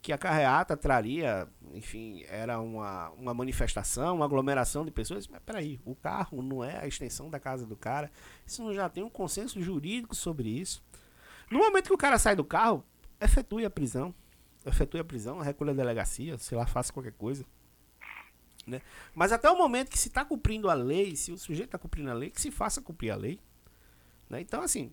[0.03, 5.29] que a carreata traria, enfim, era uma, uma manifestação, uma aglomeração de pessoas.
[5.29, 8.11] Mas peraí, o carro não é a extensão da casa do cara.
[8.47, 10.83] Isso não já tem um consenso jurídico sobre isso.
[11.51, 12.83] No momento que o cara sai do carro,
[13.21, 14.15] efetue a prisão.
[14.65, 17.45] Efetue a prisão, recolhe a delegacia, sei lá, faça qualquer coisa.
[18.71, 18.81] Né?
[19.15, 22.11] Mas até o momento que se está cumprindo a lei, se o sujeito está cumprindo
[22.11, 23.39] a lei, que se faça cumprir a lei.
[24.29, 24.41] Né?
[24.41, 24.93] Então, assim,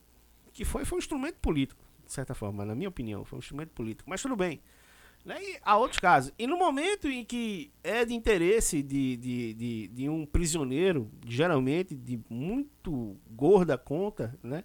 [0.52, 3.70] que foi, foi um instrumento político, de certa forma, na minha opinião, foi um instrumento
[3.70, 4.10] político.
[4.10, 4.60] Mas tudo bem.
[5.24, 5.38] Né?
[5.42, 6.34] E há outros casos.
[6.40, 11.94] E no momento em que é de interesse de, de, de, de um prisioneiro, geralmente
[11.94, 14.64] de muito gorda conta, né?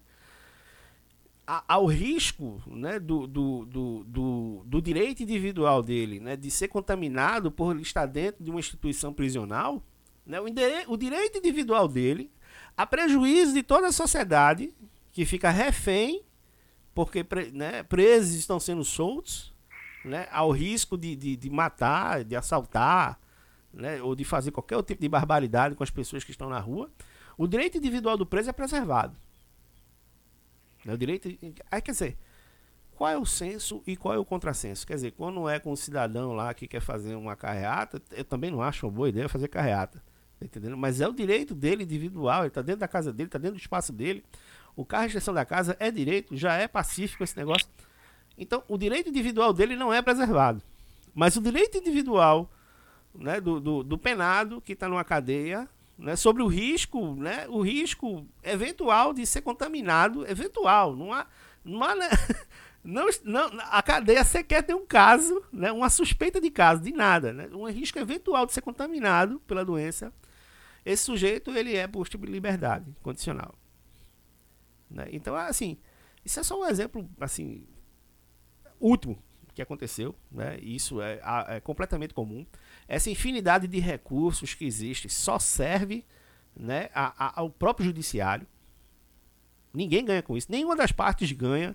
[1.69, 7.79] Ao risco né, do, do, do, do, direito individual dele né, de ser contaminado por
[7.79, 9.83] estar dentro de uma instituição prisional,
[10.25, 10.47] né, o,
[10.89, 12.31] o direito individual dele,
[12.77, 14.73] a prejuízo de toda a sociedade
[15.13, 16.23] que fica refém,
[16.95, 19.53] porque né, presos estão sendo soltos,
[20.05, 23.19] né, ao risco de, de, de matar, de assaltar,
[23.73, 26.91] né, ou de fazer qualquer tipo de barbaridade com as pessoas que estão na rua,
[27.37, 29.17] o direito individual do preso é preservado.
[30.85, 31.29] Né, o direito.
[31.71, 32.17] Aí quer dizer,
[32.97, 34.87] qual é o senso e qual é o contrassenso?
[34.87, 38.51] Quer dizer, quando é com um cidadão lá que quer fazer uma carreata, eu também
[38.51, 40.03] não acho uma boa ideia fazer carreata.
[40.39, 40.77] Tá entendendo?
[40.77, 43.61] Mas é o direito dele individual, ele está dentro da casa dele, está dentro do
[43.61, 44.25] espaço dele.
[44.75, 47.67] O carro de extensão da casa é direito, já é pacífico esse negócio.
[48.37, 50.63] Então, o direito individual dele não é preservado.
[51.15, 52.51] Mas o direito individual
[53.15, 57.61] né, do, do, do penado que está numa cadeia né, sobre o risco, né, o
[57.61, 61.27] risco eventual de ser contaminado, eventual, não há,
[61.65, 62.09] não há né,
[62.83, 67.33] não, não, a cadeia sequer tem um caso, né, uma suspeita de caso, de nada,
[67.33, 70.13] né, um risco eventual de ser contaminado pela doença,
[70.85, 73.55] esse sujeito ele é posto de liberdade condicional.
[74.91, 75.09] Né?
[75.13, 75.79] Então, assim,
[76.25, 77.65] isso é só um exemplo, assim,
[78.81, 79.23] último
[79.55, 80.59] que aconteceu, né?
[80.61, 82.47] Isso é, é, completamente comum.
[82.93, 86.05] Essa infinidade de recursos que existe só serve,
[86.55, 88.47] né, a, a, ao próprio judiciário.
[89.73, 90.49] Ninguém ganha com isso.
[90.51, 91.75] Nenhuma das partes ganha.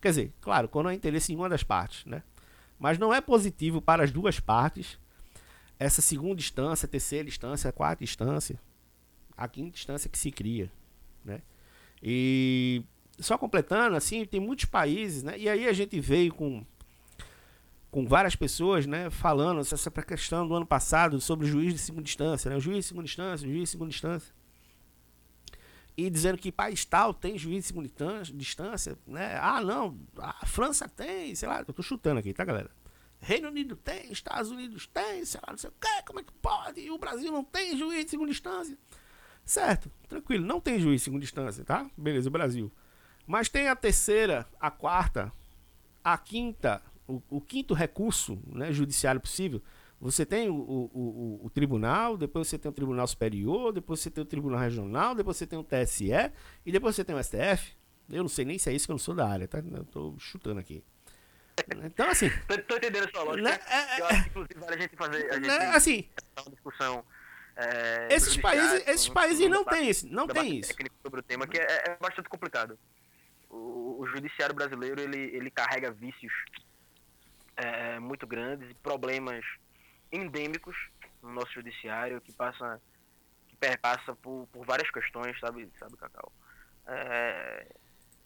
[0.00, 2.22] Quer dizer, claro, quando há interesse em uma das partes, né?
[2.78, 5.00] Mas não é positivo para as duas partes
[5.80, 8.56] essa segunda instância, terceira instância, quarta instância,
[9.36, 10.70] a quinta instância que se cria,
[11.24, 11.42] né?
[12.00, 12.84] E
[13.18, 15.36] só completando, assim, tem muitos países, né?
[15.36, 16.64] E aí a gente veio com,
[17.92, 19.10] com várias pessoas, né?
[19.10, 22.56] Falando essa questão do ano passado sobre o juiz de segunda instância, né?
[22.56, 24.34] O juiz de segunda instância, o juiz de segunda instância.
[25.94, 27.90] E dizendo que país tal tem juiz de segunda
[28.34, 29.38] instância, né?
[29.38, 32.70] Ah, não, a França tem, sei lá, eu tô chutando aqui, tá, galera?
[33.20, 36.32] Reino Unido tem, Estados Unidos tem, sei lá, não sei o que, como é que
[36.32, 36.80] pode?
[36.80, 38.76] E o Brasil não tem juiz de segunda instância.
[39.44, 41.86] Certo, tranquilo, não tem juiz de segunda instância, tá?
[41.94, 42.72] Beleza, o Brasil.
[43.26, 45.30] Mas tem a terceira, a quarta,
[46.02, 49.62] a quinta, o, o quinto recurso né, judiciário possível.
[50.00, 54.22] Você tem o, o, o, tribunal, depois você tem o tribunal superior, depois você tem
[54.22, 56.10] o tribunal regional, depois você tem o TSE
[56.66, 57.76] e depois você tem o STF.
[58.10, 59.58] Eu não sei nem se é isso que eu não sou da área, tá?
[59.58, 60.84] Eu tô chutando aqui.
[61.84, 62.28] Então, assim.
[62.48, 63.48] tô, tô entendendo a sua lógica.
[63.48, 65.30] Né, é, eu acho que, inclusive, vale a gente fazer.
[65.30, 66.08] A gente né, assim.
[66.36, 67.04] Uma discussão
[67.56, 70.72] é, esses países, esses países não têm isso, não tem isso.
[71.02, 72.78] Sobre o tema que é, é bastante complicado.
[73.50, 76.32] O, o, judiciário brasileiro ele, ele carrega vícios
[77.56, 79.44] é, muito grandes e problemas
[80.10, 80.76] endêmicos
[81.22, 82.80] no nosso judiciário que passa
[83.48, 86.32] que perpassa por, por várias questões, sabe, sabe, Cacau?
[86.86, 87.66] É,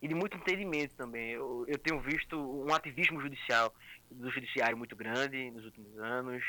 [0.01, 1.33] e de muito entendimento também.
[1.33, 3.75] Eu, eu tenho visto um ativismo judicial
[4.11, 6.45] do judiciário muito grande nos últimos anos.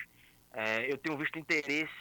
[0.54, 1.94] É, eu tenho visto interesse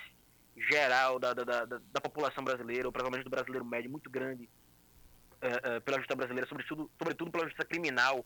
[0.56, 4.48] geral da, da, da, da população brasileira, ou provavelmente do brasileiro médio, muito grande
[5.42, 8.24] uh, uh, pela justiça brasileira, sobretudo, sobretudo pela justiça criminal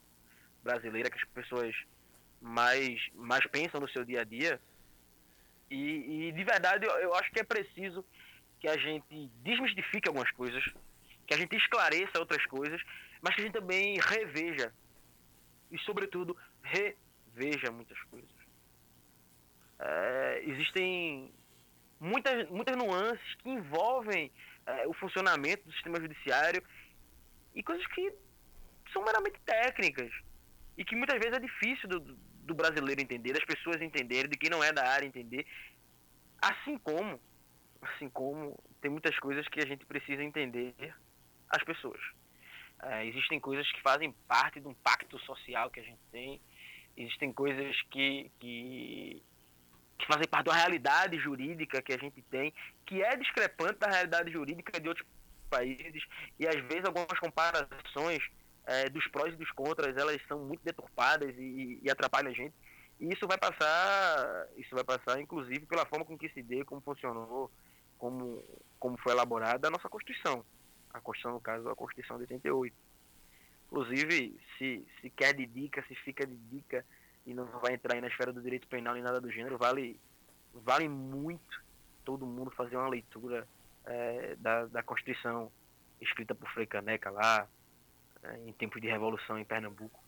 [0.63, 1.75] brasileira, que as pessoas
[2.41, 4.61] mais, mais pensam no seu dia a dia.
[5.71, 8.05] E, e de verdade eu, eu acho que é preciso
[8.59, 10.63] que a gente desmistifique algumas coisas,
[11.27, 12.81] que a gente esclareça outras coisas,
[13.23, 14.73] mas que a gente também reveja
[15.71, 18.29] e, sobretudo, reveja muitas coisas.
[19.79, 21.33] É, existem
[21.99, 24.31] muitas, muitas nuances que envolvem
[24.67, 26.63] é, o funcionamento do sistema judiciário
[27.55, 28.13] e coisas que
[28.93, 30.13] são meramente técnicas.
[30.77, 32.01] e que muitas vezes é difícil do,
[32.41, 35.47] do brasileiro entender, das pessoas entenderem, de quem não é da área entender.
[36.41, 37.21] Assim como,
[37.83, 40.75] assim como tem muitas coisas que a gente precisa entender
[41.49, 42.01] as pessoas.
[42.83, 46.41] É, existem coisas que fazem parte de um pacto social que a gente tem,
[46.97, 49.23] existem coisas que, que,
[49.99, 52.55] que fazem parte uma realidade jurídica que a gente tem,
[52.87, 55.07] que é discrepante da realidade jurídica de outros
[55.51, 56.03] países,
[56.39, 58.23] e às vezes algumas comparações
[58.67, 62.55] é, dos prós e dos contras, elas são muito deturpadas e, e, atrapalham a gente.
[63.01, 66.81] E isso vai passar, isso vai passar inclusive pela forma com que se dê, como
[66.81, 67.51] funcionou,
[67.99, 68.45] como,
[68.79, 70.45] como foi elaborada a nossa Constituição.
[70.93, 72.77] A Constituição, no caso, a Constituição de 88.
[73.67, 76.85] Inclusive, se, se quer de dica, se fica de dica
[77.25, 79.99] e não vai entrar aí na esfera do direito penal nem nada do gênero, vale,
[80.53, 81.63] vale muito
[82.05, 83.47] todo mundo fazer uma leitura
[83.87, 85.51] é, da, da Constituição
[86.01, 87.47] escrita por Frei Caneca lá,
[88.23, 90.03] é, em tempos de revolução em Pernambuco,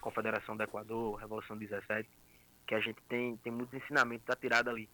[0.00, 2.08] Confederação do Equador, Revolução 17,
[2.66, 4.88] que a gente tem, tem muitos ensinamentos da tirada ali,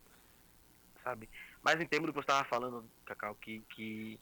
[1.03, 1.29] sabe?
[1.63, 4.21] Mas em termos do que você estava falando, Cacau, que, que,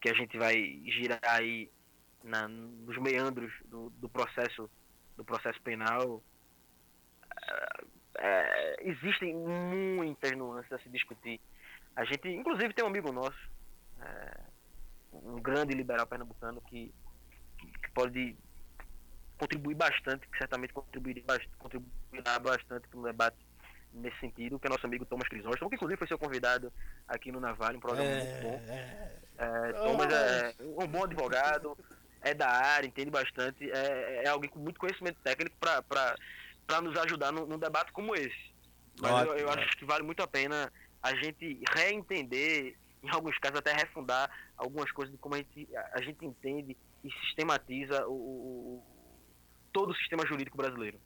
[0.00, 0.54] que a gente vai
[0.86, 1.70] girar aí
[2.22, 4.68] na, nos meandros do, do processo
[5.16, 6.22] do processo penal,
[7.36, 7.84] é,
[8.18, 11.40] é, existem muitas nuances a se discutir.
[11.96, 13.50] A gente, inclusive, tem um amigo nosso,
[14.00, 14.40] é,
[15.12, 16.94] um grande liberal pernambucano que
[17.88, 18.36] que pode
[19.38, 23.36] contribuir bastante, que certamente contribuirá bastante, contribuirá bastante para o debate
[23.92, 26.72] nesse sentido, que é nosso amigo Thomas Crisóstomo, que inclusive foi seu convidado
[27.06, 28.62] aqui no Naval, um programa é, muito bom.
[28.68, 31.78] É, é Thomas é um bom advogado,
[32.20, 37.32] é da área, entende bastante, é, é alguém com muito conhecimento técnico para nos ajudar
[37.32, 38.52] num, num, debate como esse.
[39.00, 40.70] Mas Ótimo, eu, eu acho que vale muito a pena
[41.02, 46.02] a gente reentender, em alguns casos até refundar algumas coisas de como a gente, a
[46.02, 48.82] gente entende e sistematiza o, o,
[49.72, 51.00] todo o sistema jurídico brasileiro.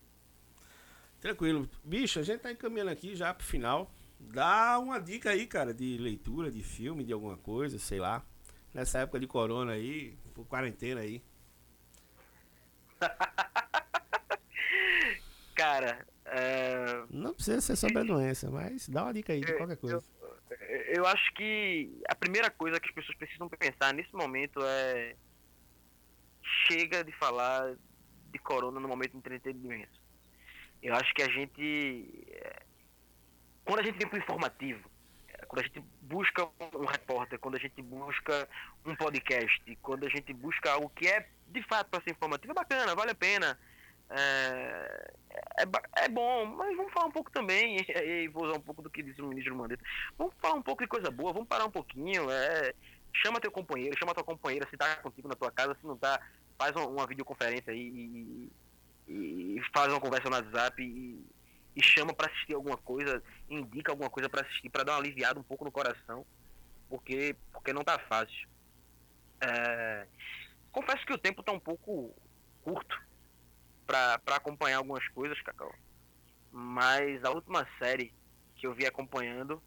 [1.20, 1.68] Tranquilo.
[1.84, 3.90] Bicho, a gente tá encaminhando aqui já pro final.
[4.18, 8.24] Dá uma dica aí, cara, de leitura, de filme, de alguma coisa, sei lá.
[8.74, 11.22] Nessa época de corona aí, por quarentena aí.
[15.54, 17.04] cara, é...
[17.10, 20.02] Não precisa ser sobre a doença, mas dá uma dica aí de qualquer coisa.
[20.50, 25.14] Eu, eu acho que a primeira coisa que as pessoas precisam pensar nesse momento é
[26.66, 27.74] chega de falar
[28.30, 30.00] de corona no momento de entretenimento.
[30.82, 32.28] Eu acho que a gente.
[32.28, 32.62] É,
[33.64, 34.90] quando a gente vem para o informativo,
[35.28, 38.48] é, quando a gente busca um repórter, quando a gente busca
[38.84, 42.54] um podcast, quando a gente busca algo que é de fato para ser informativo, é
[42.54, 43.58] bacana, vale a pena.
[44.10, 45.12] É,
[45.58, 47.84] é, é, bom, mas vamos falar um pouco também, e,
[48.24, 49.84] e, vou usar um pouco do que disse o ministro Mandetta.
[50.18, 52.30] Vamos falar um pouco de coisa boa, vamos parar um pouquinho.
[52.30, 52.74] É,
[53.12, 56.20] chama teu companheiro, chama tua companheira se tá contigo na tua casa, se não tá,
[56.58, 58.50] faz uma, uma videoconferência e,
[59.08, 61.24] e, e, faz uma conversa no WhatsApp e,
[61.76, 65.38] e chama para assistir alguma coisa, indica alguma coisa para assistir, para dar uma aliviada
[65.38, 66.24] um pouco no coração,
[66.88, 68.48] porque, porque não tá fácil.
[69.40, 70.06] É,
[70.70, 72.14] confesso que o tempo tá um pouco
[72.62, 73.02] curto
[73.86, 75.74] para acompanhar algumas coisas, Cacau.
[76.50, 78.14] Mas a última série
[78.56, 79.62] que eu vi acompanhando,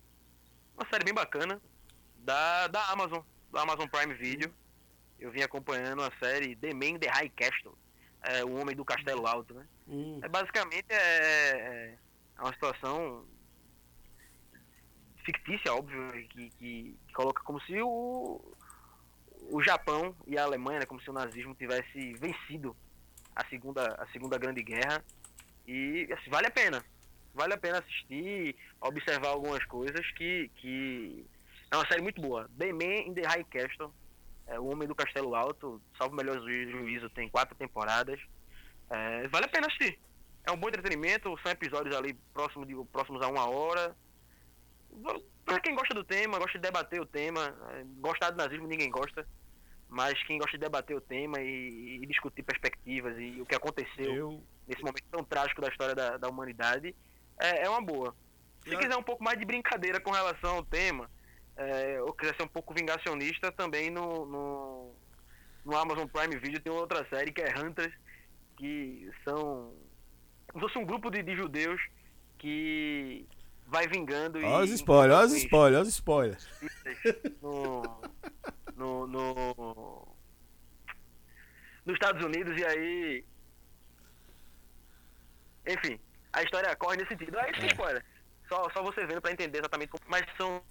[0.77, 1.61] uma série bem bacana,
[2.17, 3.21] da, da Amazon,
[3.55, 4.53] do Amazon Prime Video
[5.17, 7.73] eu vim acompanhando a série The Man the High Castle,
[8.21, 9.65] é, o Homem do Castelo Alto, né?
[9.87, 10.19] Hum.
[10.21, 11.97] É, basicamente é, é,
[12.37, 13.25] uma situação
[15.23, 18.41] fictícia, óbvio, que, que, que, coloca como se o,
[19.49, 22.75] o Japão e a Alemanha, né, como se o nazismo tivesse vencido
[23.33, 25.01] a segunda, a segunda grande guerra.
[25.65, 26.83] E assim, vale a pena.
[27.33, 31.25] Vale a pena assistir, observar algumas coisas que, que
[31.75, 32.49] é uma série muito boa.
[32.57, 33.93] The Man in the High Castle
[34.47, 38.19] é, o Homem do Castelo Alto, salvo o melhor juízo, tem quatro temporadas.
[38.89, 39.99] É, vale a pena assistir.
[40.45, 43.95] É um bom entretenimento, são episódios ali próximos, de, próximos a uma hora.
[45.43, 48.89] Pra quem gosta do tema, gosta de debater o tema, é, gostar do nazismo ninguém
[48.89, 49.27] gosta,
[49.89, 54.13] mas quem gosta de debater o tema e, e discutir perspectivas e o que aconteceu
[54.13, 54.43] Eu...
[54.67, 56.95] nesse momento tão trágico da história da, da humanidade,
[57.39, 58.15] é, é uma boa.
[58.63, 61.09] Se quiser um pouco mais de brincadeira com relação ao tema,
[61.57, 64.95] é, ou quiser ser um pouco vingacionista, também no, no,
[65.63, 67.93] no, Amazon Prime Video tem outra série que é Hunters,
[68.57, 69.73] que são.
[70.51, 71.81] como se fosse um grupo de, de judeus
[72.37, 73.25] que
[73.67, 74.39] vai vingando.
[74.39, 76.49] Olha os spoilers, olha os spoilers, olha os spoilers.
[77.41, 78.01] No,
[78.75, 80.07] no, no,
[81.85, 83.25] nos Estados Unidos, e aí.
[85.67, 85.99] Enfim,
[86.33, 87.37] a história corre nesse sentido.
[87.39, 87.67] Aí, é.
[87.67, 88.05] spoiler.
[88.49, 90.03] Só, só você vendo para entender exatamente como.
[90.07, 90.61] Mas são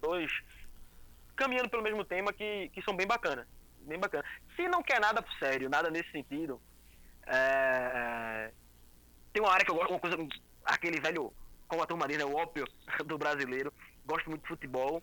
[0.00, 0.30] dois
[1.36, 3.46] caminhando pelo mesmo tema que, que são bem bacanas.
[3.82, 4.24] bem bacana.
[4.56, 6.60] Se não quer nada sério, nada nesse sentido,
[7.26, 8.50] é,
[9.32, 10.16] tem uma área que eu gosto, uma coisa,
[10.64, 11.32] aquele velho,
[11.68, 12.64] como a turma diz, né, o ópio
[13.06, 13.72] do brasileiro.
[14.04, 15.02] Gosto muito de futebol.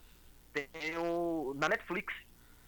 [0.53, 2.13] Tem o, na Netflix,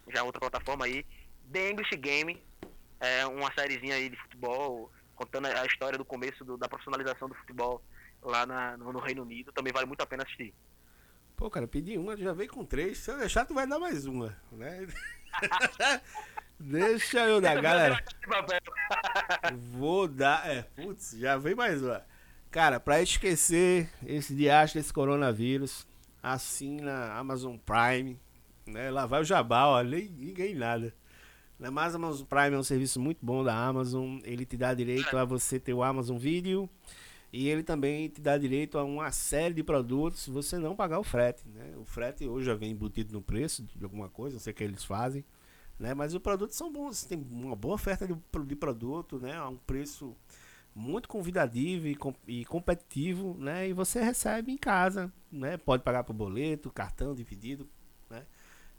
[0.10, 1.06] já outra plataforma aí,
[1.52, 2.42] The English Game,
[3.00, 7.36] é uma sériezinha aí de futebol, contando a história do começo do, da profissionalização do
[7.36, 7.82] futebol
[8.22, 9.52] lá na, no, no, Reino Unido.
[9.52, 10.54] Também vale muito a pena assistir.
[11.38, 12.98] Pô, cara, pedi uma, já veio com três.
[12.98, 14.88] Se eu deixar, tu vai dar mais uma, né?
[16.60, 18.04] Deixa eu dar, galera.
[19.54, 20.50] Vou dar.
[20.50, 22.04] É, putz, já vem mais uma.
[22.50, 25.86] Cara, pra esquecer esse diacho desse coronavírus,
[26.24, 28.20] assina Amazon Prime.
[28.66, 28.90] Né?
[28.90, 30.92] Lá vai o jabá, ó, nem, ninguém nada.
[31.60, 34.18] Mas Amazon Prime é um serviço muito bom da Amazon.
[34.24, 36.68] Ele te dá direito a você ter o Amazon Video.
[37.32, 41.00] E ele também te dá direito a uma série de produtos se você não pagar
[41.00, 41.48] o frete.
[41.48, 41.74] Né?
[41.78, 44.64] O frete hoje já vem embutido no preço de alguma coisa, não sei o que
[44.64, 45.26] eles fazem.
[45.78, 45.94] Né?
[45.94, 49.36] Mas os produtos são bons, tem uma boa oferta de, de produto, né?
[49.36, 50.16] a um preço
[50.78, 53.68] muito convidativo e, com, e, competitivo, né?
[53.68, 55.58] E você recebe em casa, né?
[55.58, 57.68] Pode pagar por boleto, cartão dividido,
[58.08, 58.24] né?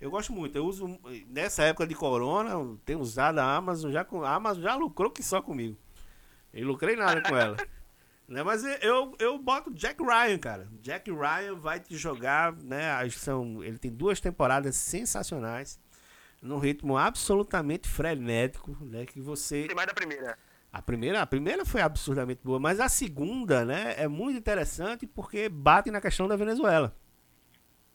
[0.01, 0.55] Eu gosto muito.
[0.57, 0.97] Eu uso
[1.27, 2.53] nessa época de corona,
[2.85, 5.77] tenho usado a Amazon já com a Amazon já lucrou que só comigo.
[6.55, 7.57] Eu lucrei nada com ela.
[8.29, 8.43] né?
[8.43, 10.69] Mas eu, eu boto Jack Ryan, cara.
[10.83, 13.09] Jack Ryan vai te jogar, né?
[13.11, 15.81] São, ele tem duas temporadas sensacionais
[16.41, 19.07] num ritmo absolutamente frenético, né?
[19.07, 19.67] Que você.
[19.67, 20.39] Tem mais da primeira.
[20.71, 25.49] A primeira, a primeira foi absurdamente boa, mas a segunda, né, é muito interessante porque
[25.49, 26.95] bate na questão da Venezuela.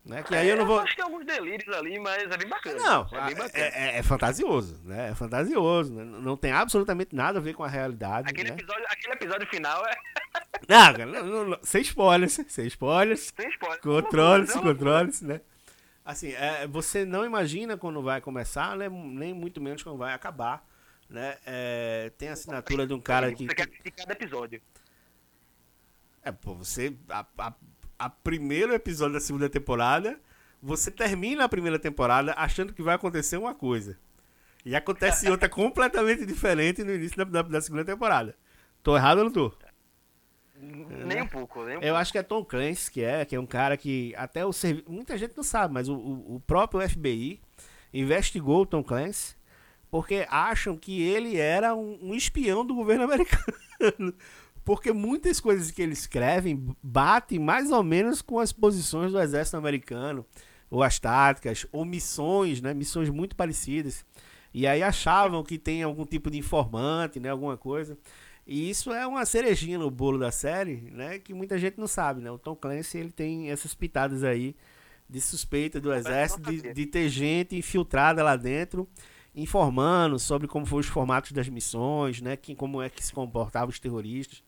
[0.05, 0.21] Né?
[0.21, 0.79] Que aí eu não vou.
[0.79, 2.77] acho que tem alguns delírios ali, mas é bem bacana.
[2.77, 3.63] Não, é, bem bacana.
[3.63, 5.11] É, é, é, fantasioso, né?
[5.11, 5.93] É fantasioso.
[5.93, 6.03] Né?
[6.03, 8.29] Não tem absolutamente nada a ver com a realidade.
[8.29, 8.55] Aquele, né?
[8.55, 9.95] episódio, aquele episódio final é.
[10.67, 13.33] Não, não, não, não, sem spoilers, sem spoilers.
[13.35, 13.81] Sem spoilers.
[13.81, 15.41] Controle-se, controle-se, né?
[16.05, 18.89] Assim, é, você não imagina quando vai começar, né?
[18.89, 20.65] nem muito menos quando vai acabar.
[21.09, 21.37] Né?
[21.45, 23.45] É, tem a assinatura de um cara que.
[23.45, 24.61] Você quer assistir cada episódio.
[26.23, 26.95] É, pô, você.
[27.09, 27.53] A, a,
[28.05, 30.19] a, primeiro episódio da segunda temporada,
[30.61, 33.97] você termina a primeira temporada achando que vai acontecer uma coisa.
[34.65, 38.35] E acontece outra completamente diferente no início da, da, da, segunda temporada.
[38.81, 39.53] Tô errado ou não tô?
[40.55, 41.95] Nem um pouco, nem um Eu pouco.
[41.97, 44.89] acho que é Tom Clancy, que é, que é um cara que até o serviço.
[44.89, 47.41] Muita gente não sabe, mas o, o, o próprio FBI
[47.93, 49.35] investigou o Tom Clancy
[49.91, 54.13] porque acham que ele era um, um espião do governo americano.
[54.63, 59.57] Porque muitas coisas que ele escreve batem mais ou menos com as posições do exército
[59.57, 60.25] americano,
[60.69, 62.73] ou as táticas, ou missões, né?
[62.73, 64.05] Missões muito parecidas.
[64.53, 67.29] E aí achavam que tem algum tipo de informante, né?
[67.29, 67.97] Alguma coisa.
[68.45, 71.19] E isso é uma cerejinha no bolo da série, né?
[71.19, 72.31] Que muita gente não sabe, né?
[72.31, 74.55] O Tom Clancy ele tem essas pitadas aí
[75.09, 78.87] de suspeita do exército de, de ter gente infiltrada lá dentro
[79.35, 83.69] informando sobre como foram os formatos das missões, né, que, como é que se comportavam
[83.69, 84.43] os terroristas,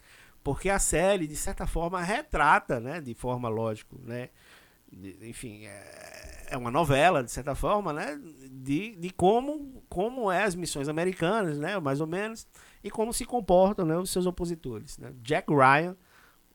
[0.46, 4.30] porque a série de certa forma retrata, né, de forma lógica, né,
[4.94, 8.16] de, enfim, é, é, uma novela de certa forma, né,
[8.52, 12.48] de, de como como é as missões americanas, né, mais ou menos,
[12.84, 15.12] e como se comportam, né, os seus opositores, né?
[15.24, 15.98] Jack Ryan,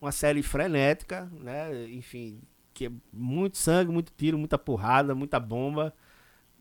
[0.01, 2.41] uma série frenética, né, enfim,
[2.73, 5.93] que é muito sangue, muito tiro, muita porrada, muita bomba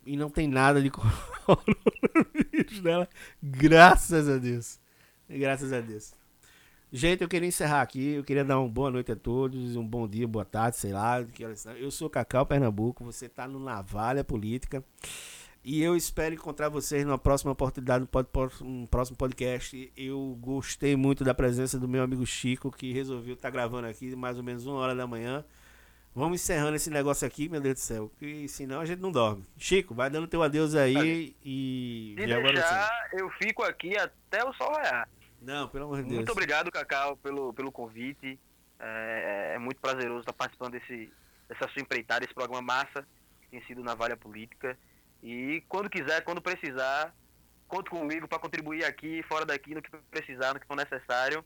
[0.03, 0.89] e não tem nada de
[1.45, 3.07] coronavírus dela.
[3.43, 4.79] Graças a Deus.
[5.29, 6.17] Graças a Deus.
[6.91, 8.15] Gente, eu queria encerrar aqui.
[8.15, 11.23] Eu queria dar uma boa noite a todos, um bom dia, boa tarde, sei lá.
[11.77, 14.83] Eu sou Cacau Pernambuco, você está no Navalha Política.
[15.63, 18.07] E eu espero encontrar vocês numa próxima oportunidade,
[18.61, 19.91] no próximo podcast.
[19.95, 24.15] Eu gostei muito da presença do meu amigo Chico, que resolveu estar tá gravando aqui
[24.15, 25.45] mais ou menos uma hora da manhã.
[26.15, 29.45] Vamos encerrando esse negócio aqui, meu Deus do céu, que senão a gente não dorme.
[29.57, 32.15] Chico, vai dando teu adeus aí e.
[32.17, 35.07] Se deixar, eu fico aqui até o sol raiar.
[35.41, 36.15] Não, pelo amor de Deus.
[36.17, 38.39] Muito obrigado, Cacau, pelo, pelo convite.
[38.79, 41.11] É, é, é muito prazeroso estar participando desse,
[41.47, 43.05] dessa sua empreitada, esse programa massa
[43.41, 44.77] que tem sido na Valha Política.
[45.21, 47.13] E quando quiser, quando precisar,
[47.67, 51.43] conte comigo para contribuir aqui, fora daqui, no que precisar, no que for necessário.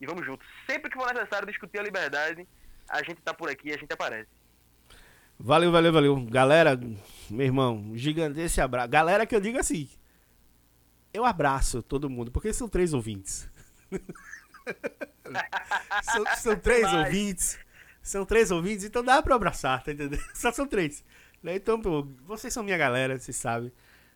[0.00, 0.46] E vamos juntos.
[0.68, 2.46] Sempre que for necessário discutir a liberdade,
[2.88, 4.28] a gente tá por aqui, a gente aparece.
[5.38, 6.26] Valeu, valeu, valeu.
[6.26, 6.78] Galera,
[7.30, 8.88] meu irmão, gigantesco abraço.
[8.88, 9.88] Galera que eu digo assim,
[11.16, 13.48] eu abraço todo mundo, porque são três ouvintes.
[16.02, 17.58] são, são, três ouvintes.
[18.02, 20.20] São três ouvintes, então dá pra abraçar, tá entendendo?
[20.34, 21.04] Só são três.
[21.42, 21.56] Né?
[21.56, 23.72] Então, pô, vocês são minha galera, vocês sabem.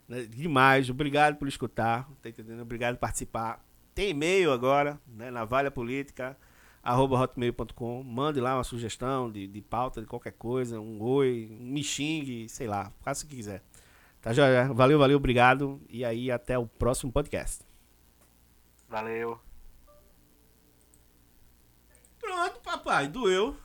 [0.08, 0.22] Né?
[0.22, 2.62] Demais, obrigado por escutar, tá entendendo?
[2.62, 3.64] Obrigado por participar.
[3.94, 5.30] Tem e-mail agora, né?
[5.30, 6.36] Na Valha Política
[6.82, 11.64] arroba hotmail.com, mande lá uma sugestão de, de pauta, de qualquer coisa, um oi, um
[11.64, 13.62] me xingue, sei lá, faça o que quiser.
[14.20, 14.72] Tá joia?
[14.72, 15.80] Valeu, valeu, obrigado.
[15.88, 17.64] E aí, até o próximo podcast.
[18.88, 19.40] Valeu.
[22.18, 23.56] Pronto, papai, doeu.